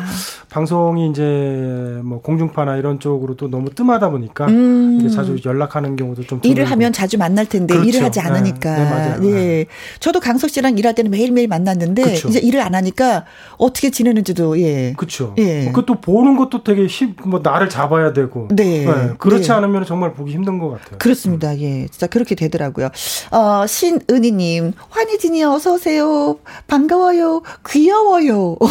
방송이 0.51 1.09
이제 1.11 2.01
뭐 2.05 2.21
공중파나 2.21 2.77
이런 2.77 3.01
쪽으로 3.01 3.35
또 3.37 3.49
너무 3.49 3.71
뜸하다 3.71 4.11
보니까 4.11 4.47
음. 4.47 4.99
이제 5.01 5.09
자주 5.09 5.37
연락하는 5.45 5.97
경우도 5.97 6.23
좀 6.25 6.41
일을. 6.43 6.65
하면 6.65 6.93
자주 6.93 7.19
만날 7.19 7.47
텐데 7.47 7.75
그렇죠. 7.75 7.89
일을 7.89 8.03
하지 8.05 8.21
네. 8.21 8.27
않으니까. 8.27 8.77
네, 8.77 8.85
맞아요. 8.91 9.25
예. 9.27 9.67
저도 10.01 10.21
강석 10.21 10.51
씨랑 10.51 10.79
일할 10.79 10.95
때는 10.95 11.11
매일매일 11.11 11.49
만났는데 11.49 12.03
그쵸. 12.03 12.29
이제 12.29 12.39
일을 12.41 12.61
안 12.61 12.75
하니까 12.75 13.25
어떻게 13.59 13.91
지내는지도 13.91 14.61
예. 14.61 14.93
그렇죠. 14.97 15.35
예. 15.39 15.67
그것도 15.67 16.01
보는 16.01 16.37
것도 16.37 16.63
되게 16.63 16.87
힘, 16.87 17.15
뭐 17.25 17.41
나를 17.43 17.69
잡아야 17.69 18.13
되고. 18.13 18.49
네. 18.51 18.87
그렇지 19.19 19.49
네. 19.49 19.55
않으면 19.55 19.85
정말 19.85 20.13
보기 20.15 20.33
힘든 20.33 20.59
것 20.59 20.71
같아요. 20.71 20.99
그렇습니다. 20.99 21.59
예. 21.59 21.87
진짜 21.89 22.07
그렇게 22.07 22.35
되더라고요. 22.35 22.89
어, 23.31 23.67
신은희 23.67 24.33
님, 24.33 24.73
환희진이 24.91 25.43
어서 25.45 25.75
오세요. 25.75 26.39
반가워요. 26.67 27.43
귀여워요. 27.69 28.57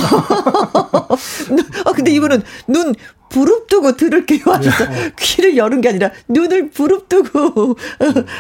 어, 1.86 1.91
근데 1.93 2.11
이분은 2.11 2.43
눈 2.68 2.93
부릅뜨고 3.30 3.95
들을게요. 3.97 4.41
하셔서 4.45 4.86
귀를 5.18 5.57
여는 5.57 5.82
게 5.82 5.89
아니라 5.89 6.11
눈을 6.28 6.70
부릅뜨고. 6.70 7.76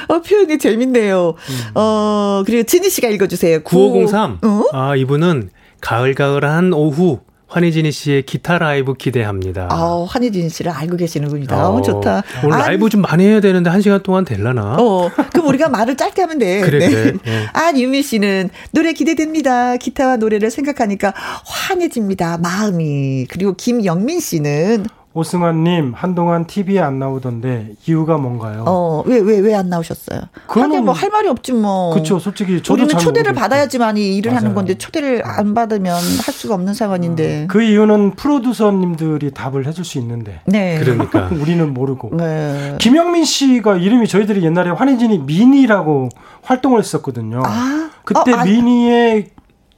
어, 0.09 0.21
표현이 0.21 0.57
재밌네요. 0.59 1.35
어, 1.75 2.43
그리고 2.45 2.63
진희 2.63 2.89
씨가 2.89 3.07
읽어주세요. 3.09 3.63
9503. 3.63 4.39
어? 4.43 4.63
아, 4.71 4.95
이분은 4.95 5.49
가을가을한 5.81 6.73
오후 6.73 7.19
환희진이 7.53 7.91
씨의 7.91 8.23
기타 8.23 8.57
라이브 8.57 8.95
기대합니다. 8.95 9.67
아, 9.69 10.05
환희진 10.09 10.49
씨를 10.49 10.71
알고 10.71 10.97
계시는군요. 10.97 11.45
어, 11.53 11.81
좋다. 11.83 12.23
오늘 12.43 12.55
아니, 12.55 12.63
라이브 12.65 12.89
좀 12.89 13.01
많이 13.01 13.25
해야 13.25 13.39
되는데 13.41 13.69
한 13.69 13.79
시간 13.81 14.01
동안 14.01 14.25
될라나? 14.25 14.77
어, 14.79 15.11
그럼 15.31 15.47
우리가 15.47 15.69
말을 15.69 15.95
짧게 15.95 16.21
하면 16.23 16.39
돼. 16.39 16.61
그래, 16.61 16.89
그래. 16.89 17.13
예. 17.27 17.45
아, 17.53 17.71
유미 17.75 18.01
씨는 18.01 18.49
노래 18.71 18.93
기대됩니다. 18.93 19.77
기타와 19.77 20.17
노래를 20.17 20.49
생각하니까 20.49 21.13
환해집니다. 21.45 22.39
마음이. 22.39 23.27
그리고 23.29 23.53
김영민 23.53 24.19
씨는 24.19 24.87
오승환님 25.15 25.93
한동안 25.95 26.47
TV에 26.47 26.79
안 26.79 26.97
나오던데 26.97 27.73
이유가 27.87 28.17
뭔가요? 28.17 28.63
어, 28.67 29.03
왜, 29.05 29.19
왜, 29.19 29.39
왜 29.39 29.53
안 29.53 29.69
나오셨어요? 29.69 30.21
하긴 30.47 30.85
뭐할 30.85 31.09
말이 31.11 31.27
없지 31.27 31.53
뭐. 31.53 31.93
그쵸, 31.93 32.17
솔직히 32.17 32.57
저도 32.63 32.73
우리는 32.73 32.89
잘 32.89 32.99
초대를 33.01 33.31
모르겠고. 33.33 33.39
받아야지만 33.41 33.97
이 33.97 34.15
일을 34.17 34.31
하는 34.31 34.45
맞아요. 34.49 34.55
건데 34.55 34.73
초대를 34.77 35.21
안 35.23 35.53
받으면 35.53 35.93
할 35.95 36.33
수가 36.33 36.55
없는 36.55 36.73
상황인데. 36.73 37.45
그 37.47 37.61
이유는 37.61 38.15
프로듀서님들이 38.15 39.31
답을 39.31 39.67
해줄 39.67 39.85
수 39.85 39.99
있는데 39.99 40.41
네. 40.45 40.79
그러니까. 40.79 41.29
우리는 41.39 41.71
모르고. 41.73 42.17
네. 42.17 42.75
김영민 42.79 43.23
씨가 43.25 43.75
이름이 43.77 44.07
저희들이 44.07 44.43
옛날에 44.43 44.71
환희진이 44.71 45.19
미니라고 45.19 46.09
활동을 46.41 46.79
했었거든요. 46.79 47.43
아, 47.45 47.89
그때 48.03 48.33
어, 48.33 48.37
아, 48.37 48.43
미니의 48.45 49.27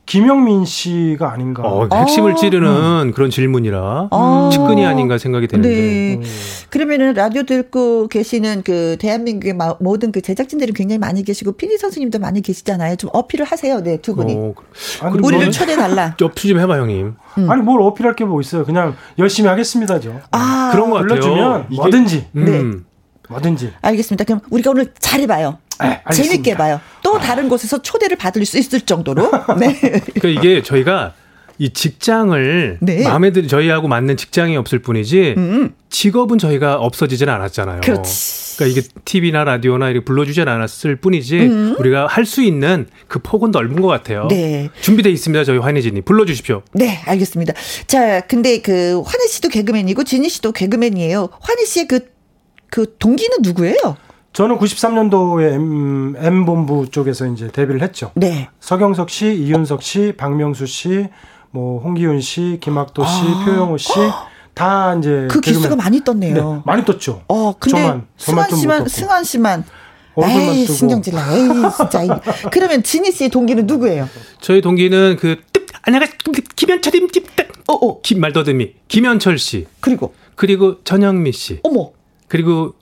김영민 0.06 0.66
씨가 0.66 1.32
아닌가. 1.32 1.64
어, 1.64 1.88
핵심을 1.92 2.34
어. 2.34 2.36
찌르는 2.36 3.12
그런 3.16 3.30
질문이라 3.32 4.10
어. 4.12 4.50
측근이 4.54 4.86
아닌가 4.86 5.18
생각이 5.18 5.48
되는데. 5.48 5.70
네. 5.70 6.16
음. 6.16 6.24
그러면은 6.70 7.14
라디오 7.14 7.44
듣고 7.44 8.08
계시는 8.08 8.62
그 8.64 8.98
대한민국의 9.00 9.54
마- 9.54 9.76
모든 9.80 10.12
그 10.12 10.22
제작진들이 10.22 10.74
굉장히 10.74 11.00
많이 11.00 11.24
계시고 11.24 11.54
PD 11.54 11.78
선생님도 11.78 12.20
많이 12.20 12.42
계시잖아요. 12.42 12.98
좀 12.98 13.10
어필을 13.14 13.46
하세요. 13.46 13.82
네, 13.82 13.98
두 13.98 14.16
분이. 14.16 14.34
어, 14.36 14.54
아니, 15.02 15.18
우리를 15.18 15.46
뭐- 15.46 15.52
초대해 15.52 15.76
달라. 15.76 16.16
어필 16.22 16.50
좀 16.54 16.60
해봐, 16.60 16.78
형님. 16.78 17.16
아니 17.50 17.62
뭘 17.62 17.82
어필할 17.82 18.16
게 18.16 18.26
뭐 18.26 18.40
있어요. 18.42 18.64
그냥 18.66 18.96
열심히 19.20 19.50
하겠습니다죠. 19.50 20.22
아, 20.32 20.70
그런 20.72 20.90
것 20.90 20.98
같아요. 21.02 21.20
불러주면 21.20 21.66
이게- 21.70 21.76
뭐든지 21.82 22.26
음. 22.36 22.86
뭐든지. 23.30 23.72
알겠습니다. 23.82 24.24
그럼 24.24 24.42
우리가 24.50 24.72
오늘 24.72 24.92
잘 25.00 25.20
해봐요. 25.22 25.58
네, 25.82 26.02
알겠습니다. 26.06 26.32
재밌게 26.34 26.56
봐요. 26.56 26.80
또 27.04 27.20
다른 27.20 27.50
곳에서 27.50 27.82
초대를 27.82 28.18
받을 28.18 28.46
수 28.46 28.58
있을 28.58 28.82
정도로. 28.82 29.30
네. 29.60 29.74
그러니까 29.80 30.28
이게 30.30 30.62
저희가 30.64 31.14
이 31.58 31.72
직장을 31.72 32.78
네. 32.82 33.04
마음에 33.04 33.32
들 33.32 33.48
저희하고 33.48 33.88
맞는 33.88 34.18
직장이 34.18 34.58
없을 34.58 34.80
뿐이지 34.80 35.36
직업은 35.90 36.38
저희가 36.38 36.76
없어지진 36.76 37.30
않았잖아요. 37.30 37.78
음. 37.78 37.82
그렇지. 37.82 38.58
그러니까 38.58 38.80
이게 38.80 38.88
TV나 39.06 39.44
라디오나 39.46 39.90
이렇게 39.90 40.04
불러주진 40.06 40.48
않았을 40.48 40.98
뿐이지 40.98 41.40
음. 41.40 41.76
우리가 41.80 42.08
할 42.08 42.26
수 42.26 42.42
있는 42.42 42.88
그 43.08 43.20
폭은 43.20 43.52
넓은 43.52 43.80
것 43.82 43.88
같아요. 43.88 44.28
네. 44.30 44.70
준비돼 44.82 45.10
있습니다. 45.12 45.44
저희 45.46 45.58
환희진이 45.60 46.02
불러주십시오. 46.02 46.62
네, 46.74 47.00
알겠습니다. 47.06 47.54
자, 47.88 48.22
근데 48.22 48.60
그 48.60 49.02
환희 49.06 49.28
씨도 49.30 49.50
개그맨이고 49.50 50.04
진희 50.04 50.28
씨도 50.30 50.52
개그맨이에요. 50.54 51.30
환희 51.40 51.66
씨의 51.66 51.88
그, 51.88 52.00
그 52.76 52.94
동기는 53.00 53.38
누구예요? 53.42 53.78
저는 54.34 54.58
93년도에 54.60 55.54
M, 55.54 56.14
M본부 56.18 56.90
쪽에서 56.92 57.26
이제 57.28 57.48
데뷔를 57.48 57.82
했죠. 57.82 58.12
네. 58.16 58.50
서경석 58.60 59.10
씨, 59.10 59.34
이윤석 59.34 59.82
씨, 59.82 60.14
박명수 60.18 60.66
씨, 60.66 61.08
뭐 61.52 61.80
홍기훈 61.82 62.20
씨, 62.20 62.58
김학도 62.60 63.06
씨, 63.06 63.22
아. 63.28 63.46
표영호 63.46 63.78
씨, 63.78 63.94
다 64.54 64.94
이제 64.96 65.30
그 65.32 65.40
기수가 65.40 65.78
많이 65.78 66.04
떴네요. 66.04 66.34
네, 66.56 66.62
많이 66.66 66.84
떴죠. 66.84 67.22
어, 67.30 67.54
근데 67.58 67.82
저만, 67.82 68.08
승환 68.18 68.50
저만 68.50 68.50
좀못 68.50 68.60
씨만. 68.60 68.88
승환 68.90 69.24
씨만. 69.24 69.64
얼굴만 70.16 70.50
에이, 70.50 70.66
뜨고. 70.66 70.74
신경질 70.74 71.14
나. 71.14 71.34
에이, 71.34 71.48
진짜. 71.78 72.04
이- 72.04 72.10
그러면 72.52 72.84
진희 72.84 73.14
씨의 73.14 73.30
동기는 73.30 73.66
누구예요? 73.66 74.10
저희 74.42 74.60
동기는 74.60 75.16
그 75.18 75.38
뜻, 75.54 75.66
안녕하세요. 75.82 76.18
김현철님 76.58 77.10
집 77.12 77.26
어, 77.70 77.74
어. 77.74 78.02
김 78.02 78.20
말더듬이 78.20 78.74
김현철 78.90 79.38
씨 79.38 79.66
그리고, 79.80 80.14
그리고 80.36 80.84
전영미 80.84 81.32
씨 81.32 81.60
어머, 81.64 81.92
그리고 82.36 82.74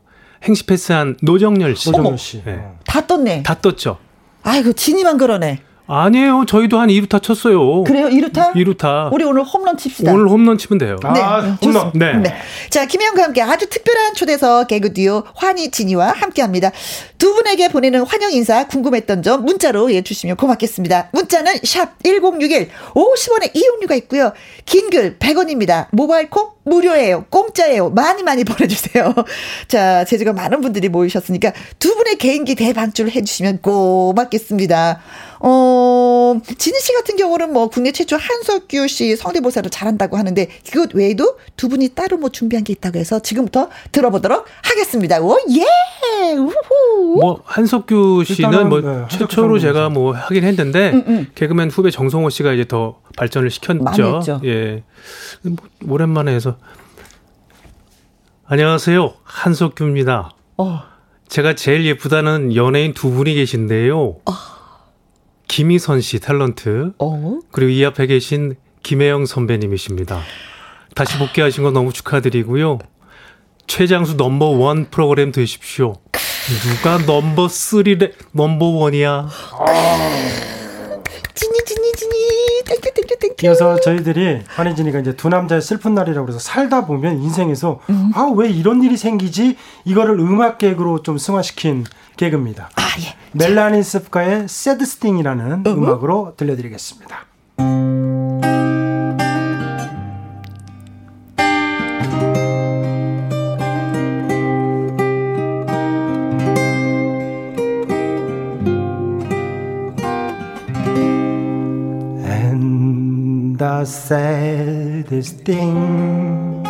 행시 0.44 0.66
패스한 0.66 1.18
노정열 1.22 1.76
씨. 1.76 1.92
노정열 1.92 2.18
씨. 2.18 2.42
네. 2.44 2.54
어. 2.60 2.80
다 2.88 3.06
떴네. 3.06 3.44
다 3.44 3.56
떴죠. 3.62 3.98
아이고, 4.42 4.74
진희만 4.74 5.18
그러네. 5.18 5.60
아니에요. 5.86 6.46
저희도 6.48 6.80
한 6.80 6.88
2루타 6.88 7.22
쳤어요. 7.22 7.84
그래요? 7.84 8.08
이루타? 8.08 8.54
2루타. 8.54 9.12
우리 9.14 9.26
오늘 9.26 9.44
홈런 9.44 9.78
칩시다. 9.78 10.14
오늘 10.14 10.30
홈런 10.30 10.58
치면 10.58 10.78
돼요. 10.80 10.96
아, 11.04 11.40
홈런. 11.62 11.92
좋습니다. 11.92 12.18
네. 12.20 12.36
자, 12.70 12.86
김혜영과 12.86 13.22
함께 13.24 13.42
아주 13.42 13.68
특별한 13.70 14.14
초대석 14.16 14.68
개그 14.70 14.94
듀오 14.94 15.24
환희 15.36 15.72
진이와 15.72 16.14
함께 16.16 16.42
합니다. 16.42 16.72
두 17.18 17.34
분에게 17.34 17.68
보내는 17.68 18.06
환영 18.06 18.32
인사 18.32 18.66
궁금했던 18.68 19.24
점 19.24 19.44
문자로 19.44 19.94
예 19.94 20.02
주시면 20.02 20.38
고맙겠습니다. 20.38 21.10
문자는 21.12 21.54
샵 21.64 22.02
1061, 22.04 22.70
50원의 22.94 23.52
이용료가 23.54 23.96
있고요. 23.96 24.32
긴 24.66 24.90
글 24.90 25.18
100원입니다. 25.20 25.88
모바일 25.92 26.30
콩 26.30 26.52
무료예요. 26.66 27.26
공짜예요. 27.30 27.90
많이 27.90 28.24
많이 28.24 28.44
보내주세요. 28.46 29.14
자, 29.68 30.06
제주가 30.06 30.34
많은 30.34 30.62
분들이 30.62 30.90
모이셨으니까 30.90 31.52
두 31.80 31.94
분의 31.96 32.18
개인기 32.18 32.56
대방출 32.56 33.10
해주시면 33.10 33.60
고맙겠습니다. 33.62 35.00
어, 35.46 36.40
진희 36.58 36.80
씨 36.80 36.94
같은 36.94 37.18
경우는 37.18 37.52
뭐 37.52 37.68
국내 37.68 37.92
최초 37.92 38.16
한석규 38.16 38.88
씨 38.88 39.18
성대모사를 39.18 39.70
잘한다고 39.70 40.16
하는데 40.18 40.48
그것 40.72 40.94
외에도 40.94 41.38
두 41.58 41.68
분이 41.68 41.90
따로 41.90 42.16
뭐 42.18 42.30
준비한 42.30 42.64
게 42.64 42.72
있다고 42.72 42.98
해서 42.98 43.20
지금부터 43.20 43.68
들어보도록 43.92 44.46
하겠습니다. 44.62 45.20
오, 45.22 45.38
예! 45.50 46.34
우후! 46.34 47.20
뭐 47.20 47.42
한석규 47.44 48.24
씨는 48.26 48.70
뭐 48.70 48.80
네, 48.80 48.88
한석규 48.88 49.28
최초로. 49.28 49.60
제가 49.60 49.90
뭐 49.90 50.14
하긴 50.14 50.46
했는데 50.46 51.28
개그맨 51.36 51.70
후배 51.72 51.92
정성호 51.92 52.30
씨가 52.30 52.54
이제 52.54 52.66
더 52.66 53.00
발전을 53.18 53.50
많이 53.82 53.96
시켰죠. 53.98 54.18
했죠. 54.18 54.42
예. 54.46 54.84
뭐 55.42 55.58
오랜만에 55.90 56.34
해서 56.34 56.53
안녕하세요. 58.54 59.16
한석규입니다. 59.24 60.30
어, 60.60 60.84
제가 61.28 61.56
제일 61.56 61.88
예쁘다는 61.88 62.56
연예인 62.56 62.94
두 62.94 63.10
분이 63.10 63.34
계신데요. 63.34 64.18
김희선 65.48 66.02
씨 66.02 66.20
탤런트 66.20 66.94
어, 67.00 67.40
그리고 67.52 67.72
이 67.72 67.84
앞에 67.84 68.06
계신 68.06 68.56
김혜영 68.84 69.26
선배님이십니다. 69.26 70.22
다시 70.94 71.18
복귀하신 71.18 71.64
거 71.64 71.72
너무 71.72 71.92
축하드리고요. 71.92 72.78
최장수 73.66 74.18
넘버 74.18 74.46
원 74.46 74.88
프로그램 74.92 75.32
되십시오. 75.32 75.96
누가 76.62 77.00
number 77.00 77.48
three래 77.48 78.12
number 78.34 78.66
one이야. 78.66 79.30
진이, 81.34 81.54
진이, 81.66 81.66
진이. 81.66 81.83
thank 82.74 82.94
you, 82.94 83.05
thank 83.05 83.20
you, 83.20 83.28
thank 83.28 83.38
you. 83.38 83.46
이어서 83.46 83.80
저희들이 83.80 84.42
환희진이가 84.48 85.00
이제 85.00 85.16
두 85.16 85.30
남자의 85.30 85.62
슬픈 85.62 85.94
날이라고 85.94 86.26
그래서 86.26 86.40
살다 86.40 86.86
보면 86.86 87.22
인생에서 87.22 87.80
음. 87.90 88.12
아왜 88.16 88.50
이런 88.50 88.84
일이 88.84 88.98
생기지 88.98 89.58
이거를 89.86 90.20
음악 90.20 90.58
개그로 90.58 91.04
좀 91.04 91.18
승화시킨 91.18 91.86
개그입니다. 92.18 92.70
아, 92.76 92.82
예. 93.02 93.16
멜라니 93.34 93.82
사프카의 93.84 94.48
Saddest 94.48 94.86
Thing이라는 94.86 95.64
음악으로 95.66 96.34
들려드리겠습니다. 96.38 97.26
Saddest 113.94 115.36
thing 115.46 116.66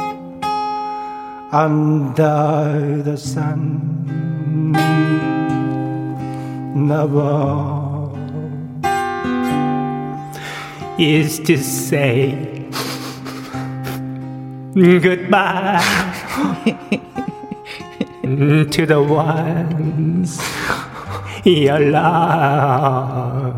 under 1.51 3.01
the 3.01 3.17
sun 3.17 4.73
never 6.75 8.11
Is 10.99 11.39
to 11.39 11.57
say 11.57 12.67
goodbye 14.75 15.81
to 18.23 18.85
the 18.85 19.01
ones 19.01 20.39
you 21.45 21.77
love. 21.77 23.55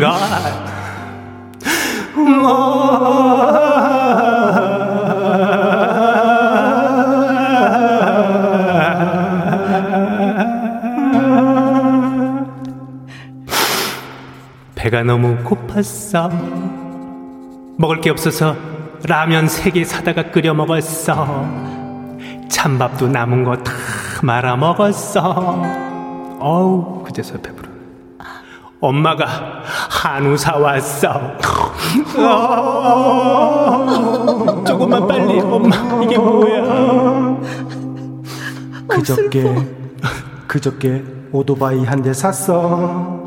God. 0.00 0.67
배가 14.74 15.02
너무 15.02 15.36
고팠어. 15.44 16.30
먹을 17.78 18.00
게 18.00 18.10
없어서 18.10 18.56
라면 19.06 19.48
세 19.48 19.70
개 19.70 19.84
사다가 19.84 20.30
끓여 20.30 20.54
먹었어. 20.54 21.44
찬밥도 22.48 23.08
남은 23.08 23.44
거 23.44 23.56
다 23.62 23.72
말아 24.22 24.56
먹었어. 24.56 25.62
어우, 26.40 27.02
그제서야 27.04 27.40
배부르. 27.42 27.57
엄마가 28.80 29.26
한우 29.90 30.36
사왔어. 30.36 31.08
어, 33.48 33.84
조금만 34.66 35.06
빨리, 35.08 35.40
엄마, 35.40 35.76
이게 36.02 36.16
뭐야? 36.18 37.36
그저께 38.88 39.54
그저께 40.46 41.04
오토바이 41.32 41.84
한 41.84 42.02
대 42.02 42.12
샀어. 42.14 43.18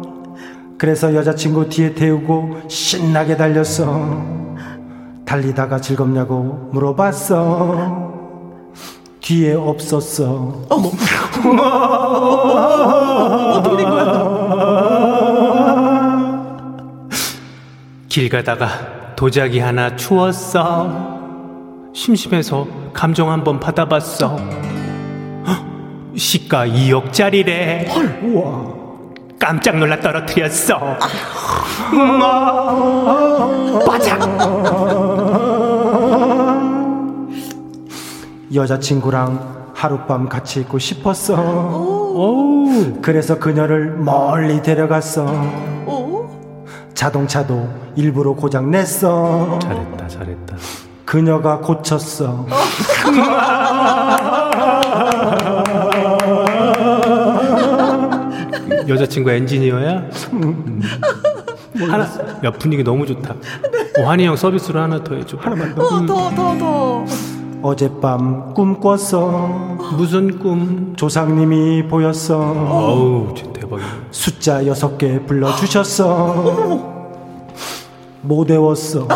그래서 0.78 1.14
여자친구 1.14 1.68
뒤에 1.70 1.94
태우고 1.94 2.62
신나게 2.68 3.36
달렸어. 3.38 4.22
달리다가 5.26 5.80
즐겁냐고 5.80 6.70
물어봤어. 6.72 8.10
뒤에 9.20 9.54
없었어. 9.54 10.62
길 18.22 18.30
가다가 18.30 19.16
도자기 19.16 19.58
하나 19.58 19.96
추웠어. 19.96 21.18
심심해서 21.92 22.68
감정 22.94 23.32
한번 23.32 23.60
받아봤어. 23.60 24.38
헉, 25.48 25.66
시가 26.16 26.68
2억짜리래. 26.68 27.88
우와. 28.24 28.74
깜짝 29.40 29.80
놀라 29.80 30.00
떨어뜨렸어. 30.00 31.00
여자친구랑 38.54 39.72
하룻밤 39.74 40.30
같이 40.30 40.60
있고 40.60 40.78
싶었어. 40.78 42.14
그래서 43.02 43.40
그녀를 43.40 43.98
멀리 43.98 44.62
데려갔어. 44.62 45.26
자동차도 46.94 47.81
일부러 47.96 48.34
고장 48.34 48.72
냈어. 48.72 49.60
잘했다, 49.60 50.08
잘했다. 50.08 50.56
그녀가 51.06 51.58
고쳤어. 51.60 52.46
여자친구 58.88 59.32
엔지니어야? 59.32 60.04
음. 60.34 60.82
하나, 61.80 62.06
야, 62.44 62.52
분위기 62.52 62.84
너무 62.84 63.06
좋다. 63.06 63.34
어, 64.00 64.04
환희 64.04 64.26
형 64.26 64.36
서비스로 64.36 64.80
하나 64.82 65.04
더 65.04 65.16
해줘. 65.16 65.38
하나만 65.40 65.76
더. 65.76 65.84
어, 65.84 66.06
더, 66.06 66.30
더, 66.36 66.58
더. 66.58 67.06
어젯밤 67.64 68.54
꿈 68.54 68.80
꿨어. 68.80 69.78
무슨 69.98 70.40
꿈? 70.40 70.94
조상님이 70.96 71.88
보였어. 71.88 72.38
어우, 72.40 73.34
진짜 73.36 73.54
대박이네. 73.54 73.88
숫자 74.12 74.66
여섯 74.66 74.98
개 74.98 75.20
불러주셨어. 75.26 77.01
못 78.22 78.50
외웠어. 78.50 79.08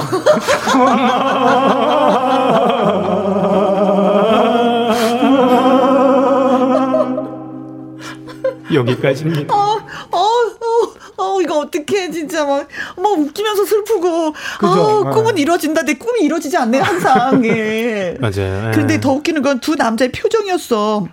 여기까지입니다. 8.73 9.53
어, 9.53 9.77
어, 10.11 10.17
어, 10.17 11.23
어, 11.35 11.41
이거 11.41 11.59
어떡해, 11.59 12.11
진짜 12.11 12.45
막, 12.45 12.67
막 12.97 13.11
웃기면서 13.19 13.63
슬프고. 13.65 14.33
그죠? 14.59 15.03
아, 15.05 15.11
꿈은 15.11 15.35
네. 15.35 15.41
이루어진다. 15.43 15.83
내 15.83 15.93
꿈이 15.93 16.21
이루어지지 16.21 16.57
않네, 16.57 16.79
항상. 16.79 17.45
예. 17.45 18.17
맞아요. 18.19 18.67
예. 18.67 18.71
그런데 18.73 18.99
더 18.99 19.11
웃기는 19.13 19.41
건 19.41 19.59
두 19.59 19.75
남자의 19.75 20.11
표정이었어. 20.11 21.07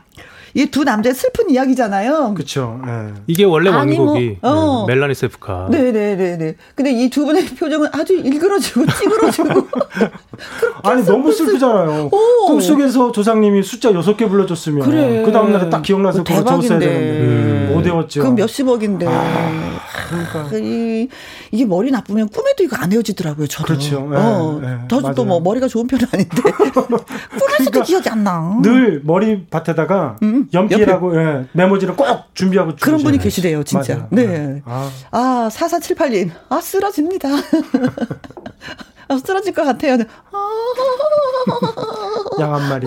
이 0.54 0.66
두 0.66 0.84
남자의 0.84 1.14
슬픈 1.14 1.48
이야기잖아요. 1.50 2.34
그쵸. 2.34 2.80
예. 2.86 3.14
이게 3.26 3.44
원래 3.44 3.70
아니, 3.70 3.96
뭐, 3.96 4.06
원곡이 4.12 4.38
어. 4.42 4.84
네, 4.86 4.94
멜라니 4.94 5.14
세프카. 5.14 5.68
네네네네. 5.70 6.54
근데 6.74 6.90
이 6.92 7.08
두 7.08 7.24
분의 7.24 7.46
표정은 7.46 7.88
아주 7.92 8.14
일그러지고 8.14 8.84
찌그러지고. 8.98 9.66
아니 10.82 11.04
너무 11.04 11.32
슬프잖아요. 11.32 12.08
오. 12.12 12.46
꿈속에서 12.46 13.12
조상님이 13.12 13.62
숫자 13.62 13.92
여섯 13.92 14.16
개 14.16 14.28
불러줬으면 14.28 14.88
그래. 14.88 15.22
그 15.24 15.32
다음 15.32 15.52
날에 15.52 15.68
딱 15.70 15.82
기억나서 15.82 16.22
그거 16.24 16.42
적었어야. 16.44 16.78
되는데 16.78 16.86
음. 17.20 17.70
못 17.74 17.84
외웠죠. 17.84 18.20
그럼 18.20 18.34
몇십억인데. 18.34 19.06
그러니까. 20.08 20.50
이, 20.58 21.08
이게 21.50 21.64
머리 21.64 21.90
나쁘면 21.90 22.28
꿈에도 22.28 22.62
이거 22.64 22.76
안 22.76 22.92
헤어지더라고요, 22.92 23.46
저도. 23.46 23.66
그렇죠. 23.66 24.08
예, 24.12 24.16
어, 24.16 24.60
예, 24.64 24.88
저도 24.88 25.14
또 25.14 25.24
뭐. 25.24 25.40
머리가 25.40 25.68
좋은 25.68 25.86
편은 25.86 26.06
아닌데. 26.12 26.36
꿈에서도 26.42 27.70
그러니까 27.70 27.82
기억이 27.82 28.08
안 28.08 28.24
나. 28.24 28.58
늘 28.62 29.00
머리 29.04 29.44
밭에다가 29.46 30.16
음, 30.22 30.48
연필하고 30.52 31.16
예, 31.16 31.46
메모지를 31.52 31.96
꼭 31.96 32.34
준비하고 32.34 32.72
그런 32.80 33.02
분이 33.02 33.18
계시대요, 33.18 33.62
진짜. 33.64 33.94
맞아요. 33.94 34.08
네. 34.10 34.62
아, 34.64 34.90
아, 35.10 35.48
4478님. 35.52 36.30
아, 36.48 36.60
쓰러집니다. 36.60 37.28
아, 39.12 39.18
쓰러질 39.18 39.52
것 39.52 39.64
같아요. 39.64 39.98
아, 40.32 40.48
양한 42.40 42.68
마리. 42.68 42.86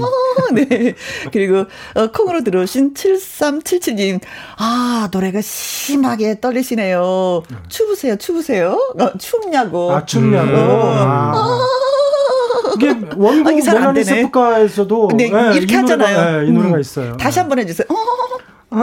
네. 0.53 0.95
그리고, 1.31 1.65
어, 1.95 2.07
콩으로 2.11 2.43
들어오신 2.43 2.93
7377님. 2.93 4.19
아, 4.57 5.07
노래가 5.11 5.41
심하게 5.41 6.39
떨리시네요. 6.39 7.43
추우세요, 7.69 8.15
추우세요? 8.17 8.77
어, 8.99 9.17
춥냐고. 9.17 9.91
아 9.91 10.05
춥냐고. 10.05 10.51
어. 10.55 10.93
아. 10.97 11.67
이게 12.75 12.89
원곡 13.15 13.57
아, 13.57 13.61
잘안 13.61 13.81
모나리 13.83 14.03
되네. 14.03 14.21
세프카에서도 14.23 15.09
네, 15.15 15.25
예, 15.25 15.55
이렇게 15.55 15.73
이 15.75 15.77
하잖아요. 15.77 16.17
노래가, 16.17 16.43
예, 16.43 16.47
이 16.47 16.51
노래가 16.51 16.75
음. 16.75 16.79
있어요. 16.81 17.15
다시 17.17 17.39
한번 17.39 17.59
해주세요. 17.59 17.87
어, 18.71 18.77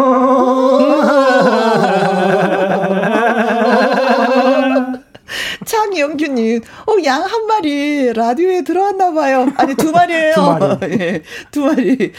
장영규님, 5.65 6.61
어, 6.87 6.93
양 7.05 7.23
한 7.23 7.47
마리 7.47 8.13
라디오에 8.13 8.63
들어왔나 8.63 9.13
봐요. 9.13 9.47
아니, 9.57 9.75
두 9.75 9.91
마리예요. 9.93 10.35
두 10.35 10.41
마리. 10.43 10.93
예, 11.01 11.23
두 11.51 11.61
마리. 11.61 12.13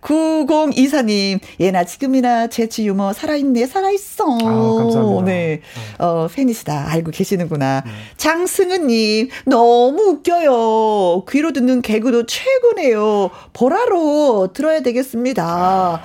9024님, 0.00 1.40
예나 1.60 1.84
지금이나 1.84 2.46
재치 2.48 2.86
유머 2.86 3.12
살아있네, 3.12 3.66
살아있어. 3.66 4.24
아, 4.24 4.38
감사합니다. 4.78 5.22
네. 5.24 5.60
어, 5.98 6.28
팬이시다. 6.32 6.86
알고 6.90 7.10
계시는구나. 7.10 7.82
네. 7.84 7.90
장승은님, 8.16 9.28
너무 9.46 10.02
웃겨요. 10.02 11.24
귀로 11.30 11.52
듣는 11.52 11.82
개그도 11.82 12.26
최고네요. 12.26 13.30
보라로 13.52 14.48
들어야 14.52 14.80
되겠습니다. 14.80 16.02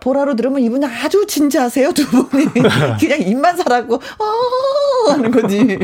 보라로 0.00 0.36
들으면 0.36 0.60
이분이 0.60 0.86
아주 0.86 1.26
진지하세요, 1.26 1.92
두 1.92 2.06
분이. 2.28 2.46
그냥 3.00 3.20
입만 3.22 3.56
살라고, 3.56 3.94
어, 3.96 5.10
하는 5.10 5.30
거지. 5.30 5.78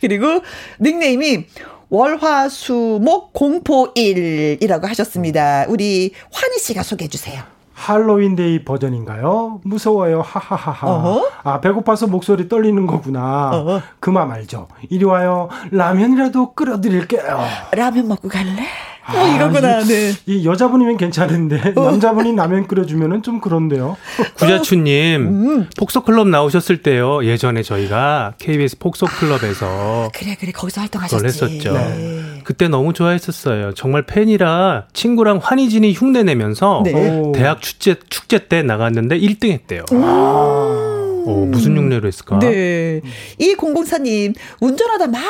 그리고 0.00 0.40
닉네임이 0.80 1.46
월화수목 1.88 3.32
공포일이라고 3.32 4.86
하셨습니다. 4.88 5.66
우리 5.68 6.12
환희 6.32 6.58
씨가 6.58 6.82
소개해 6.82 7.08
주세요. 7.08 7.42
할로윈데이 7.74 8.64
버전인가요? 8.64 9.60
무서워요. 9.62 10.22
하하하하. 10.22 10.86
어허. 10.88 11.28
아 11.44 11.60
배고파서 11.60 12.06
목소리 12.06 12.48
떨리는 12.48 12.86
거구나. 12.86 13.50
어허. 13.52 13.82
그만 14.00 14.28
말죠. 14.28 14.68
이리 14.88 15.04
와요. 15.04 15.48
라면이라도 15.70 16.54
끓여드릴게요. 16.54 17.38
라면 17.72 18.08
먹고 18.08 18.28
갈래? 18.28 18.64
뭐 19.12 19.20
아, 19.20 19.36
이거구나, 19.36 19.80
이, 19.80 19.84
네. 19.86 20.12
이 20.26 20.46
여자분이면 20.46 20.96
괜찮은데 20.96 21.72
남자분이 21.74 22.34
라면 22.34 22.66
끓여주면은 22.66 23.22
좀 23.22 23.40
그런데요. 23.40 23.96
구자추님, 24.34 25.20
음. 25.22 25.68
폭소클럽 25.78 26.28
나오셨을 26.28 26.82
때요. 26.82 27.24
예전에 27.24 27.62
저희가 27.62 28.34
KBS 28.38 28.78
폭소클럽에서 28.78 30.10
그래, 30.12 30.36
그래, 30.38 30.52
거기서 30.52 30.82
했었죠. 31.24 31.72
네. 31.72 32.40
그때 32.42 32.68
너무 32.68 32.92
좋아했었어요. 32.92 33.74
정말 33.74 34.06
팬이라 34.06 34.86
친구랑 34.92 35.40
환희진이 35.42 35.92
흉내 35.92 36.22
내면서 36.22 36.82
네. 36.84 36.92
오. 37.20 37.32
대학 37.32 37.60
축제 37.62 37.96
축제 38.08 38.46
때 38.48 38.62
나갔는데 38.62 39.18
1등 39.18 39.50
했대요. 39.50 39.84
어, 39.92 41.46
무슨 41.48 41.76
흉내로 41.76 42.06
했을까? 42.06 42.38
네. 42.38 43.00
이 43.38 43.54
공공사님, 43.54 44.34
운전하다 44.60 45.08
막 45.08 45.22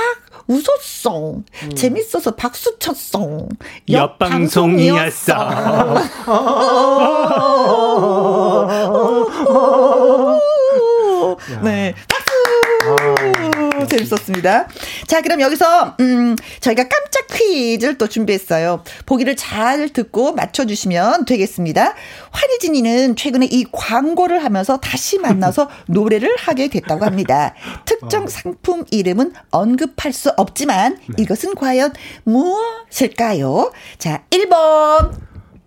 웃었어. 0.47 1.35
재밌어서 1.75 2.35
박수 2.35 2.79
쳤어. 2.79 3.47
옆 3.91 4.19
방송이었어. 4.19 5.35
네. 11.63 11.95
박수! 12.09 13.56
재밌었습니다. 13.87 14.69
자, 15.07 15.21
그럼 15.21 15.41
여기서, 15.41 15.97
음, 16.01 16.37
저희가 16.61 16.85
깜짝 16.89 17.27
퀴즈를 17.33 17.99
또 17.99 18.09
준비했어요. 18.09 18.83
보기를 19.05 19.37
잘 19.37 19.89
듣고 19.91 20.33
맞춰주시면 20.33 21.25
되겠습니다. 21.27 21.95
환희진이는 22.31 23.17
최근에 23.17 23.47
이 23.51 23.67
광고를 23.71 24.43
하면서 24.45 24.79
다시 24.79 25.19
만나서 25.19 25.69
노래를 25.89 26.37
하게 26.39 26.69
됐다고 26.69 27.05
합니다. 27.05 27.55
특정 27.85 28.27
상품 28.29 28.85
이름은 28.91 29.35
언급할 29.51 30.13
수 30.13 30.31
없지만 30.37 30.99
이것은 31.19 31.55
과연 31.55 31.93
무엇일까요? 32.25 33.73
자, 33.99 34.23
1번. 34.31 35.13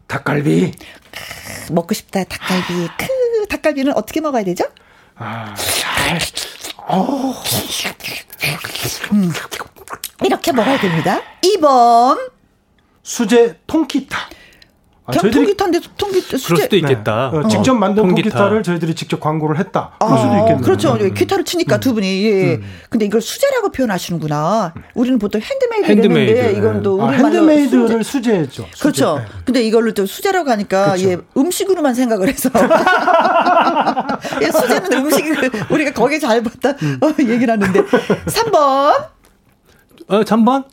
닭갈비. 0.07 0.71
먹고 1.71 1.93
싶다, 1.93 2.23
닭갈비. 2.23 2.87
크, 2.97 3.47
닭갈비는 3.49 3.93
어떻게 3.95 4.21
먹어야 4.21 4.43
되죠? 4.43 4.65
아, 5.15 5.53
이렇게 10.25 10.51
먹어야 10.51 10.79
됩니다. 10.79 11.21
2번. 11.41 12.31
수제 13.03 13.59
통기타. 13.67 14.17
아, 15.09 15.11
겨- 15.11 15.29
통기타인데 15.29 15.79
통기타 15.97 16.27
그럴 16.27 16.39
수제. 16.39 16.61
수도 16.63 16.75
있겠다. 16.77 17.29
어, 17.29 17.47
직접 17.47 17.73
만든 17.73 18.03
통기타. 18.03 18.29
통기타를 18.29 18.63
저희들이 18.63 18.93
직접 18.95 19.19
광고를 19.19 19.57
했다. 19.59 19.91
그럴 19.99 20.17
수도 20.17 20.33
있겠네요. 20.37 20.57
그렇죠. 20.61 20.93
음. 20.93 21.13
기타를 21.13 21.43
치니까 21.45 21.79
두 21.79 21.93
분이. 21.93 22.25
예. 22.25 22.59
근데 22.89 23.05
이걸 23.05 23.21
수제라고 23.21 23.71
표현하시는구나. 23.71 24.73
우리는 24.93 25.17
보통 25.19 25.41
handmade 25.41 25.85
handmade. 25.85 26.57
이건 26.57 26.83
또 26.83 27.01
아, 27.01 27.05
우리 27.07 27.17
말로 27.17 27.25
handmade를 27.49 28.03
수제. 28.03 28.19
수제했죠. 28.19 28.65
수제. 28.73 28.81
그렇죠. 28.81 29.17
네. 29.19 29.25
근데 29.45 29.61
이걸로 29.63 29.91
또 29.93 30.05
수제라고 30.05 30.49
하니까 30.51 30.85
그렇죠. 30.93 31.09
예, 31.09 31.17
음식으로만 31.37 31.93
생각을 31.95 32.27
해서 32.27 32.49
예, 34.41 34.51
수제는 34.51 34.91
음식을 34.93 35.51
우리가 35.71 35.91
거기에 35.91 36.19
잘 36.19 36.41
봤다 36.43 36.71
음. 36.81 36.99
어, 37.01 37.09
얘기를 37.19 37.49
하는데 37.51 37.81
3번 37.81 38.93
어, 40.07 40.23
잠번? 40.23 40.63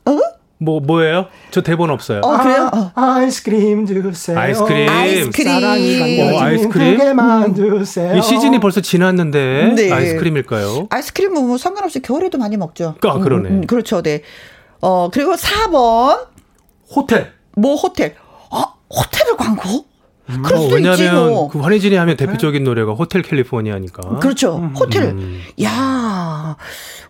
뭐 0.58 0.80
뭐예요? 0.80 1.26
저 1.50 1.62
대본 1.62 1.90
없어요. 1.90 2.20
어 2.24 2.38
그래요? 2.38 2.70
어. 2.72 2.90
아, 2.94 3.16
아이스크림 3.16 3.84
주세요. 3.86 4.38
아이스크림. 4.38 4.88
아이스크림. 4.88 5.52
사랑이 5.52 5.96
어, 5.96 6.00
반겨진 6.24 6.42
아이스크림? 6.46 6.98
두 6.98 7.04
개만 7.04 7.54
주세요. 7.54 8.16
이 8.16 8.22
시즌이 8.22 8.58
벌써 8.60 8.80
지났는데 8.80 9.74
네. 9.76 9.92
아이스크림일까요? 9.92 10.86
아이스크림은 10.90 11.46
뭐 11.46 11.58
상관없이 11.58 12.00
겨울에도 12.00 12.38
많이 12.38 12.56
먹죠. 12.56 12.94
아, 13.02 13.18
그러네. 13.18 13.66
그렇죠. 13.66 14.00
네. 14.02 14.22
어 14.80 15.10
그리고 15.12 15.34
4번 15.34 16.26
호텔. 16.94 17.32
모 17.54 17.74
호텔. 17.74 18.14
어 18.50 18.62
호텔을 18.94 19.36
광고? 19.36 19.84
그럴 20.26 20.54
어, 20.56 20.60
수도 20.62 20.78
있지 20.78 20.88
왜냐하면 20.88 21.30
뭐. 21.30 21.48
그 21.48 21.60
환희진이 21.60 21.94
하면 21.94 22.16
대표적인 22.16 22.64
노래가 22.64 22.92
호텔 22.92 23.22
캘리포니아니까. 23.22 24.18
그렇죠. 24.18 24.70
호텔. 24.78 25.04
음. 25.04 25.40
야 25.62 26.56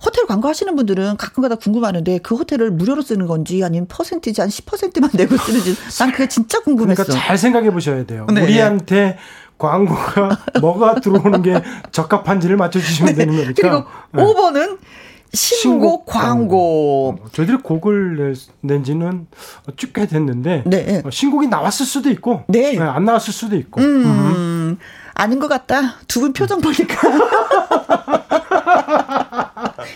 호텔 0.04 0.26
광고 0.26 0.48
하시는 0.48 0.74
분들은 0.76 1.16
가끔가다 1.16 1.56
궁금하는데 1.56 2.18
그 2.18 2.34
호텔을 2.34 2.70
무료로 2.70 3.02
쓰는 3.02 3.26
건지 3.26 3.62
아니면 3.64 3.86
퍼센티지 3.88 4.40
한 4.40 4.50
10%만 4.50 5.10
내고 5.14 5.36
쓰는지 5.36 5.74
난 5.98 6.12
그게 6.12 6.28
진짜 6.28 6.60
궁금했어. 6.60 7.04
그러니까 7.04 7.26
잘 7.26 7.38
생각해 7.38 7.70
보셔야 7.70 8.04
돼요. 8.04 8.26
네. 8.32 8.42
우리한테 8.42 9.18
광고가 9.58 10.38
뭐가 10.60 10.96
들어오는 11.00 11.42
게 11.42 11.62
적합한지를 11.92 12.56
맞춰주시면 12.56 13.14
되는 13.14 13.34
거니까. 13.36 13.54
그리고 13.56 13.84
네. 14.12 14.22
5번은 14.22 14.78
신곡, 15.36 16.06
광고. 16.06 17.18
어, 17.22 17.28
저희들이 17.32 17.58
곡을 17.58 18.34
낸 18.62 18.82
지는 18.84 19.26
쭉 19.76 19.92
꽤 19.92 20.06
됐는데 20.06 20.62
네. 20.66 21.02
어, 21.04 21.10
신곡이 21.10 21.46
나왔을 21.48 21.86
수도 21.86 22.10
있고 22.10 22.42
네. 22.48 22.72
네, 22.72 22.80
안 22.80 23.04
나왔을 23.04 23.32
수도 23.32 23.56
있고. 23.56 23.80
음, 23.80 24.04
음. 24.06 24.78
아닌 25.14 25.38
것 25.38 25.48
같다. 25.48 25.96
두 26.08 26.20
분 26.20 26.32
표정 26.32 26.60
보니까. 26.60 26.96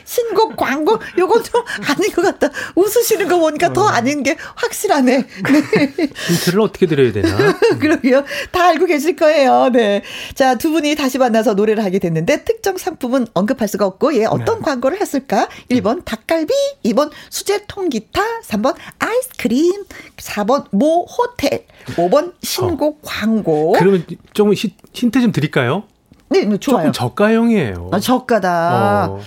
신곡 0.04 0.56
광고 0.56 0.98
요건 1.18 1.42
좀 1.42 1.62
아닌 1.88 2.10
것 2.12 2.22
같다. 2.22 2.50
웃으시는 2.74 3.28
거 3.28 3.38
보니까 3.38 3.72
더 3.72 3.82
어. 3.82 3.88
아닌 3.88 4.22
게 4.22 4.36
확실하네. 4.54 5.16
네. 5.16 6.08
힌트를 6.28 6.60
어떻게 6.60 6.86
드려야 6.86 7.12
되나? 7.12 7.58
그러게요. 7.80 8.24
다 8.50 8.68
알고 8.68 8.86
계실 8.86 9.16
거예요. 9.16 9.70
네. 9.72 10.02
자, 10.34 10.56
두 10.56 10.70
분이 10.70 10.94
다시 10.96 11.18
만나서 11.18 11.54
노래를 11.54 11.84
하게 11.84 11.98
됐는데 11.98 12.44
특정 12.44 12.76
상품은 12.76 13.26
언급할 13.34 13.68
수가 13.68 13.86
없고 13.86 14.14
예, 14.16 14.24
어떤 14.24 14.56
네. 14.56 14.62
광고를 14.62 15.00
했을까? 15.00 15.48
1번 15.70 16.04
닭갈비, 16.04 16.52
2번 16.84 17.10
수제 17.30 17.64
통기타, 17.66 18.22
3번 18.44 18.74
아이스크림, 18.98 19.84
4번 20.16 20.66
모 20.70 21.04
호텔, 21.04 21.66
5번 21.96 22.34
신곡 22.42 22.96
어. 22.96 23.00
광고. 23.02 23.72
그러면 23.72 24.04
좀 24.32 24.52
힌트 24.52 25.20
좀 25.20 25.32
드릴까요? 25.32 25.84
네, 26.28 26.44
네 26.44 26.58
좋아요. 26.58 26.78
조금 26.78 26.92
저가형이에요. 26.92 27.90
아, 27.92 28.00
저가다. 28.00 29.08
어. 29.10 29.20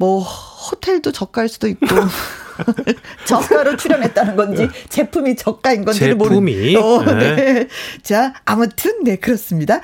뭐 0.00 0.20
호텔도 0.22 1.12
저가일 1.12 1.50
수도 1.50 1.68
있고 1.68 1.86
저가로 3.28 3.76
출연했다는 3.76 4.34
건지 4.34 4.66
제품이 4.88 5.36
저가인 5.36 5.84
건지는 5.84 6.16
모르겠 6.16 6.76
어, 6.76 7.04
네. 7.04 7.34
네. 7.36 7.68
자, 8.02 8.32
아무튼 8.46 9.04
네 9.04 9.16
그렇습니다. 9.16 9.82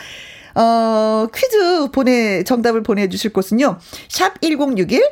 어, 0.54 1.26
퀴즈 1.34 1.90
보내, 1.92 2.42
정답을 2.42 2.82
보내주실 2.82 3.34
곳은요. 3.34 3.78
샵 4.08 4.40
1061, 4.40 5.02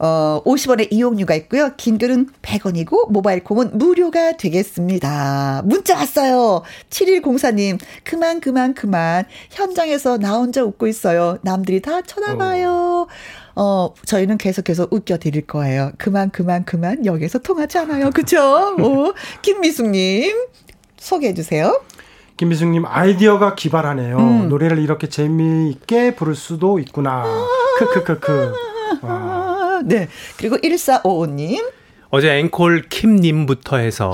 어, 0.00 0.42
50원의 0.44 0.88
이용료가 0.90 1.36
있고요. 1.36 1.70
긴 1.76 1.98
글은 1.98 2.30
100원이고, 2.42 3.12
모바일 3.12 3.44
콩은 3.44 3.78
무료가 3.78 4.36
되겠습니다. 4.36 5.62
문자 5.66 5.94
왔어요. 5.94 6.64
7104님, 6.90 7.78
그만, 8.02 8.40
그만, 8.40 8.74
그만. 8.74 9.24
현장에서 9.50 10.18
나 10.18 10.32
혼자 10.32 10.64
웃고 10.64 10.88
있어요. 10.88 11.38
남들이 11.42 11.80
다 11.80 12.02
쳐다봐요. 12.02 13.06
어. 13.06 13.06
어, 13.60 13.92
저희는 14.06 14.38
계속해서 14.38 14.86
웃겨 14.88 15.18
드릴 15.18 15.44
거예요. 15.44 15.90
그만, 15.98 16.30
그만, 16.30 16.64
그만. 16.64 17.04
여기서 17.04 17.40
통하지 17.40 17.78
않아요. 17.78 18.10
그쵸? 18.10 18.76
오, 18.78 19.12
김미숙님, 19.42 20.32
소개해 20.96 21.34
주세요. 21.34 21.80
김미숙님, 22.36 22.84
아이디어가 22.86 23.56
기발하네요. 23.56 24.16
음. 24.16 24.48
노래를 24.48 24.78
이렇게 24.78 25.08
재미있게 25.08 26.14
부를 26.14 26.36
수도 26.36 26.78
있구나. 26.78 27.24
크크크크. 27.80 28.54
아, 29.02 29.82
네. 29.84 30.06
그리고 30.36 30.56
1455님. 30.58 31.72
어제 32.10 32.38
앵콜 32.38 32.88
킴님부터 32.88 33.76
해서 33.78 34.12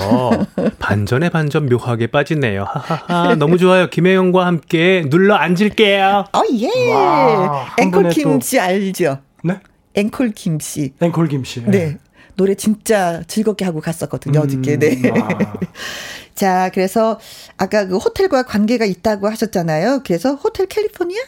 반전에 0.81 1.29
반전 1.29 1.69
묘하게 1.69 2.09
빠지네요. 2.09 2.65
하하하. 2.67 3.35
너무 3.37 3.57
좋아요. 3.57 3.89
김혜영과 3.89 4.47
함께 4.47 5.05
눌러 5.09 5.37
앉을게요. 5.37 6.25
어, 6.33 6.43
예. 6.55 6.93
와, 6.93 7.67
앵콜 7.79 8.09
김씨 8.09 8.59
알죠? 8.59 9.19
네? 9.45 9.61
앵콜 9.95 10.33
김씨. 10.33 10.95
앵콜 11.01 11.29
김씨. 11.29 11.63
네. 11.65 11.71
네. 11.71 11.99
노래 12.37 12.55
진짜 12.55 13.23
즐겁게 13.29 13.65
하고 13.65 13.81
갔었거든요, 13.81 14.41
음, 14.41 14.45
어저께. 14.45 14.79
네. 14.79 15.01
아. 15.15 15.55
자, 16.35 16.71
그래서 16.75 17.21
아까 17.57 17.87
그 17.87 17.97
호텔과 17.97 18.43
관계가 18.45 18.85
있다고 18.85 19.29
하셨잖아요. 19.29 20.03
그래서 20.05 20.35
호텔 20.35 20.67
캘리포니아? 20.67 21.21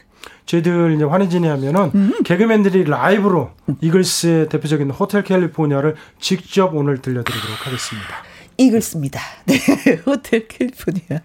저희들 0.46 0.94
이제 0.94 1.04
환희진이 1.04 1.46
하면은 1.46 1.90
음. 1.94 2.12
개그맨들이 2.24 2.84
라이브로 2.84 3.50
이글스의 3.80 4.48
대표적인 4.48 4.90
호텔 4.90 5.22
캘리포니아를 5.22 5.94
직접 6.18 6.74
오늘 6.74 7.00
들려드리도록 7.02 7.66
하겠습니다. 7.66 8.08
이글스입니다. 8.56 9.20
네, 9.46 9.56
호텔 10.06 10.48
캘리포니아. 10.48 11.20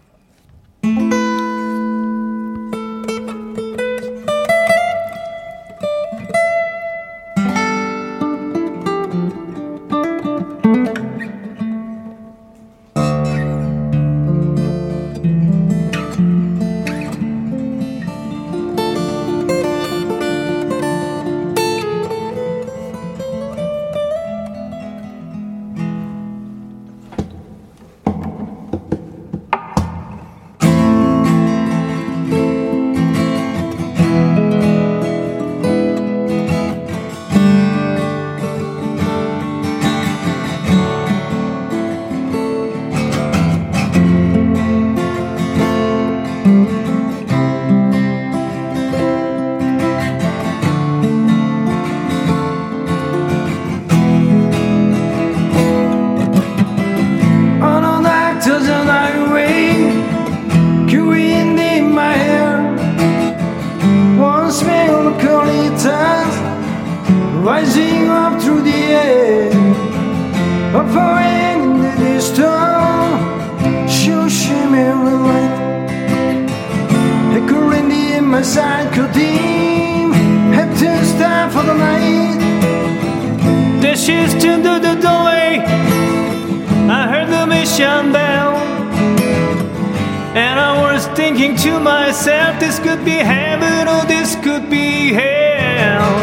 myself, 92.22 92.60
this 92.60 92.78
could 92.78 93.04
be 93.04 93.18
heaven 93.18 93.88
or 93.88 94.06
this 94.06 94.36
could 94.44 94.70
be 94.70 95.12
hell. 95.12 96.14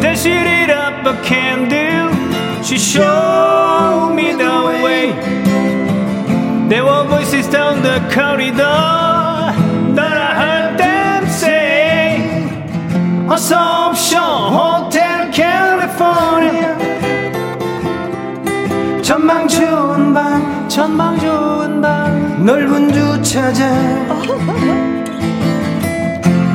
Then 0.00 0.16
she 0.16 0.30
lit 0.30 0.68
up 0.68 1.06
a 1.06 1.14
candle, 1.22 2.10
she 2.64 2.76
showed 2.76 4.14
me 4.16 4.32
the 4.32 4.56
way. 4.82 5.12
There 6.68 6.84
were 6.84 7.04
voices 7.04 7.46
down 7.46 7.82
the 7.82 7.98
corridor 8.12 8.82
that 9.98 10.16
I 10.28 10.30
heard 10.42 10.78
them 10.78 11.22
say, 11.28 12.18
Assumption 13.30 14.18
Hotel 14.58 15.30
California. 15.30 16.72
전망 19.02 19.46
좋은 19.46 20.14
방, 20.14 20.68
전망 20.68 21.18
좋은 21.20 21.80
방, 21.80 22.44
넓은 22.44 22.92
주차장. 22.92 24.11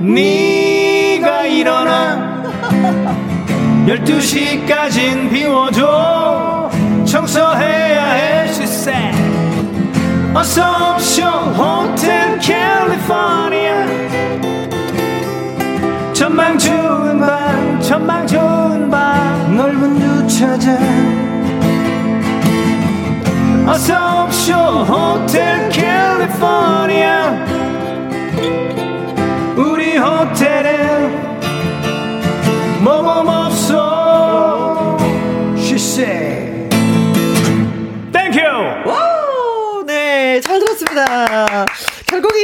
네가 0.00 1.46
일어나. 1.46 2.42
12시까진 3.86 5.30
비워줘. 5.30 6.70
청소해야 7.04 8.04
해 8.12 8.48
said. 8.48 9.18
어서 10.34 10.96
오쇼 10.96 11.22
호텔 11.22 12.38
캘리포니아. 12.38 13.86
전망 16.14 16.58
좋은 16.58 17.20
밤 17.20 17.80
전망 17.80 18.26
좋은 18.26 18.90
밤. 18.90 19.56
넓은 19.56 20.00
찾아 20.28 20.78
어서 23.66 24.24
옵쇼 24.24 24.54
호텔 24.54 25.68
캘리포니아 25.68 27.59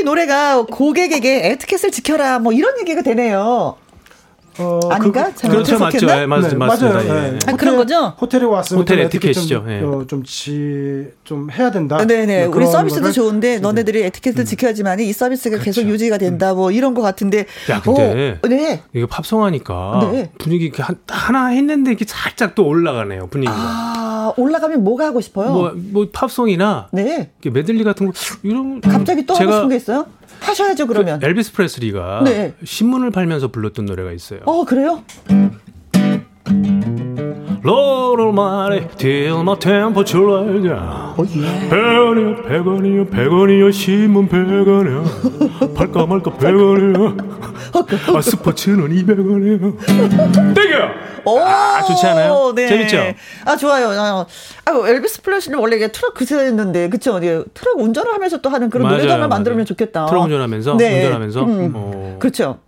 노래가 0.06 0.62
고객에게 0.62 1.50
에티켓을 1.50 1.90
지켜라, 1.90 2.38
뭐 2.38 2.52
이런 2.52 2.78
얘기가 2.78 3.02
되네요. 3.02 3.76
어, 4.58 4.80
아닌가? 4.90 5.30
그, 5.38 5.48
그렇죠, 5.48 5.78
맞죠. 5.78 5.96
해석했나? 5.96 6.22
예, 6.22 6.26
맞, 6.26 6.40
네, 6.40 6.54
맞습니다. 6.54 6.98
맞아요. 6.98 7.08
예. 7.08 7.30
네. 7.32 7.38
아, 7.46 7.56
그런 7.56 7.76
거죠? 7.76 8.14
호텔에 8.20 8.44
왔으면 8.44 8.80
호텔 8.80 9.00
에티켓 9.00 9.30
에티켓이죠. 9.30 9.54
좀, 9.56 9.70
예. 9.70 9.80
어, 9.82 10.04
좀, 10.06 10.22
지, 10.24 11.08
좀 11.24 11.50
해야 11.50 11.70
된다. 11.70 11.98
네네. 11.98 12.26
네, 12.26 12.44
우리 12.44 12.52
그런 12.52 12.70
서비스도 12.70 13.02
거를 13.02 13.12
좋은데 13.12 13.58
너네들이 13.58 14.02
에티켓을 14.04 14.44
지켜야지만 14.44 15.00
이 15.00 15.12
서비스가 15.12 15.58
계속 15.58 15.82
유지가 15.82 16.18
된다. 16.18 16.54
뭐 16.54 16.70
이런 16.70 16.94
것 16.94 17.02
같은데. 17.02 17.46
야, 17.70 17.80
근데 17.80 18.38
어, 18.42 18.48
네. 18.48 18.82
이거 18.94 19.06
팝송하니까 19.06 20.10
네. 20.12 20.30
분위기 20.38 20.66
이렇게 20.66 20.82
한, 20.82 20.96
하나 21.08 21.48
했는데 21.48 21.92
이게 21.92 22.04
살짝 22.06 22.54
또 22.54 22.66
올라가네요 22.66 23.26
분위기가. 23.28 23.56
아, 23.56 24.32
올라가면 24.36 24.82
뭐가 24.84 25.06
하고 25.06 25.20
싶어요? 25.20 25.50
뭐, 25.50 25.72
뭐 25.74 26.06
팝송이나 26.12 26.88
네. 26.92 27.30
이렇게 27.42 27.50
메들리 27.50 27.84
같은 27.84 28.06
거 28.06 28.12
이런 28.42 28.80
갑자기 28.80 29.26
또 29.26 29.34
하고 29.34 29.44
제가 29.44 29.52
싶은 29.56 29.68
게 29.68 29.76
있어요? 29.76 30.06
하셔야죠, 30.40 30.86
그러면. 30.86 31.20
그 31.20 31.26
엘비스 31.26 31.52
프레슬리가 31.52 32.22
네. 32.24 32.54
신문을 32.64 33.10
팔면서 33.10 33.48
불렀던 33.48 33.84
노래가 33.86 34.12
있어요. 34.12 34.40
어, 34.44 34.64
그래요? 34.64 35.02
Lord 37.64 38.22
Almighty, 38.22 38.86
till 38.96 39.40
my 39.40 39.58
temperature 39.58 40.24
right 40.24 40.62
down. 40.62 40.78
어, 40.78 41.24
예. 41.34 41.68
100원이요, 41.68 42.46
100원이요, 42.46 43.10
100원이요, 43.10 43.72
신문 43.72 44.28
100원이요. 44.28 45.74
팔까 45.74 46.06
말까 46.06 46.30
100원이요. 46.32 48.14
아, 48.16 48.20
스포츠는 48.20 48.88
200원이요. 48.88 49.76
땡겨! 50.54 51.05
오, 51.26 51.38
아, 51.40 51.82
좋지 51.82 52.06
않아요? 52.06 52.52
네. 52.54 52.68
재밌죠? 52.68 52.98
아, 53.44 53.56
좋아요. 53.56 53.90
아, 53.90 54.26
아, 54.64 54.88
엘비스 54.88 55.22
플래시는 55.22 55.58
원래 55.58 55.76
이게 55.76 55.90
트럭 55.90 56.14
그세였는데, 56.14 56.88
그쵸? 56.88 57.18
예, 57.22 57.42
트럭 57.52 57.78
운전을 57.80 58.14
하면서 58.14 58.40
또 58.40 58.48
하는 58.48 58.70
그런 58.70 58.84
맞아요, 58.84 58.96
노래도 58.98 59.12
하나 59.12 59.18
맞아요. 59.26 59.28
만들면 59.28 59.66
좋겠다. 59.66 60.06
트럭 60.06 60.24
운전하면서? 60.24 60.76
네. 60.76 60.96
운전하면서? 60.98 61.42
음, 61.42 61.72
어. 61.74 62.16
그렇죠. 62.20 62.58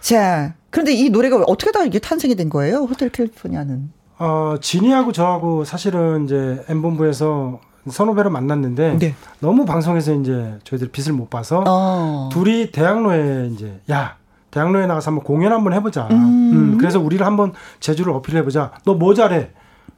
자, 0.00 0.54
그런데 0.70 0.92
이 0.92 1.10
노래가 1.10 1.36
어떻게 1.46 1.72
다 1.72 1.84
이게 1.84 1.98
탄생이 1.98 2.36
된 2.36 2.48
거예요? 2.48 2.78
호텔 2.88 3.10
캘리포니아는. 3.10 3.92
어, 4.18 4.54
진이하고 4.60 5.12
저하고 5.12 5.64
사실은 5.64 6.26
이제 6.26 6.62
M본부에서 6.68 7.60
선후배로 7.88 8.28
만났는데 8.30 8.98
네. 8.98 9.14
너무 9.40 9.64
방송에서 9.64 10.12
이제 10.14 10.54
저희들 10.64 10.88
빛을 10.92 11.14
못 11.14 11.30
봐서 11.30 11.64
어. 11.66 12.28
둘이 12.30 12.70
대학로에 12.70 13.48
이제 13.54 13.80
야 13.90 14.16
대학로에 14.50 14.86
나가서 14.86 15.10
한번 15.10 15.24
공연 15.24 15.52
한번 15.52 15.72
해보자. 15.72 16.08
음. 16.10 16.16
음, 16.52 16.78
그래서 16.78 16.98
우리를 17.00 17.24
한번 17.24 17.52
재주를 17.80 18.12
어필해보자. 18.14 18.72
너 18.84 18.94
뭐 18.94 19.14
잘해? 19.14 19.50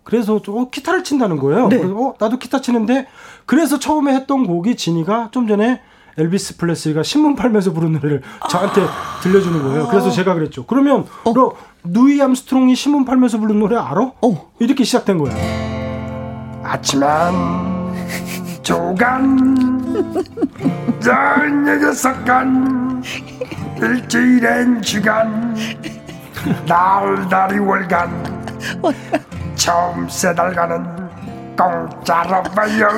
그래서 0.05 0.41
저 0.45 0.53
어, 0.53 0.69
기타를 0.71 1.05
친다는 1.05 1.37
거예요. 1.39 1.69
네. 1.69 1.79
그래서 1.79 1.95
어 1.97 2.15
나도 2.19 2.39
기타 2.39 2.61
치는데 2.61 3.07
그래서 3.47 3.79
처음에 3.79 4.13
했던 4.15 4.47
곡이 4.47 4.77
진이가 4.77 5.29
좀 5.31 5.47
전에 5.47 5.81
엘비스 6.19 6.57
프레슬리가 6.59 7.03
신문 7.03 7.37
팔면서 7.37 7.73
부른 7.73 7.93
노래를 7.93 8.21
저한테 8.51 8.83
들려주는 9.23 9.63
거예요. 9.63 9.89
그래서 9.89 10.11
제가 10.11 10.35
그랬죠. 10.35 10.67
그러면 10.67 11.07
너 11.25 11.53
루이 11.85 12.21
암스트롱이 12.21 12.75
신문 12.75 13.05
팔면서 13.05 13.39
부른 13.39 13.59
노래 13.61 13.77
알아? 13.77 14.13
어. 14.21 14.51
이렇게 14.59 14.85
시작된 14.85 15.19
거예요. 15.19 15.37
아침엔 16.65 17.09
조간 18.63 20.15
저녁에 21.01 21.93
석간 21.93 23.03
일주일엔 23.81 24.83
주간 24.83 25.57
날다리 26.67 27.59
월간. 27.59 28.43
처음 29.55 30.09
세 30.09 30.35
달간은 30.35 30.85
공짜로 31.57 32.43
봐요 32.43 32.89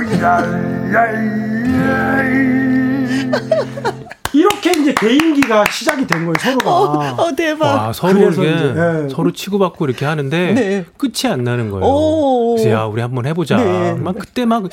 이렇게 4.34 4.72
이제 4.72 4.92
개인기가 4.94 5.64
시작이 5.70 6.06
된 6.06 6.24
거예요 6.24 6.34
서로가 6.40 7.22
어, 7.22 7.34
대박. 7.36 7.64
와, 7.64 7.92
서로 7.92 8.30
이제, 8.30 8.42
예. 8.42 9.08
서로 9.08 9.32
치고받고 9.32 9.84
이렇게 9.86 10.04
하는데 10.04 10.52
네. 10.54 10.84
끝이 10.96 11.32
안 11.32 11.44
나는 11.44 11.70
거예요. 11.70 11.84
오. 11.86 12.56
그래서 12.56 12.70
야, 12.70 12.84
우리 12.84 13.00
한번 13.00 13.26
해보자. 13.26 13.56
네. 13.56 13.94
막 13.94 14.16
그때 14.18 14.44
막 14.44 14.64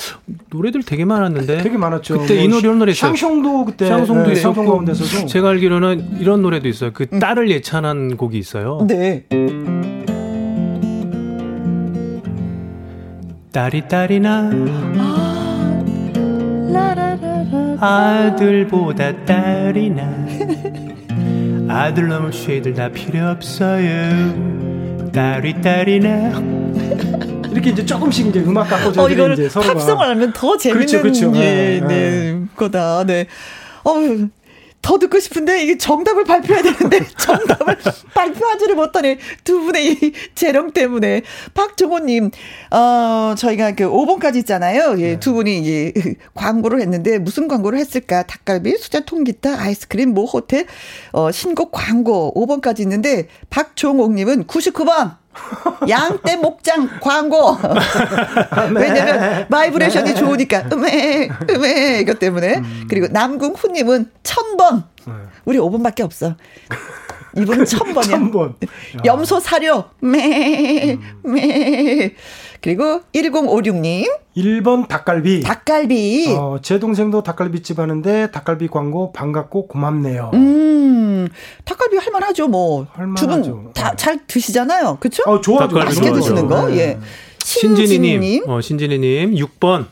노래들 0.49 0.83
되게 0.83 1.05
많았는데. 1.05 1.61
되게 1.61 1.77
많았죠. 1.77 2.19
그때 2.19 2.35
이뭐 2.43 2.47
노래 2.47 2.59
이런 2.59 2.79
노래 2.79 2.91
있어요. 2.91 3.13
샹숑도 3.13 3.65
그때 3.65 3.87
샹송도 3.87 4.27
네, 4.27 4.33
있었고 4.33 4.65
가운데서도 4.65 5.27
제가 5.27 5.49
알기로는 5.49 6.17
이런 6.19 6.41
노래도 6.41 6.67
있어요. 6.67 6.91
그 6.93 7.07
딸을 7.07 7.51
예찬한 7.51 8.17
곡이 8.17 8.37
있어요. 8.37 8.85
네. 8.87 9.25
딸이 13.51 13.87
딸이나 13.89 14.49
아 14.97 15.83
들보다 18.37 19.25
딸이나 19.25 20.03
아들 21.67 22.07
넘을 22.09 22.31
쉐이들 22.31 22.75
다 22.75 22.89
필요 22.89 23.27
없어요. 23.29 25.11
딸이 25.11 25.61
딸이나 25.61 26.39
이렇게 27.51 27.71
이제 27.71 27.85
조금씩 27.85 28.27
이제 28.27 28.39
음악 28.41 28.69
갖고 28.69 29.01
어, 29.01 29.09
이거를 29.09 29.33
이제 29.33 29.49
서로가 29.49 29.73
팝송을 29.73 30.09
하면 30.09 30.31
더 30.33 30.55
재밌는 30.57 30.85
그렇죠, 30.85 31.01
그렇죠. 31.01 31.31
예, 31.35 31.79
네, 31.79 31.87
네, 31.87 32.41
거다. 32.55 33.03
네. 33.05 33.25
어 33.83 33.91
더 34.81 34.97
듣고 34.97 35.19
싶은데 35.19 35.63
이게 35.63 35.77
정답을 35.77 36.23
발표해야 36.23 36.63
되는데 36.63 37.05
정답을 37.17 37.77
발표하지를 38.13 38.75
못하네 38.75 39.17
두 39.43 39.61
분의 39.61 39.93
이 39.93 40.13
재롱 40.35 40.71
때문에. 40.71 41.21
박종옥님 41.53 42.31
어 42.71 43.35
저희가 43.37 43.73
그 43.73 43.83
5번까지 43.85 44.37
있잖아요. 44.37 44.95
예, 44.99 45.19
두 45.19 45.33
분이 45.33 45.59
이제 45.59 45.93
광고를 46.33 46.81
했는데 46.81 47.19
무슨 47.19 47.47
광고를 47.47 47.79
했을까? 47.79 48.23
닭갈비 48.23 48.77
수제 48.77 49.05
통기타 49.05 49.61
아이스크림 49.61 50.13
모 50.13 50.25
호텔 50.25 50.65
어 51.11 51.31
신곡 51.31 51.71
광고 51.71 52.33
5번까지 52.35 52.79
있는데 52.81 53.27
박종옥님은 53.49 54.45
99번 54.45 55.20
양떼 55.87 56.37
목장 56.37 56.89
광고. 57.01 57.57
왜냐면 58.75 59.47
바이브레이션이 59.47 60.15
좋으니까 60.15 60.65
음메 60.71 61.29
음메 61.49 61.99
이것 62.01 62.19
때문에. 62.19 62.61
그리고 62.89 63.07
남궁훈님은 63.07 64.11
천 64.23 64.57
번. 64.57 64.83
우리 65.45 65.57
5분밖에 65.57 66.01
없어. 66.01 66.35
이분은 67.37 67.65
천 67.65 67.93
번이야. 67.93 68.11
천 68.11 68.31
번. 68.31 68.55
염소 69.05 69.39
사료 69.39 69.85
매 69.99 70.97
매. 71.23 72.13
그리고 72.61 73.01
1056님 73.13 74.05
1번 74.37 74.87
닭갈비. 74.87 75.41
닭갈비. 75.41 76.35
어, 76.37 76.57
제 76.61 76.79
동생도 76.79 77.23
닭갈비집 77.23 77.79
하는데 77.79 78.31
닭갈비 78.31 78.67
광고 78.67 79.11
반갑고 79.11 79.67
고맙네요. 79.67 80.31
음, 80.35 81.27
닭갈비 81.65 81.97
할 81.97 82.11
만하죠, 82.11 82.47
뭐. 82.47 82.85
할만하죠. 82.93 83.41
두분 83.41 83.73
다 83.73 83.95
잘 83.95 84.19
드시잖아요. 84.27 84.97
그쵸? 84.99 85.23
어. 85.25 85.41
닭갈비 85.41 85.73
맛있게 85.73 86.07
좋아하죠. 86.09 86.21
드시는 86.21 86.47
거, 86.47 86.67
네. 86.69 86.77
예. 86.77 86.99
신진희님, 87.43 87.87
신진님. 88.21 88.49
어, 88.49 88.61
신진희님, 88.61 89.35
6번. 89.35 89.87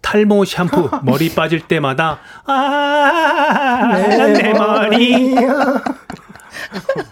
탈모 0.00 0.44
샴푸 0.44 0.88
머리 1.04 1.28
빠질 1.32 1.60
때마다 1.60 2.18
아, 2.44 3.92
내 4.32 4.52
머리. 4.52 5.34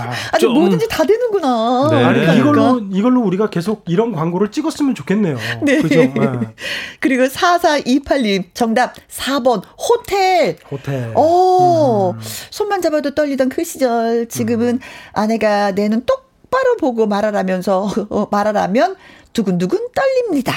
아니, 0.00 0.40
좀- 0.40 0.54
뭐든지 0.54 0.88
다 0.88 1.04
되는구나. 1.04 1.88
네. 1.90 2.04
아니 2.04 2.20
그러니까. 2.20 2.34
이걸로 2.34 2.80
이걸로 2.92 3.20
우리가 3.22 3.50
계속 3.50 3.84
이런 3.88 4.12
광고를 4.12 4.50
찍었으면 4.50 4.94
좋겠네요. 4.94 5.36
네. 5.62 5.80
그죠? 5.82 6.00
네. 6.00 6.12
그리고 7.00 7.24
4428님, 7.24 8.44
정답 8.54 8.94
4번, 9.08 9.62
호텔. 9.78 10.56
호텔. 10.70 11.12
오, 11.16 12.14
손만 12.50 12.80
잡아도 12.82 13.14
떨리던 13.14 13.48
그 13.48 13.64
시절, 13.64 14.28
지금은 14.28 14.80
아내가 15.12 15.72
내눈 15.72 16.04
똑바로 16.06 16.76
보고 16.76 17.06
말하라면서, 17.06 17.88
어, 18.10 18.28
말하라면 18.30 18.96
두근두근 19.32 19.78
떨립니다. 19.94 20.52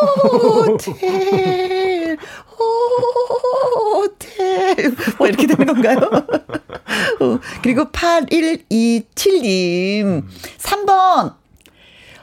호텔, 0.00 2.16
호텔. 3.76 4.94
뭐 5.18 5.26
이렇게 5.26 5.46
되는 5.46 5.66
건가요? 5.66 5.98
어, 7.20 7.38
그리고 7.62 7.84
8127님, 7.90 10.24
3번. 10.58 11.39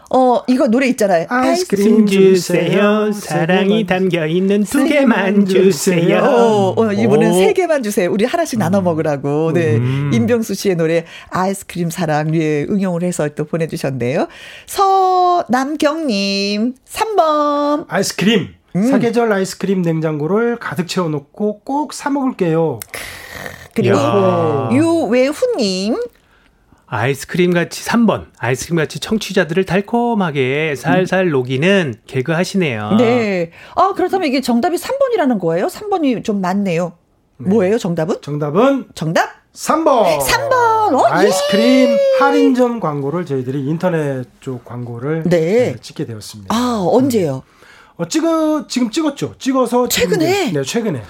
어, 0.09 0.41
이거 0.47 0.67
노래 0.67 0.87
있잖아요. 0.87 1.25
아이스크림 1.29 2.05
주세요. 2.05 3.11
사랑이 3.11 3.85
담겨 3.85 4.25
있는 4.25 4.63
두 4.63 4.85
개만 4.85 5.45
주세요. 5.45 6.19
어, 6.23 6.73
어, 6.81 6.93
이분은 6.93 7.33
세 7.33 7.51
개만 7.53 7.83
주세요. 7.83 8.09
우리 8.11 8.23
하나씩 8.23 8.57
나눠 8.57 8.79
먹으라고. 8.81 9.51
네. 9.53 9.75
음. 9.75 10.11
임병수 10.13 10.53
씨의 10.53 10.75
노래 10.77 11.03
아이스크림 11.29 11.89
사랑 11.89 12.33
예, 12.35 12.65
응용을 12.69 13.03
해서 13.03 13.27
또 13.35 13.43
보내주셨네요. 13.45 14.27
서남경님 15.47 16.75
3번. 16.89 17.85
아이스크림. 17.89 18.47
음. 18.75 18.83
사계절 18.89 19.31
아이스크림 19.33 19.81
냉장고를 19.81 20.57
가득 20.57 20.87
채워놓고 20.87 21.61
꼭 21.65 21.93
사 21.93 22.09
먹을게요. 22.09 22.79
그리고 23.73 23.97
야. 23.97 24.69
유외훈님 24.71 25.95
아이스크림 26.87 27.53
같이 27.53 27.85
3번. 27.85 28.27
아이스크림 28.39 28.77
같이 28.77 28.99
청취자들을 28.99 29.65
달콤하게 29.65 30.75
살살 30.75 31.29
녹이는 31.29 31.95
개그 32.07 32.31
하시네요. 32.31 32.95
네. 32.97 33.51
아, 33.75 33.93
그렇다면 33.93 34.27
이게 34.27 34.39
정답이 34.41 34.77
3번이라는 34.77 35.39
거예요? 35.39 35.67
3번이 35.67 36.23
좀 36.23 36.39
많네요. 36.41 36.93
뭐예요, 37.37 37.77
정답은? 37.77 38.15
정답은 38.21 38.87
정답? 38.95 39.29
3번. 39.53 40.19
3번. 40.19 40.53
어, 40.93 41.05
아이스크림 41.09 41.89
예. 41.89 41.97
할인점 42.19 42.79
광고를 42.79 43.25
저희들이 43.25 43.65
인터넷 43.65 44.25
쪽 44.39 44.63
광고를 44.63 45.23
네. 45.23 45.39
네, 45.73 45.75
찍게 45.81 46.05
되었습니다. 46.05 46.55
아, 46.55 46.85
언제요? 46.89 47.43
어, 47.97 48.07
찍어 48.07 48.65
지금 48.67 48.91
찍었죠. 48.91 49.33
찍어서 49.39 49.87
최근에? 49.87 50.51
네, 50.51 50.61
최근에. 50.61 51.01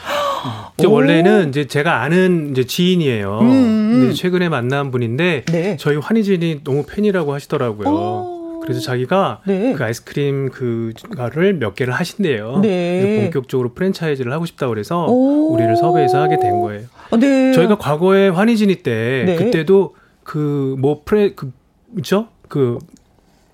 이제 0.78 0.88
원래는 0.88 1.50
이제 1.50 1.66
제가 1.68 2.02
아는 2.02 2.52
이제 2.52 2.64
지인이에요. 2.66 3.40
근데 3.40 4.14
최근에 4.14 4.48
만난 4.48 4.90
분인데 4.92 5.44
음, 5.50 5.52
네. 5.52 5.78
저희 5.78 5.98
환희진이 5.98 6.62
너무 6.64 6.86
팬이라고 6.88 7.34
하시더라고요. 7.34 7.90
오. 7.90 8.60
그래서 8.62 8.80
자기가 8.82 9.42
네. 9.48 9.74
그 9.74 9.84
아이스크림 9.84 10.50
그가를 10.50 11.56
몇 11.56 11.76
개를 11.76 11.94
하신대요. 11.94 12.60
네. 12.62 13.02
그래서 13.02 13.22
본격적으로 13.24 13.74
프랜차이즈를 13.74 14.32
하고 14.32 14.46
싶다 14.46 14.68
그래서 14.70 15.06
오. 15.08 15.54
우리를 15.54 15.76
섭외해서 15.78 16.22
하게 16.22 16.38
된 16.40 16.60
거예요. 16.62 16.84
어, 17.10 17.18
네. 17.18 17.52
저희가 17.54 17.78
과거에 17.78 18.30
환희진이 18.30 18.78
때 18.78 19.24
네. 19.26 19.36
그때도 19.36 19.96
그 20.24 20.76
뭐 20.80 21.02
프레 21.04 21.34
그 21.34 21.52
뭐죠? 21.90 22.28
그 22.50 22.78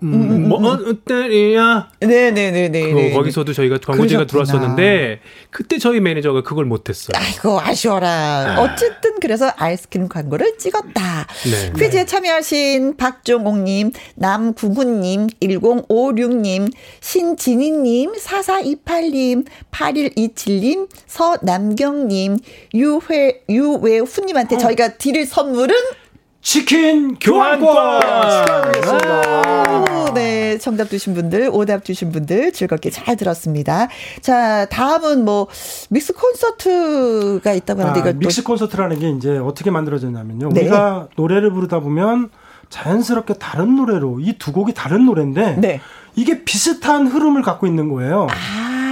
음, 0.03 0.49
뭐 0.49 0.59
어때야 0.73 1.87
네네네네. 1.99 2.93
그 2.93 3.13
거기서도 3.13 3.53
저희가 3.53 3.77
광고제가. 3.77 4.25
들어왔었는데 4.25 5.19
그때 5.49 5.77
저희 5.77 5.99
매니저가 5.99 6.41
그걸 6.43 6.65
못했어요. 6.65 7.13
아이고, 7.15 7.59
아쉬워라. 7.61 8.57
어쨌든 8.59 9.19
그래서 9.21 9.51
아이스크림 9.55 10.09
광고를 10.09 10.57
찍었다. 10.57 11.25
네. 11.45 11.71
퀴즈에 11.79 12.05
참여하신 12.05 12.97
박종옥님, 12.97 13.91
남궁훈님, 14.15 15.27
1056님, 15.41 16.71
신진희님, 16.99 18.13
4428님, 18.13 19.45
8127님, 19.71 20.87
서남경님, 21.07 22.37
유회, 22.73 23.41
유외훈님한테 23.49 24.57
저희가 24.57 24.97
드릴 24.97 25.25
선물은 25.25 25.75
치킨 26.43 27.15
교환권 27.15 28.01
축하드리겠습니다. 28.01 30.09
오, 30.09 30.13
네, 30.13 30.57
정답 30.57 30.89
주신 30.89 31.13
분들, 31.13 31.49
오답 31.51 31.85
주신 31.85 32.11
분들 32.11 32.51
즐겁게 32.51 32.89
잘 32.89 33.15
들었습니다. 33.15 33.87
자, 34.21 34.65
다음은 34.65 35.23
뭐 35.23 35.47
믹스 35.89 36.13
콘서트가 36.13 37.53
있다고 37.53 37.81
하는데 37.81 37.99
아, 37.99 38.03
이거 38.03 38.13
믹스 38.19 38.43
콘서트라는 38.43 38.99
게 38.99 39.09
이제 39.11 39.37
어떻게 39.37 39.71
만들어졌냐면요. 39.71 40.49
네. 40.49 40.61
우리가 40.61 41.07
노래를 41.15 41.51
부르다 41.53 41.79
보면 41.79 42.29
자연스럽게 42.69 43.35
다른 43.35 43.75
노래로 43.77 44.19
이 44.19 44.33
두 44.37 44.51
곡이 44.51 44.73
다른 44.73 45.05
노래인데 45.05 45.55
네. 45.59 45.79
이게 46.15 46.43
비슷한 46.43 47.07
흐름을 47.07 47.41
갖고 47.41 47.67
있는 47.67 47.87
거예요. 47.89 48.27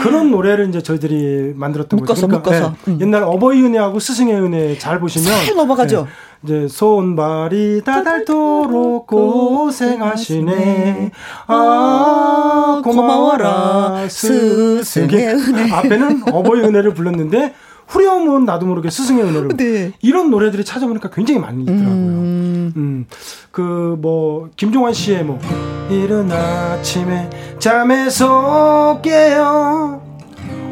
그런 0.01 0.31
노래를 0.31 0.69
이제 0.69 0.81
저희들이 0.81 1.53
만들었던 1.55 1.97
아. 1.97 2.01
묶어서, 2.01 2.27
거죠. 2.27 2.37
묶어서. 2.37 2.75
음. 2.87 2.97
옛날 3.01 3.23
어버이 3.23 3.61
은혜하고 3.63 3.99
스승의 3.99 4.35
은혜 4.35 4.77
잘 4.77 4.99
보시면 4.99 5.45
잘 5.45 5.55
넘어가죠. 5.55 6.07
네, 6.41 6.43
이제 6.43 6.67
손발이 6.67 7.81
다닳도록 7.85 9.07
고생하시네. 9.07 11.11
아 11.47 12.81
고마워라 12.83 14.07
스승의 14.09 15.27
은혜. 15.35 15.71
앞에는 15.71 16.23
어버이 16.31 16.61
은혜를 16.61 16.93
불렀는데 16.93 17.53
후렴은 17.91 18.45
나도 18.45 18.65
모르게 18.65 18.89
스승의 18.89 19.23
은혜를 19.23 19.47
네. 19.57 19.91
이런 20.01 20.29
노래들이 20.31 20.63
찾아보니까 20.63 21.09
굉장히 21.09 21.39
많이 21.41 21.63
있더라고요. 21.63 21.91
음, 21.91 23.05
그 23.51 23.97
뭐 24.01 24.49
김종환 24.55 24.93
씨의 24.93 25.25
뭐 25.25 25.39
이른 25.89 26.31
아침에 26.31 27.29
잠에서 27.59 28.99
깨어 29.03 30.01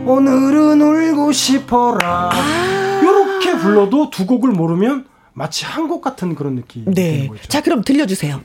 오늘은 0.06 0.82
울고 0.82 1.32
싶어라. 1.34 2.32
이렇게 3.02 3.58
불러도 3.58 4.10
두 4.10 4.26
곡을 4.26 4.52
모르면 4.52 5.06
마치 5.34 5.66
한 5.66 5.88
곡 5.90 6.02
같은 6.02 6.36
그런 6.36 6.56
느낌이 6.56 6.86
되는 6.94 7.22
네. 7.22 7.28
거죠. 7.28 7.41
자, 7.48 7.62
그럼 7.62 7.84
들려주세요. 7.84 8.40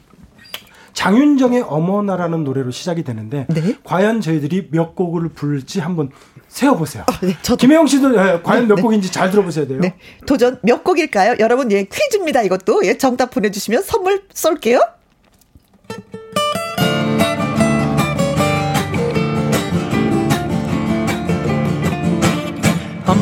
장윤정의 0.94 1.62
어머나라는 1.62 2.44
노래로 2.44 2.70
시작이 2.70 3.02
되는데 3.02 3.46
네. 3.50 3.76
과연 3.84 4.20
저희들이 4.20 4.68
몇 4.70 4.94
곡을 4.94 5.28
부를지 5.30 5.80
한번 5.80 6.10
세어보세요. 6.48 7.04
네, 7.20 7.36
저도. 7.42 7.58
김혜영 7.58 7.86
씨도 7.86 8.14
예, 8.14 8.40
과연 8.42 8.62
네, 8.62 8.68
몇 8.68 8.74
네. 8.76 8.82
곡인지 8.82 9.10
잘 9.12 9.30
들어보셔야 9.30 9.66
돼요. 9.66 9.80
네. 9.80 9.96
도전 10.24 10.58
몇 10.62 10.84
곡일까요? 10.84 11.36
여러분, 11.40 11.70
예, 11.72 11.82
퀴즈입니다. 11.84 12.42
이것도. 12.42 12.86
예, 12.86 12.96
정답 12.96 13.30
보내주시면 13.32 13.82
선물 13.82 14.22
쏠게요. 14.32 14.80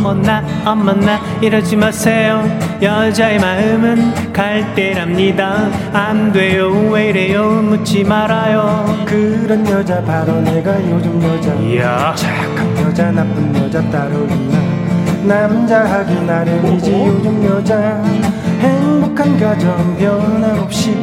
어머나 0.03 0.43
어머나 0.67 1.21
이러지 1.41 1.77
마세요. 1.77 2.43
여자의 2.83 3.39
마음은 3.39 4.33
갈대랍니다. 4.33 5.71
안 5.93 6.33
돼요 6.33 6.73
왜 6.91 7.11
이래요? 7.11 7.63
묻지 7.63 8.03
말아요. 8.03 8.85
그런 9.07 9.65
여자 9.69 10.03
바로 10.03 10.41
내가 10.41 10.75
요즘 10.91 11.23
여자. 11.23 11.55
이야. 11.55 12.13
착한 12.17 12.79
여자 12.79 13.13
나쁜 13.13 13.55
여자 13.55 13.81
따로 13.91 14.25
있나? 14.27 14.59
남자 15.25 15.85
하기 15.85 16.15
나름이지 16.27 16.91
요즘 16.93 17.45
여자. 17.45 18.03
행복한 18.59 19.39
가정 19.39 19.97
변함없이 19.97 20.97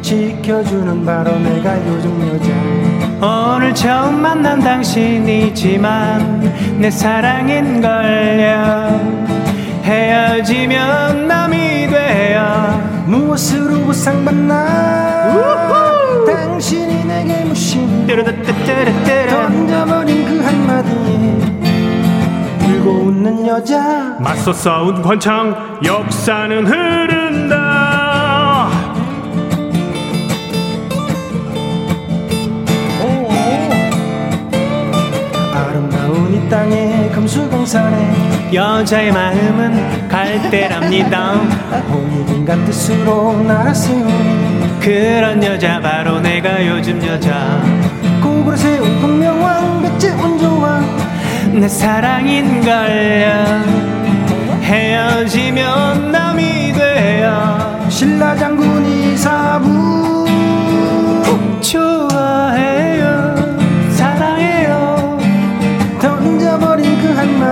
지켜주는 0.00 1.04
바로 1.04 1.36
내가 1.40 1.76
요즘 1.88 2.20
여자 2.28 2.83
오늘 3.20 3.74
처음 3.74 4.20
만난 4.20 4.60
당신이지만 4.60 6.40
내 6.78 6.90
사랑인걸요. 6.90 7.90
헤어지면 9.84 11.28
남이 11.28 11.56
돼요. 11.88 13.04
무엇으로 13.06 13.80
보상받나? 13.80 14.64
당신이 16.26 17.04
내게 17.04 17.44
무심. 17.44 18.06
던져버린 19.28 20.24
그 20.26 20.40
한마디에 20.44 21.34
울고 22.66 22.90
웃는 22.90 23.46
여자 23.46 24.16
맞서 24.20 24.52
싸운 24.52 25.00
관창 25.02 25.78
역사는 25.84 26.66
흐른 26.66 27.23
땅에 36.54 37.10
금수강산에 37.12 38.54
여자의 38.54 39.10
마음은 39.10 40.06
갈대랍니다. 40.06 41.32
홍익인간 41.90 42.64
뜻으로 42.64 43.42
날아세우니 43.42 44.78
그런 44.78 45.42
여자 45.42 45.80
바로 45.80 46.20
내가 46.20 46.64
요즘 46.64 47.04
여자. 47.04 47.60
고구려 48.22 48.56
세운 48.56 49.00
분명왕 49.00 49.82
백제 49.82 50.12
온조왕. 50.12 51.58
내 51.60 51.66
사랑인걸요. 51.66 53.32
헤어지면 54.62 56.12
남이 56.12 56.72
돼요. 56.72 57.84
신라 57.88 58.36
장군 58.36 58.86
이 58.86 59.16
사부. 59.16 60.24
좋 61.60 61.93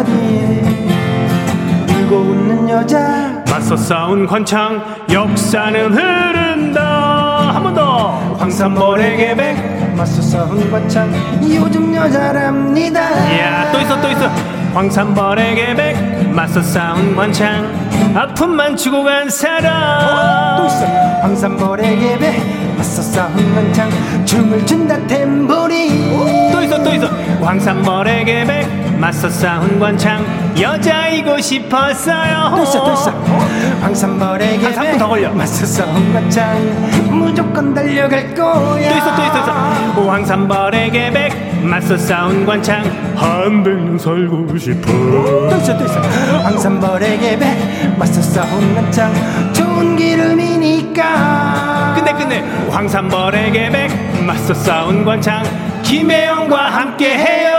한마디에 0.02 0.62
울고 2.04 2.16
웃는 2.16 2.68
여자. 2.68 3.42
맞서 3.48 3.76
싸운 3.76 4.26
관창 4.26 4.82
역사는 5.10 5.92
흐른다. 5.94 7.50
한 7.54 7.62
번 7.62 7.74
더. 7.74 8.36
황산벌의 8.38 9.16
계백. 9.16 9.94
맞서 9.96 10.20
싸운 10.20 10.70
관창 10.70 11.10
요즘 11.42 11.94
여자랍니다. 11.94 13.00
이야 13.32 13.70
또 13.72 13.80
있어 13.80 14.00
또 14.00 14.10
있어. 14.10 14.28
황산벌의 14.74 15.54
계백. 15.54 16.28
맞서 16.32 16.60
싸운 16.62 17.14
관창 17.14 17.66
아픔만 18.14 18.76
주고 18.76 19.04
간 19.04 19.28
사람. 19.30 20.56
또 20.58 20.66
있어. 20.66 20.84
황산벌의 21.22 21.98
계배 22.00 22.42
맞서 22.76 23.00
싸운 23.00 23.32
한창 23.54 23.88
춤을 24.24 24.66
춘다 24.66 24.98
탬보린 25.06 26.50
또 26.50 26.60
있어 26.62 26.82
또 26.82 26.92
있어 26.92 27.06
황산벌의 27.42 28.24
계백 28.24 28.68
맞서 28.98 29.28
싸운 29.28 29.78
관창 29.80 30.24
여자이고 30.58 31.38
싶었어요. 31.40 32.54
또 32.56 32.62
있어 32.62 32.84
또 32.84 32.92
있어? 32.92 33.10
황산벌의 33.80 34.58
계백 34.58 34.78
한 34.78 34.86
3분 34.94 34.98
더 34.98 35.08
걸려. 35.08 35.30
맞서 35.32 35.66
싸운 35.66 36.14
한창 36.14 36.56
무조건 37.10 37.74
달려갈 37.74 38.32
거야. 38.34 38.90
또 38.90 38.96
있어 38.96 39.16
또 39.16 39.22
있어 39.22 39.32
또 39.34 39.40
있어. 39.40 40.10
황산벌의 40.10 40.90
계백 40.92 41.64
맞서 41.64 41.96
싸운 41.96 42.46
관창 42.46 42.82
한 43.16 43.62
백년 43.64 43.98
살고 43.98 44.56
싶어. 44.56 44.86
또 44.92 45.56
있어 45.56 45.76
또 45.76 45.84
있어. 45.84 46.00
황산벌의 46.44 47.18
계백 47.18 47.98
맞서 47.98 48.22
싸운 48.22 48.76
한창 48.76 49.12
좋은 49.52 49.96
기름이니까. 49.96 51.94
끝내 51.96 52.12
끝내. 52.12 52.44
황산벌의 52.70 53.50
계백 53.50 53.90
맞서 54.24 54.54
싸운 54.54 55.04
관창 55.04 55.42
김혜영과 55.92 56.56
함께해요 56.70 57.58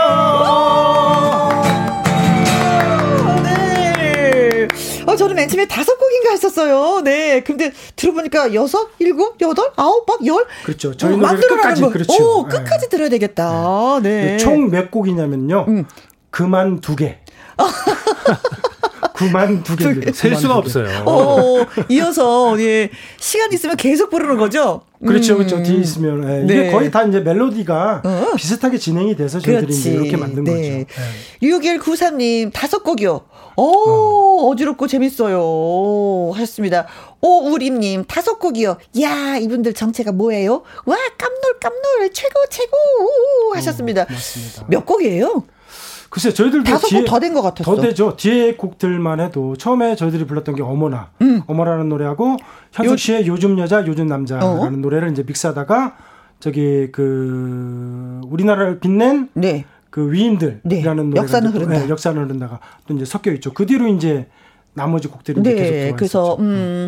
네. 3.44 4.66
어, 5.06 5.14
저는 5.14 5.36
맨 5.36 5.48
처음에 5.48 5.68
다섯 5.68 5.96
곡인가 5.96 6.30
했었어요. 6.32 7.02
네. 7.04 7.44
근데 7.44 7.72
들어보니까 7.94 8.52
여섯, 8.54 8.90
일곱, 8.98 9.40
여덟, 9.40 9.70
아홉, 9.76 10.04
막 10.08 10.26
열. 10.26 10.44
그렇죠. 10.64 10.96
저희 10.96 11.12
어, 11.12 11.16
노래를 11.16 11.32
만들어라는 11.38 11.62
끝까지, 11.62 11.82
거. 11.82 11.90
그렇죠. 11.90 12.40
오, 12.40 12.48
네. 12.48 12.56
끝까지 12.56 12.88
들어야 12.88 13.08
되겠다. 13.08 14.00
네. 14.02 14.36
총 14.38 14.68
몇 14.68 14.90
곡이냐면요. 14.90 15.66
음. 15.68 15.84
그만 16.30 16.80
두 16.80 16.96
개. 16.96 17.20
그만 19.14 19.62
두 19.62 19.76
개. 19.76 20.12
셀 20.12 20.34
수가 20.34 20.56
없어요 20.56 20.88
어, 21.06 21.64
이어서, 21.88 22.60
예. 22.60 22.90
시간 23.18 23.52
있으면 23.52 23.76
계속 23.76 24.10
부르는 24.10 24.36
거죠? 24.36 24.82
그렇죠, 25.06 25.34
음. 25.34 25.38
그렇죠. 25.38 25.62
뒤에 25.62 25.76
있으면 25.78 26.28
예, 26.28 26.44
이게 26.44 26.62
네. 26.64 26.72
거의 26.72 26.90
다 26.90 27.04
이제 27.04 27.20
멜로디가 27.20 28.02
어. 28.04 28.32
비슷하게 28.36 28.78
진행이 28.78 29.14
돼서 29.16 29.38
저희들이 29.38 29.72
이제 29.72 29.90
이렇게 29.92 30.16
만든 30.16 30.44
거죠. 30.44 30.58
예. 30.58 30.86
6193님, 31.42 32.52
다섯 32.52 32.82
곡이요. 32.82 33.20
오, 33.56 34.50
어. 34.50 34.56
지럽고 34.56 34.86
재밌어요. 34.88 36.32
하셨습니다. 36.34 36.86
오우림님, 37.20 38.04
다섯 38.06 38.38
곡이요. 38.38 38.78
야, 39.02 39.36
이분들 39.36 39.74
정체가 39.74 40.10
뭐예요? 40.12 40.62
와, 40.86 40.96
깜놀, 41.16 41.58
깜놀, 41.60 42.12
최고, 42.12 42.40
최고, 42.50 42.76
우, 43.00 43.54
하셨습니다. 43.54 44.02
어, 44.02 44.06
맞습니다. 44.10 44.64
몇 44.68 44.84
곡이에요? 44.84 45.44
글쎄 46.14 46.32
저희들도 46.32 46.70
다섯 46.70 46.86
뒤에 46.86 47.00
곡더 47.00 47.18
된 47.18 47.34
것 47.34 47.42
같았어. 47.42 47.74
더 47.74 47.82
되죠. 47.82 48.14
뒤에 48.16 48.54
곡들만 48.54 49.18
해도 49.18 49.56
처음에 49.56 49.96
저희들이 49.96 50.26
불렀던 50.26 50.54
게 50.54 50.62
어머나, 50.62 51.10
어머나라는 51.48 51.88
노래하고 51.88 52.36
현숙 52.72 52.90
음. 52.90 52.92
요- 52.92 52.96
씨의 52.96 53.26
요 53.26 53.36
즘 53.36 53.58
여자, 53.58 53.84
요즘 53.84 54.06
남자라는 54.06 54.46
어? 54.60 54.70
노래를 54.70 55.10
이제 55.10 55.24
믹스하다가 55.26 55.96
저기 56.38 56.88
그 56.92 58.20
우리나라를 58.28 58.78
빛낸 58.78 59.28
네. 59.34 59.64
그 59.90 60.12
위인들이라는 60.12 60.62
네, 60.62 60.82
노래가 61.02 61.22
역사는 61.22 61.50
또- 61.52 61.58
흐른다. 61.58 61.78
네, 61.80 61.88
역사는 61.88 62.22
흐른다가 62.24 62.60
또 62.86 62.94
이제 62.94 63.04
섞여 63.04 63.32
있죠. 63.32 63.52
그 63.52 63.66
뒤로 63.66 63.88
이제 63.88 64.28
나머지 64.74 65.08
곡들이 65.08 65.40
이제 65.40 65.50
계속 65.54 65.62
네, 65.72 65.80
들어와 65.80 65.96
그래서 65.96 66.22
있었죠. 66.22 66.42
음 66.42 66.86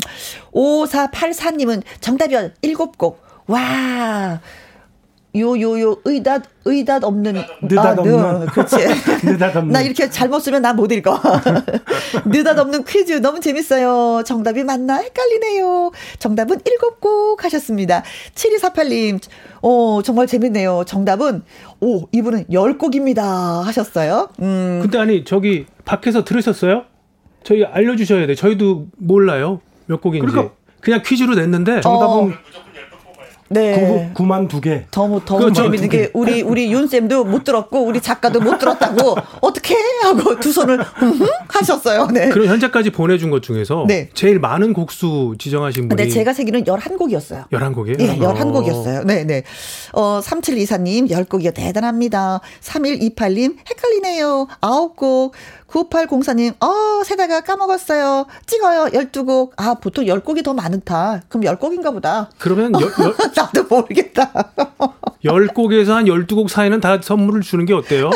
5484님은 0.55 1.82
정답이요. 2.01 2.51
일곱 2.62 2.97
곡. 2.98 3.20
와. 3.48 4.40
요요요 5.39 5.97
의닷 6.05 6.43
의닷 6.65 7.05
없는 7.05 7.35
느닷 7.63 7.95
네, 8.03 8.11
없는. 8.13 8.47
그렇지. 8.47 8.77
느닷 9.25 9.57
없는. 9.57 9.73
나 9.73 9.81
이렇게 9.83 10.09
잘못 10.11 10.41
쓰면 10.41 10.63
난못 10.63 10.91
읽어. 10.93 11.21
느닷 12.27 12.59
없는 12.59 12.85
퀴즈 12.85 13.13
너무 13.21 13.41
재밌어요. 13.41 14.23
정답이 14.25 14.65
맞나 14.65 14.97
헷갈리네요. 14.97 15.91
정답은 16.19 16.61
일곱 16.65 17.01
곡 17.01 17.45
하셨습니다. 17.45 18.03
7248님 18.35 19.21
어 19.63 20.01
정말 20.05 20.27
재밌네요. 20.27 20.85
정답은 20.87 21.43
오 21.81 22.03
이분은 22.13 22.47
열 22.53 22.79
곡입니다 22.79 23.25
하셨어요. 23.63 24.29
음. 24.41 24.81
근데 24.83 24.99
아니 24.99 25.25
저기 25.25 25.67
밖에서 25.85 26.25
들으셨어요? 26.25 26.85
저희 27.45 27.65
알려주셔야 27.65 28.27
돼. 28.27 28.35
저희도 28.35 28.87
몰라요. 28.99 29.61
몇 29.87 30.01
곡인지. 30.01 30.27
그러니까- 30.27 30.55
그냥 30.81 31.03
퀴즈로 31.05 31.35
냈는데 31.35 31.81
정답은 31.81 32.33
네. 33.48 34.10
구, 34.14 34.23
구만 34.23 34.48
두 34.48 34.60
개. 34.60 34.86
더, 34.90 35.20
더 35.24 35.39
그거 35.39 35.52
재밌는 35.52 35.89
게 35.89 36.10
우리 36.14 36.43
우리 36.43 36.73
윤 36.73 36.86
쌤도 36.86 37.24
못 37.24 37.44
들었고 37.44 37.85
우리 37.85 38.01
작가도 38.01 38.40
못 38.40 38.59
들었다고 38.59 39.16
어떻게 39.40 39.74
하고 40.02 40.39
두 40.40 40.52
손을 40.52 40.78
하셨어요. 41.48 42.09
네. 42.09 42.28
그럼 42.31 42.48
현재까지 42.48 42.90
보내준 42.90 43.31
것 43.31 43.43
중에서 43.43 43.85
네. 43.86 44.09
제일 44.14 44.39
많은 44.40 44.73
곡수 44.73 45.35
지정하신 45.39 45.89
분이 45.89 45.97
근데 45.97 46.10
제가 46.10 46.32
세기는 46.32 46.66
11 46.66 46.97
곡이었어요. 46.97 47.44
11 47.52 47.73
곡이에요? 47.73 47.97
예, 48.01 48.16
11 48.16 48.52
곡이었어요. 48.52 49.05
네, 49.05 49.24
네. 49.24 49.43
어, 49.93 50.20
3724님, 50.23 51.09
10 51.09 51.28
곡이요. 51.28 51.52
대단합니다. 51.52 52.40
3128님, 52.62 53.56
헷갈리네요. 53.68 54.48
9 54.60 54.94
곡. 54.94 55.35
9804님, 55.68 56.55
어, 56.62 57.02
세다가 57.05 57.40
까먹었어요. 57.40 58.26
찍어요. 58.47 58.86
12곡. 58.86 59.51
아, 59.56 59.74
보통 59.74 60.05
10곡이 60.05 60.44
더 60.44 60.55
많다. 60.55 61.22
그럼 61.28 61.44
10곡인가 61.44 61.93
보다. 61.93 62.30
그러면 62.38 62.72
여, 62.80 62.86
여, 62.86 63.14
나도 63.36 63.64
모르겠다. 63.68 64.32
10곡에서 65.24 65.88
한 65.88 66.05
12곡 66.05 66.48
사이는 66.48 66.80
다 66.80 67.01
선물을 67.02 67.40
주는 67.43 67.64
게 67.66 67.74
어때요? 67.74 68.10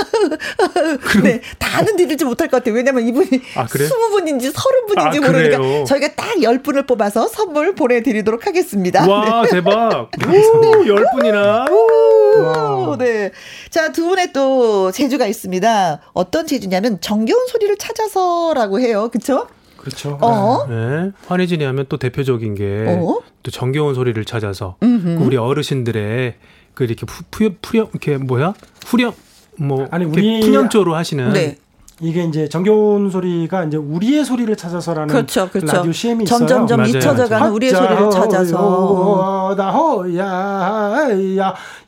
네, 1.24 1.40
다는 1.59 1.97
드리지 1.97 2.24
못할 2.24 2.48
것 2.48 2.59
같아요. 2.59 2.74
왜냐면 2.74 3.06
이분이 3.06 3.28
아, 3.56 3.66
그래요? 3.66 3.89
20분인지 3.89 4.52
30분인지 4.52 5.22
아, 5.24 5.27
모르니까 5.27 5.59
그래요? 5.59 5.85
저희가 5.85 6.14
딱 6.14 6.36
10분을 6.36 6.86
뽑아서 6.86 7.27
선물 7.28 7.74
보내드리도록 7.74 8.47
하겠습니다. 8.47 9.09
와, 9.09 9.43
대박. 9.51 10.10
오, 10.18 10.85
10분이나. 10.85 11.70
오, 11.70 12.70
네. 12.97 13.31
자, 13.71 13.93
두 13.93 14.05
분의 14.09 14.33
또 14.33 14.91
제주가 14.93 15.27
있습니다. 15.27 16.01
어떤 16.12 16.47
제주냐면 16.47 17.01
정겨운 17.01 17.47
소리를 17.47 17.77
찾아서라고 17.77 18.81
해요. 18.81 19.09
그쵸? 19.12 19.47
그렇죠. 19.77 20.19
어? 20.21 20.67
네. 20.69 21.11
환희진이 21.27 21.65
하면 21.65 21.87
또 21.89 21.97
대표적인 21.97 22.55
게또 22.55 23.19
어? 23.19 23.51
정겨운 23.51 23.95
소리를 23.95 24.23
찾아서 24.27 24.77
그 24.81 25.19
우리 25.21 25.37
어르신들의 25.39 26.35
그 26.75 26.85
이렇게 26.85 27.07
푸, 27.07 27.23
푸, 27.31 27.51
푸렴 27.62 27.89
이렇게 27.93 28.17
뭐야? 28.19 28.55
후렴 28.87 29.12
뭐 29.57 29.89
아니, 29.91 30.05
우리- 30.05 30.41
푸념조로 30.41 30.95
하시는 30.95 31.33
네. 31.33 31.57
이게 32.01 32.24
이제 32.24 32.48
정겨운 32.48 33.10
소리가 33.10 33.64
이제 33.64 33.77
우리의 33.77 34.24
소리를 34.24 34.55
찾아서라는 34.56 35.09
그렇죠, 35.09 35.48
그렇죠. 35.51 35.66
라디오 35.77 35.93
CM이 35.93 36.24
있어요. 36.24 36.39
점점점 36.47 36.86
잊혀져가는. 36.86 37.51
우리의 37.52 37.72
소리를 37.74 38.10
찾아서. 38.10 39.55
다호야야 39.56 41.09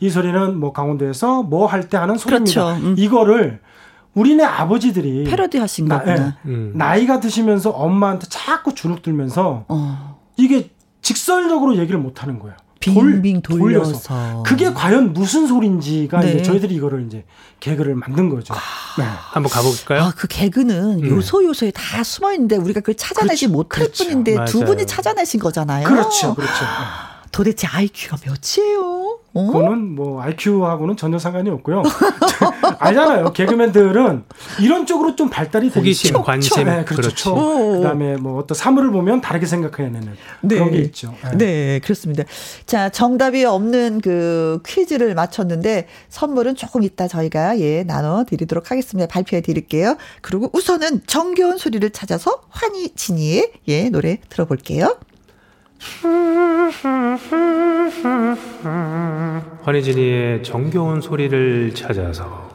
이 0.00 0.10
소리는 0.10 0.58
뭐 0.58 0.72
강원도에서 0.72 1.42
뭐 1.42 1.66
할 1.66 1.88
때 1.88 1.96
하는 1.96 2.16
소리입니다. 2.18 2.64
그렇죠. 2.64 2.84
음. 2.86 2.94
이거를 2.98 3.60
우리네 4.14 4.44
아버지들이 4.44 5.24
패러디 5.24 5.56
하신 5.58 5.86
나, 5.86 5.98
거구나. 6.00 6.26
예, 6.26 6.32
음. 6.50 6.72
나이가 6.74 7.18
드시면서 7.18 7.70
엄마한테 7.70 8.26
자꾸 8.28 8.74
주눅 8.74 9.00
들면서 9.02 9.64
어. 9.68 10.18
이게 10.36 10.70
직설적으로 11.00 11.76
얘기를 11.76 11.98
못 11.98 12.22
하는 12.22 12.38
거예요. 12.38 12.54
빙빙 12.90 13.42
돌- 13.42 13.58
돌려서. 13.58 14.42
그게 14.44 14.72
과연 14.72 15.12
무슨 15.12 15.46
소리인지가 15.46 16.20
네. 16.20 16.32
이제 16.34 16.42
저희들이 16.42 16.74
이거를 16.74 17.06
이제 17.06 17.24
개그를 17.60 17.94
만든 17.94 18.28
거죠. 18.28 18.54
네. 18.98 19.04
한번 19.04 19.50
가볼까요? 19.50 20.02
아, 20.02 20.12
그 20.16 20.26
개그는 20.26 21.02
음. 21.04 21.08
요소 21.08 21.44
요소에 21.44 21.70
다 21.70 22.02
숨어 22.02 22.32
있는데 22.32 22.56
우리가 22.56 22.80
그걸 22.80 22.96
찾아내지 22.96 23.46
그렇죠, 23.46 23.52
못할 23.56 23.84
그렇죠. 23.84 24.04
뿐인데 24.04 24.44
두 24.46 24.58
맞아요. 24.58 24.66
분이 24.66 24.86
찾아내신 24.86 25.40
거잖아요. 25.40 25.86
그렇죠, 25.88 26.34
그렇죠. 26.34 26.52
도대체 27.32 27.66
IQ가 27.66 28.18
몇이에요? 28.24 29.18
어? 29.34 29.46
그거는 29.46 29.94
뭐 29.94 30.20
IQ하고는 30.22 30.98
전혀 30.98 31.18
상관이 31.18 31.48
없고요. 31.48 31.82
알잖아요. 32.78 33.32
개그맨들은 33.32 34.24
이런 34.60 34.84
쪽으로 34.86 35.16
좀 35.16 35.30
발달이 35.30 35.70
돼 35.70 35.80
호기심. 35.80 36.22
관심. 36.22 36.64
네, 36.64 36.84
그렇죠. 36.84 37.32
오. 37.34 37.78
그다음에 37.78 38.16
뭐 38.16 38.38
어떤 38.38 38.54
사물을 38.54 38.90
보면 38.90 39.22
다르게 39.22 39.46
생각해내는 39.46 40.14
그런 40.46 40.70
게 40.70 40.78
있죠. 40.80 41.14
네. 41.32 41.38
네, 41.38 41.80
그렇습니다. 41.82 42.24
자, 42.66 42.90
정답이 42.90 43.46
없는 43.46 44.02
그 44.02 44.60
퀴즈를 44.66 45.14
맞췄는데 45.14 45.88
선물은 46.10 46.54
조금 46.56 46.82
이따 46.82 47.08
저희가 47.08 47.58
예, 47.60 47.82
나눠 47.84 48.24
드리도록 48.24 48.70
하겠습니다. 48.70 49.08
발표해 49.08 49.40
드릴게요. 49.40 49.96
그리고 50.20 50.50
우선은 50.52 51.02
정겨운 51.06 51.56
소리를 51.56 51.88
찾아서 51.90 52.42
환희 52.50 52.94
진이의 52.94 53.52
예, 53.68 53.88
노래 53.88 54.18
들어볼게요. 54.28 54.98
환희진이의 59.62 60.42
정겨운 60.42 61.00
소리를 61.00 61.72
찾아서 61.74 62.51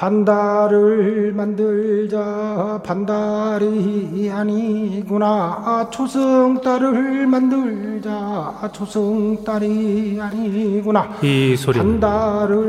반달을 0.00 1.34
만들자 1.36 2.80
반달이 2.82 4.30
아니구나. 4.32 5.90
초승달을 5.92 7.26
만들자 7.26 8.70
초승달이 8.72 10.18
아니구나. 10.18 11.10
이 11.22 11.54
소리는 11.54 12.00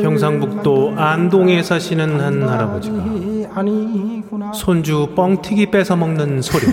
경상북도 0.02 0.96
안동에 0.98 1.64
사시는 1.64 2.20
한 2.20 2.50
할아버지가 2.50 2.98
아니구나. 3.54 4.52
손주 4.52 5.08
뻥튀기 5.16 5.72
뺏어 5.72 5.96
먹는 5.96 6.42
소리. 6.42 6.66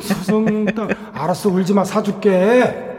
초승달. 0.00 0.94
알았어 1.14 1.48
울지 1.48 1.72
마. 1.72 1.82
사줄게 1.82 2.93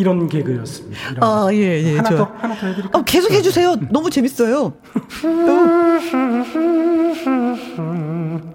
이런 0.00 0.28
개그였습니다. 0.28 0.98
이런 1.12 1.22
아, 1.22 1.48
예, 1.52 1.82
예. 1.82 1.96
하나 1.98 2.08
좋아. 2.08 2.18
더 2.18 2.24
하나 2.38 2.54
더 2.54 2.66
해드릴까요? 2.68 3.00
어, 3.00 3.04
계속 3.04 3.30
해주세요. 3.32 3.76
너무 3.90 4.08
재밌어요. 4.08 4.72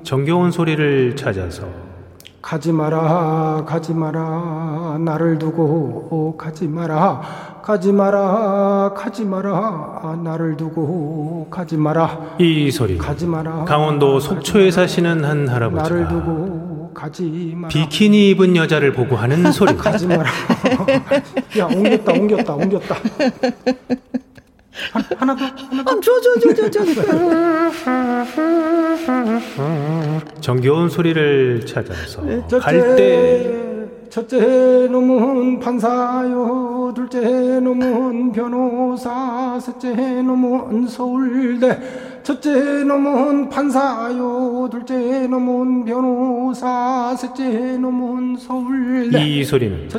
정겨운 0.03 0.49
소리를 0.51 1.15
찾아서 1.15 1.67
가지 2.41 2.71
마라 2.71 3.63
가지 3.67 3.93
마라 3.93 4.97
나를 4.99 5.37
두고 5.39 6.35
가지 6.37 6.67
마라 6.67 7.21
가지 7.63 7.91
마라 7.91 8.93
가지 8.95 9.25
마라 9.25 10.19
나를 10.23 10.55
두고 10.55 11.47
가지 11.49 11.75
마라 11.77 12.35
이 12.39 12.69
소리 12.69 12.97
가지 12.99 13.25
마라 13.25 13.65
강원도 13.65 14.19
속초에 14.19 14.69
사시는 14.69 15.23
한 15.25 15.47
할아버지가 15.47 16.07
두고 16.07 16.54
가지 16.95 17.53
마라. 17.55 17.67
비키니 17.67 18.31
입은 18.31 18.55
여자를 18.55 18.91
보고 18.93 19.15
하는 19.15 19.51
소리. 19.53 19.75
가지 19.75 20.07
마라. 20.07 20.23
야 21.59 21.65
옮겼다 21.65 22.11
옮겼다 22.13 22.55
옮겼다. 22.55 22.95
하- 24.91 25.03
하나 25.17 25.35
더 25.35 25.45
하나 25.45 25.83
더. 25.83 25.91
아, 25.91 25.99
줘, 26.01 26.19
줘, 26.21 26.71
줘. 26.71 26.85
정겨운 30.41 30.89
소리를 30.89 31.65
찾아서 31.65 32.21
네, 32.23 32.41
갈때 32.59 33.74
첫째 34.09 34.87
놈은 34.89 35.59
판사요 35.59 36.91
둘째 36.95 37.19
놈은 37.59 38.31
변호사 38.31 39.59
셋째 39.59 40.21
놈은 40.21 40.87
서울대 40.87 41.79
첫째 42.23 42.83
놈은 42.83 43.49
판사요 43.49 44.67
둘째 44.71 45.27
놈은 45.27 45.85
변호사 45.85 47.15
셋째 47.17 47.77
놈은 47.77 48.37
서울대 48.37 49.21
이 49.21 49.43
소리는 49.43 49.89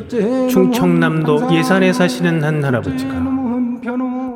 충청남도 0.49 1.37
판사요, 1.37 1.57
예산에 1.57 1.93
사시는 1.93 2.43
한 2.43 2.63
할아버지가. 2.63 3.13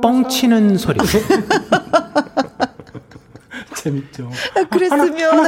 뻥치는 0.01 0.77
소리 0.77 0.97
재밌죠. 3.85 4.29
아, 4.55 4.63
그랬으면 4.65 5.39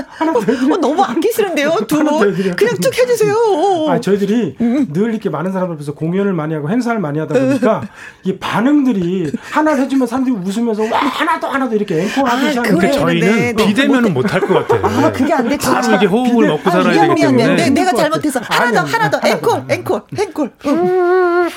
어, 0.71 0.77
너무 0.77 1.03
아끼시는데요, 1.03 1.75
두 1.87 1.97
하나 1.99 2.09
더 2.11 2.17
분. 2.19 2.33
그냥 2.55 2.75
쭉 2.81 2.97
해주세요. 2.97 3.35
아, 3.89 3.99
저희들이 4.01 4.55
늘 4.91 5.11
이렇게 5.11 5.29
많은 5.29 5.51
사람들 5.51 5.75
앞에서 5.75 5.93
공연을 5.93 6.33
많이 6.33 6.55
하고 6.55 6.67
행사를 6.69 6.99
많이 6.99 7.19
하다 7.19 7.33
보니까 7.35 7.81
이 8.25 8.35
반응들이 8.37 9.31
하나를 9.51 9.83
해주면 9.83 10.07
사람들이 10.07 10.35
웃으면서 10.35 10.83
와, 10.83 10.99
하나 10.99 11.39
더 11.39 11.47
하나 11.49 11.69
더 11.69 11.75
이렇게 11.75 12.01
앵콜 12.01 12.25
하듯이 12.27 12.57
아, 12.59 12.61
하는데. 12.63 12.69
근데 12.71 12.87
네, 12.87 12.93
저희는 12.93 13.55
네. 13.55 13.65
비대면은 13.67 14.13
못할 14.13 14.41
것 14.41 14.53
같아요. 14.67 14.81
아, 15.05 15.11
그게 15.11 15.31
안 15.33 15.47
돼. 15.47 15.57
바로. 15.57 15.95
이게 15.95 16.05
호흡을 16.07 16.33
비대- 16.33 16.47
먹고 16.47 16.69
아, 16.69 16.71
살아야 16.71 16.91
미안, 16.91 17.07
되기 17.09 17.21
미안, 17.21 17.37
때문에 17.37 17.55
미안. 17.55 17.55
내, 17.55 17.69
내가 17.81 17.91
것 17.91 17.97
잘못해서. 17.97 18.39
하나 18.43 18.71
더, 18.71 18.79
아니, 18.79 18.89
하나 18.91 19.09
더. 19.11 19.19
앵콜, 19.27 19.53
하나 19.53 19.67
더. 19.67 19.73
앵콜, 19.73 20.01
앵콜. 20.17 20.51
응. 20.65 21.49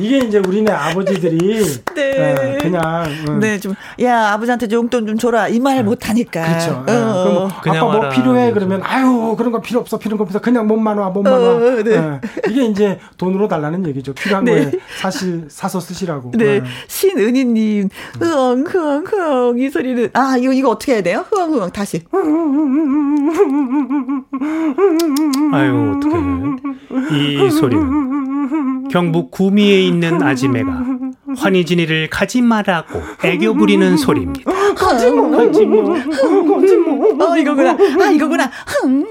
이게 0.02 0.18
이제 0.20 0.40
우리네 0.40 0.72
아버지들이 0.72 1.64
네. 1.95 2.36
예, 2.54 2.58
그냥 2.62 3.06
음, 3.30 3.40
네, 3.40 3.60
좀, 3.60 3.74
야, 4.02 4.30
아버지한테 4.34 4.68
용돈 4.72 5.06
좀 5.08 5.18
줘라. 5.18 5.48
이 5.49 5.60
말 5.60 5.84
못하니까. 5.84 6.45
그렇죠. 6.45 6.72
어, 6.72 6.86
예, 6.88 6.94
그럼 6.94 7.49
그냥 7.62 7.78
아빠 7.78 7.86
뭐 7.86 7.95
와라. 7.98 8.10
필요해 8.10 8.52
그러면 8.54 8.82
아유 8.84 9.36
그런 9.38 9.52
거 9.52 9.60
필요 9.62 9.80
없어 9.80 9.98
필요한 9.98 10.18
거 10.18 10.24
없어 10.24 10.40
그냥 10.40 10.68
몸만 10.68 10.98
와 10.98 11.10
몸만 11.10 11.34
와. 11.34 11.40
어, 11.40 11.60
네. 11.84 11.91
예, 11.95 12.20
이게 12.49 12.66
이제 12.66 12.99
돈으로 13.18 13.48
달라는 13.48 13.86
얘기죠. 13.88 14.14
필요한 14.14 14.45
네. 14.45 14.52
거에 14.66 14.72
사실 14.99 15.45
사서 15.49 15.80
쓰시라고. 15.80 16.32
네, 16.36 16.45
예. 16.45 16.64
신은희님, 16.88 17.90
흐엉, 18.20 18.64
흐엉, 18.68 19.04
흐엉, 19.06 19.60
이 19.60 19.70
소리는, 19.70 20.10
아, 20.14 20.36
이거, 20.40 20.52
이거 20.54 20.70
어떻게 20.70 20.94
해야 20.94 21.02
돼요? 21.02 21.26
흐엉, 21.30 21.54
흐엉, 21.54 21.70
다시. 21.72 22.02
아유 25.54 25.95
어떡해. 25.98 26.18
이 27.12 27.49
소리는 27.52 28.88
경북 28.90 29.32
구미 29.32 29.66
에 29.72 29.81
있는 29.81 30.22
아지매가 30.22 30.84
환희진이를 31.36 32.10
가지 32.10 32.41
말라고 32.41 33.02
애교 33.24 33.54
부리는 33.56 33.98
소리입니다. 33.98 34.52
거짓말, 34.76 35.48
어, 37.22 37.38
이거구나. 37.38 37.72
아, 38.02 38.10
이거구나. 38.12 38.52
흥. 38.66 39.06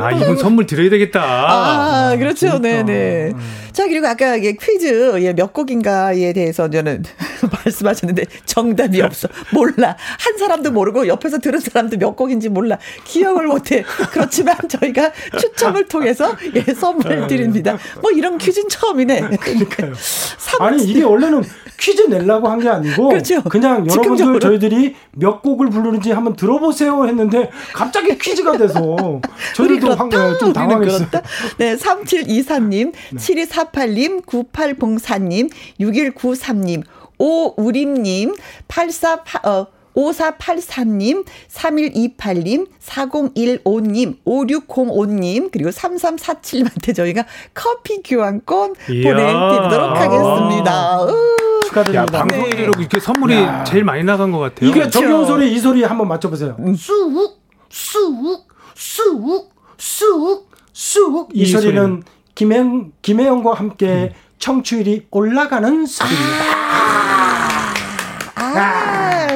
아 0.00 0.12
이분 0.12 0.36
선물 0.36 0.66
드려야 0.66 0.90
되겠다. 0.90 1.22
아, 1.22 2.16
그렇죠. 2.16 2.58
네네. 2.58 3.32
자, 3.72 3.86
그리고 3.86 4.06
아까 4.08 4.34
이게 4.36 4.56
퀴즈, 4.60 5.16
예, 5.22 5.32
몇 5.32 5.52
곡인가에 5.52 6.32
대해서 6.32 6.68
저는 6.68 7.04
말씀하셨는데 7.64 8.24
정답이 8.44 9.00
없어. 9.02 9.28
몰라. 9.52 9.96
한 10.18 10.36
사람도 10.38 10.72
모르고 10.72 11.06
옆에서 11.06 11.38
들은 11.38 11.60
사람도 11.60 11.96
몇 11.98 12.16
곡인지 12.16 12.48
몰라. 12.48 12.76
기억을 13.04 13.46
못해. 13.46 13.84
그렇지만 14.10 14.56
저희가 14.68 15.12
추첨을 15.38 15.86
통해서 15.86 16.36
예, 16.54 16.62
선물 16.74 17.26
드립니다. 17.28 17.78
뭐 18.02 18.10
이런 18.10 18.36
퀴즈는 18.38 18.68
처음이네. 18.68 19.20
그러니까요. 19.40 19.92
삼- 20.36 20.60
아니 20.68 20.84
이게 20.84 21.02
원래는 21.02 21.42
퀴즈 21.78 22.02
내려고 22.02 22.48
한 22.48 22.58
게 22.60 22.68
아니고 22.68 23.08
그렇죠. 23.10 23.42
그냥 23.44 23.78
여러분들 23.86 24.02
즉흥적으로. 24.02 24.38
저희들이 24.40 24.94
몇 25.12 25.42
곡을 25.42 25.70
부르는지 25.70 26.10
한번 26.12 26.34
들어보세요 26.36 27.06
했는데 27.06 27.50
갑자기 27.72 28.18
퀴즈가 28.18 28.56
돼서 28.58 28.80
저희들도 29.54 29.86
그렇다. 29.86 30.00
황, 30.02 30.06
어, 30.08 30.38
좀 30.38 30.48
우리는 30.50 30.52
당황했어요. 30.52 31.06
그렇다. 31.08 31.22
네, 31.58 31.76
3724님, 31.76 32.92
7248님, 33.14 34.24
9804님, 34.26 35.50
6193님, 35.80 36.82
오우림님, 37.18 38.34
84, 38.68 39.20
어, 39.44 39.66
5483님, 39.98 41.24
3128님, 41.50 42.68
4015님, 42.80 44.18
5605님, 44.24 45.50
그리고 45.50 45.70
3347님한테 45.70 46.94
저희가 46.94 47.24
커피 47.52 48.00
교환권. 48.02 48.74
보내드리도록 48.86 49.96
하겠습니다. 49.96 51.02
으. 51.04 51.08
야 51.08 51.68
축하드립니다. 51.68 52.18
방송으로 52.24 52.72
이렇게 52.78 53.00
선물이 53.00 53.34
제일 53.66 53.84
많이 53.84 54.04
나간 54.04 54.32
것 54.32 54.38
같아요. 54.38 54.70
이게 54.70 54.88
정겨운 54.88 55.26
소리 55.26 55.52
이 55.52 55.58
소리 55.58 55.82
한번 55.82 56.08
맞춰보세요. 56.08 56.56
쑥, 56.76 57.40
쑥, 57.68 58.46
쑥, 58.74 59.50
쑥, 59.76 60.48
쑥. 60.72 61.28
이, 61.34 61.42
이 61.42 61.46
소리는 61.46 62.02
김혜영, 62.34 62.92
김혜영과 63.02 63.54
함께 63.54 64.14
청취율이 64.38 65.08
올라가는 65.10 65.84
소리입니다. 65.84 66.44
아, 66.70 67.27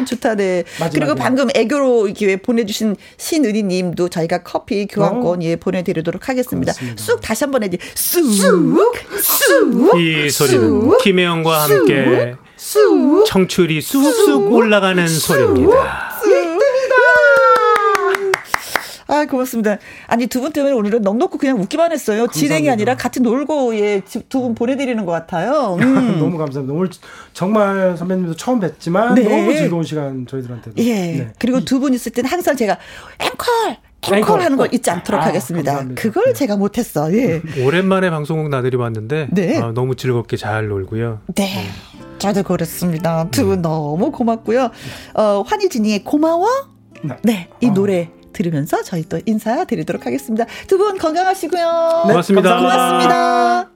좋다, 0.04 0.34
네. 0.34 0.64
마지막에. 0.80 0.98
그리고 0.98 1.14
방금 1.14 1.48
애교로 1.54 2.08
이렇게 2.08 2.36
보내주신 2.36 2.96
신은희 3.16 3.62
님도 3.62 4.08
저희가 4.08 4.42
커피 4.42 4.86
교환권 4.86 5.40
어. 5.40 5.42
예, 5.42 5.56
보내드리도록 5.56 6.28
하겠습니다. 6.28 6.72
고맙습니다. 6.72 7.02
쑥 7.02 7.20
다시 7.20 7.44
한번 7.44 7.62
해지. 7.62 7.78
쑥, 7.94 8.24
쑥, 8.24 8.94
쑥. 9.20 9.98
이 10.00 10.30
소리는 10.30 10.98
김혜영과 10.98 11.64
함께 11.64 12.34
쑥. 12.56 13.24
청출이 13.26 13.80
쑥쑥 13.80 14.52
올라가는 14.52 15.06
소리입니다. 15.08 16.12
아, 19.12 19.26
고맙습니다. 19.26 19.78
아니, 20.06 20.26
두 20.26 20.40
분 20.40 20.52
때문에 20.52 20.74
오늘은 20.74 21.02
넉넉고 21.02 21.38
그냥 21.38 21.60
웃기만 21.60 21.92
했어요. 21.92 22.26
감사합니다. 22.26 22.38
진행이 22.38 22.70
아니라 22.70 22.96
같이 22.96 23.20
놀고, 23.20 23.76
예, 23.78 24.00
두 24.28 24.40
분 24.40 24.54
보내드리는 24.54 25.04
것 25.04 25.12
같아요. 25.12 25.76
음. 25.80 26.16
너무 26.18 26.38
감사합니다. 26.38 26.74
오늘 26.74 26.88
정말 27.32 27.96
선배님도 27.96 28.36
처음 28.36 28.60
뵀지만 28.60 29.14
네. 29.14 29.22
너무 29.22 29.54
즐거운 29.54 29.84
시간 29.84 30.26
저희들한테. 30.26 30.72
예. 30.78 30.94
네. 30.94 31.32
그리고 31.38 31.60
두 31.64 31.78
분 31.80 31.92
있을 31.94 32.12
때는 32.12 32.30
항상 32.30 32.56
제가 32.56 32.78
앵콜! 33.18 34.16
앵콜 34.18 34.40
하는 34.40 34.56
걸 34.56 34.72
잊지 34.74 34.90
않도록 34.90 35.20
아, 35.20 35.26
하겠습니다. 35.26 35.70
감사합니다. 35.72 36.00
그걸 36.02 36.24
네. 36.26 36.32
제가 36.32 36.56
못했어. 36.56 37.12
예. 37.14 37.40
오랜만에 37.64 38.10
방송국 38.10 38.48
나들이 38.50 38.76
봤는데 38.76 39.28
네. 39.30 39.58
아, 39.58 39.72
너무 39.72 39.94
즐겁게 39.96 40.36
잘 40.36 40.66
놀고요. 40.68 41.20
네. 41.34 41.44
네. 41.44 41.64
저도 42.18 42.42
그렇습니다. 42.44 43.28
두분 43.30 43.62
너무 43.62 44.10
고맙고요. 44.12 44.70
어, 45.14 45.42
환희진이의 45.46 46.04
고마워? 46.04 46.46
네. 47.02 47.16
네. 47.22 47.48
이 47.60 47.66
어. 47.66 47.72
노래 47.74 48.10
들으면서 48.32 48.82
저희 48.82 49.08
또 49.08 49.20
인사드리도록 49.24 50.06
하겠습니다. 50.06 50.46
두 50.66 50.78
분 50.78 50.98
건강하시고요. 50.98 52.02
네, 52.06 52.12
고맙습니다. 52.12 52.56
고맙습니다. 52.58 53.70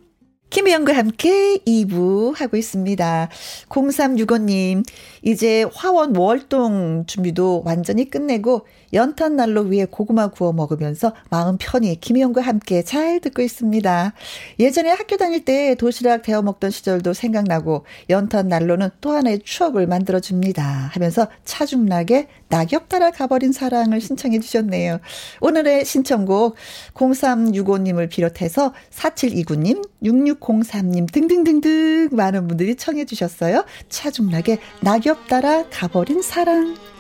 김혜영과 0.48 0.96
함께 0.96 1.58
2부 1.66 2.36
하고 2.36 2.56
있습니다. 2.56 3.28
0365님, 3.68 4.84
이제 5.22 5.64
화원 5.74 6.14
월동 6.16 7.04
준비도 7.06 7.62
완전히 7.64 8.08
끝내고 8.08 8.64
연탄 8.92 9.36
난로 9.36 9.62
위에 9.62 9.86
고구마 9.86 10.28
구워 10.28 10.52
먹으면서 10.52 11.12
마음 11.30 11.56
편히 11.58 12.00
김희영과 12.00 12.40
함께 12.40 12.82
잘 12.82 13.20
듣고 13.20 13.42
있습니다. 13.42 14.12
예전에 14.58 14.90
학교 14.90 15.16
다닐 15.16 15.44
때 15.44 15.74
도시락 15.74 16.22
데워 16.22 16.42
먹던 16.42 16.70
시절도 16.70 17.12
생각나고 17.12 17.84
연탄 18.10 18.48
난로는 18.48 18.90
또 19.00 19.12
하나의 19.12 19.40
추억을 19.44 19.86
만들어 19.86 20.20
줍니다. 20.20 20.90
하면서 20.92 21.28
차중락에 21.44 22.28
낙엽 22.48 22.88
따라 22.88 23.10
가버린 23.10 23.52
사랑을 23.52 24.00
신청해 24.00 24.40
주셨네요. 24.40 25.00
오늘의 25.40 25.84
신청곡 25.84 26.56
0365님을 26.94 28.08
비롯해서 28.08 28.72
4729님, 28.90 29.88
6603님 30.02 31.10
등등등등 31.12 32.10
많은 32.12 32.48
분들이 32.48 32.76
청해 32.76 33.04
주셨어요. 33.04 33.64
차중락에 33.88 34.58
낙엽 34.80 35.28
따라 35.28 35.64
가버린 35.70 36.22
사랑. 36.22 36.95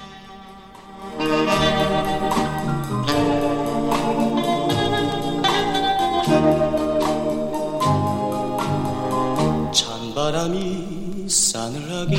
찬바람이 9.72 11.28
싸늘하게 11.28 12.16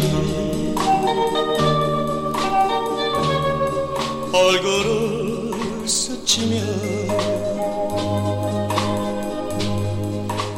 얼굴을 4.34 5.88
스치며 5.88 6.58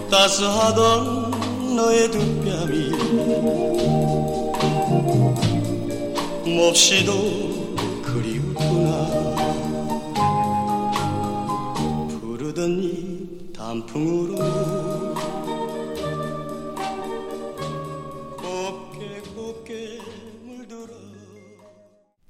따스하던 0.10 1.76
너의 1.76 2.10
두 2.12 2.20
뺨이 2.42 2.90
몹시도 6.56 7.59
부르던 12.22 12.84
이 12.84 13.54
단풍으로 13.54 14.36
곱게 18.38 19.22
곱게 19.36 20.00
물들어. 20.44 20.94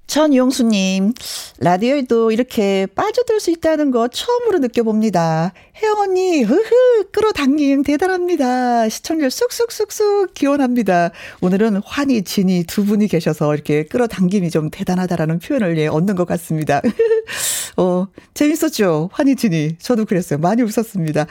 전용수님, 0.08 1.14
라디오에도 1.62 2.32
이렇게 2.32 2.88
빠져들 2.96 3.42
수 3.42 3.52
있다는 3.52 3.92
거 3.92 4.08
처음으로 4.08 4.60
느껴봅니다. 4.60 5.52
혜영 5.82 6.00
언니, 6.00 6.42
흐흐, 6.42 7.10
끌어당김 7.12 7.84
대단합니다. 7.84 8.88
시청률 8.88 9.30
쑥쑥쑥쑥 9.30 10.34
기원합니다. 10.34 11.12
오늘은 11.42 11.82
환희, 11.84 12.24
진이 12.24 12.64
두 12.64 12.86
분이 12.86 13.10
계셔서 13.10 13.54
이렇게 13.54 13.84
끌어당김이 13.84 14.52
좀 14.52 14.70
대단하다라는 14.70 15.40
표현을 15.40 15.78
예, 15.78 15.88
얻는 15.88 16.16
것 16.16 16.26
같습니다. 16.30 16.82
어, 17.76 18.08
재밌었죠? 18.34 19.10
환희, 19.12 19.36
진이. 19.36 19.80
저도 19.80 20.06
그랬어요. 20.06 20.40
많이 20.40 20.62
웃었습니다. 20.62 21.26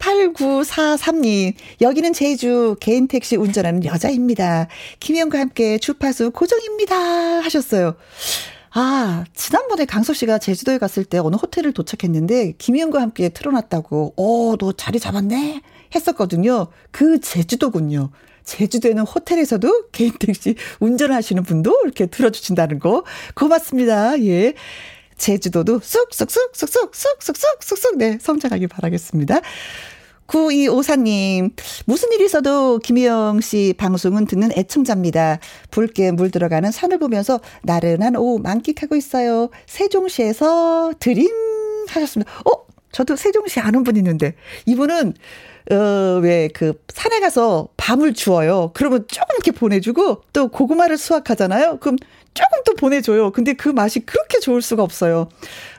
8943님, 0.00 1.54
여기는 1.80 2.12
제주 2.12 2.74
개인 2.80 3.06
택시 3.06 3.36
운전하는 3.36 3.84
여자입니다. 3.84 4.66
김희영과 4.98 5.38
함께 5.38 5.78
주파수 5.78 6.32
고정입니다. 6.32 6.96
하셨어요. 6.96 7.94
아, 8.74 9.24
지난번에 9.34 9.84
강석 9.84 10.16
씨가 10.16 10.38
제주도에 10.38 10.78
갔을 10.78 11.04
때 11.04 11.18
어느 11.18 11.36
호텔을 11.36 11.72
도착했는데, 11.72 12.54
김희영과 12.56 13.02
함께 13.02 13.28
틀어놨다고, 13.28 14.14
어, 14.16 14.56
너 14.56 14.72
자리 14.72 14.98
잡았네? 14.98 15.60
했었거든요. 15.94 16.68
그 16.90 17.20
제주도군요. 17.20 18.12
제주도에는 18.44 19.02
호텔에서도 19.02 19.90
개인 19.92 20.14
택시 20.18 20.54
운전하시는 20.80 21.42
분도 21.42 21.78
이렇게 21.84 22.06
들어주신다는 22.06 22.78
거. 22.78 23.04
고맙습니다. 23.34 24.18
예. 24.24 24.54
제주도도 25.18 25.80
쑥쑥쑥쑥쑥쑥쑥쑥쑥쑥 25.80 27.98
네 27.98 28.16
성장하길 28.20 28.68
바라겠습니다. 28.68 29.42
9254님, 30.32 31.52
무슨 31.84 32.10
일이 32.12 32.24
있어도 32.24 32.78
김희영 32.78 33.40
씨 33.42 33.74
방송은 33.76 34.26
듣는 34.26 34.50
애청자입니다. 34.56 35.38
붉게 35.70 36.12
물들어가는 36.12 36.70
산을 36.72 36.98
보면서 36.98 37.40
나른한 37.62 38.16
오후 38.16 38.38
만끽하고 38.38 38.96
있어요. 38.96 39.50
세종시에서 39.66 40.94
드림 40.98 41.28
하셨습니다. 41.88 42.32
어? 42.46 42.62
저도 42.92 43.16
세종시 43.16 43.60
아는 43.60 43.84
분 43.84 43.96
있는데, 43.96 44.34
이분은, 44.66 45.14
어, 45.70 46.20
왜, 46.22 46.48
그, 46.48 46.74
산에 46.92 47.20
가서 47.20 47.68
밤을 47.76 48.12
주어요. 48.12 48.70
그러면 48.74 49.06
조금 49.08 49.34
이렇게 49.36 49.50
보내주고, 49.50 50.22
또 50.32 50.48
고구마를 50.48 50.98
수확하잖아요. 50.98 51.78
그럼 51.78 51.96
조금 52.34 52.62
또 52.64 52.74
보내줘요. 52.74 53.30
근데 53.32 53.52
그 53.52 53.68
맛이 53.68 54.00
그렇게 54.00 54.40
좋을 54.40 54.62
수가 54.62 54.82
없어요. 54.82 55.28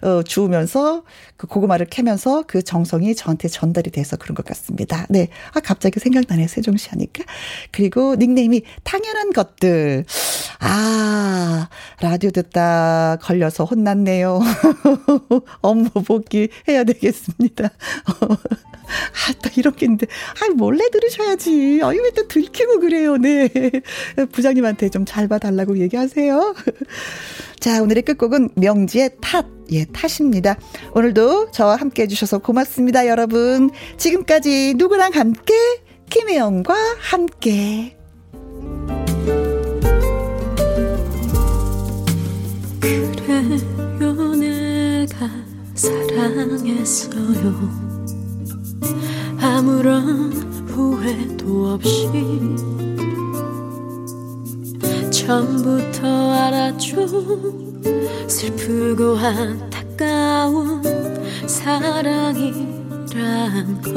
어, 0.01 0.23
주우면서 0.23 1.03
그 1.37 1.47
고구마를 1.47 1.87
캐면서 1.87 2.43
그 2.47 2.61
정성이 2.61 3.15
저한테 3.15 3.47
전달이 3.47 3.91
돼서 3.91 4.17
그런 4.17 4.35
것 4.35 4.45
같습니다. 4.45 5.05
네. 5.09 5.29
아, 5.53 5.59
갑자기 5.59 5.99
생각나네. 5.99 6.47
세종시 6.47 6.89
하니까. 6.89 7.23
그리고 7.71 8.15
닉네임이 8.15 8.61
당연한 8.83 9.33
것들. 9.33 10.05
아, 10.59 11.69
라디오 12.01 12.29
듣다 12.31 13.17
걸려서 13.21 13.65
혼났네요. 13.65 14.39
업무 15.61 15.89
복귀 15.89 16.49
해야 16.67 16.83
되겠습니다. 16.83 17.69
아, 18.85 19.33
또 19.41 19.49
이렇게 19.55 19.85
있는데, 19.85 20.05
아, 20.41 20.53
몰래 20.53 20.89
들으셔야지. 20.89 21.79
아유, 21.83 21.99
왜 22.03 22.11
또 22.13 22.27
들키고 22.27 22.79
그래요, 22.79 23.17
네. 23.17 23.49
부장님한테 24.31 24.89
좀 24.89 25.03
잘 25.05 25.27
봐달라고 25.27 25.77
얘기하세요. 25.79 26.55
자, 27.63 27.81
오늘의 27.81 28.03
끝곡은 28.03 28.49
명지의 28.57 29.11
탓. 29.21 29.45
예, 29.71 29.85
탓입니다. 29.85 30.57
오늘도 30.95 31.51
저와 31.51 31.77
함께 31.77 32.01
해주셔서 32.01 32.39
고맙습니다, 32.39 33.07
여러분. 33.07 33.71
지금까지 33.95 34.73
누구랑 34.75 35.13
함께? 35.13 35.53
김혜영과 36.09 36.75
함께. 36.99 37.95
사랑했어요. 45.73 47.13
아무런 49.39 50.33
후회도 50.67 51.75
없이 51.75 52.09
처음부터 55.13 56.33
알아줘 56.33 57.07
슬프고 58.27 59.15
안타까운 59.15 60.81
사랑이란 61.47 62.61
것. 63.83 63.93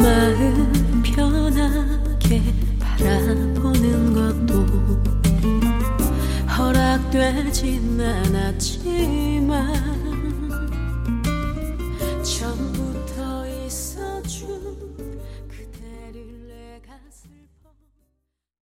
마음 0.00 1.02
편하게 1.02 2.40
바라보는 2.78 4.14
것도 4.14 4.64
허락되진 6.56 8.00
않았지만 8.00 9.74
전부 12.22 12.89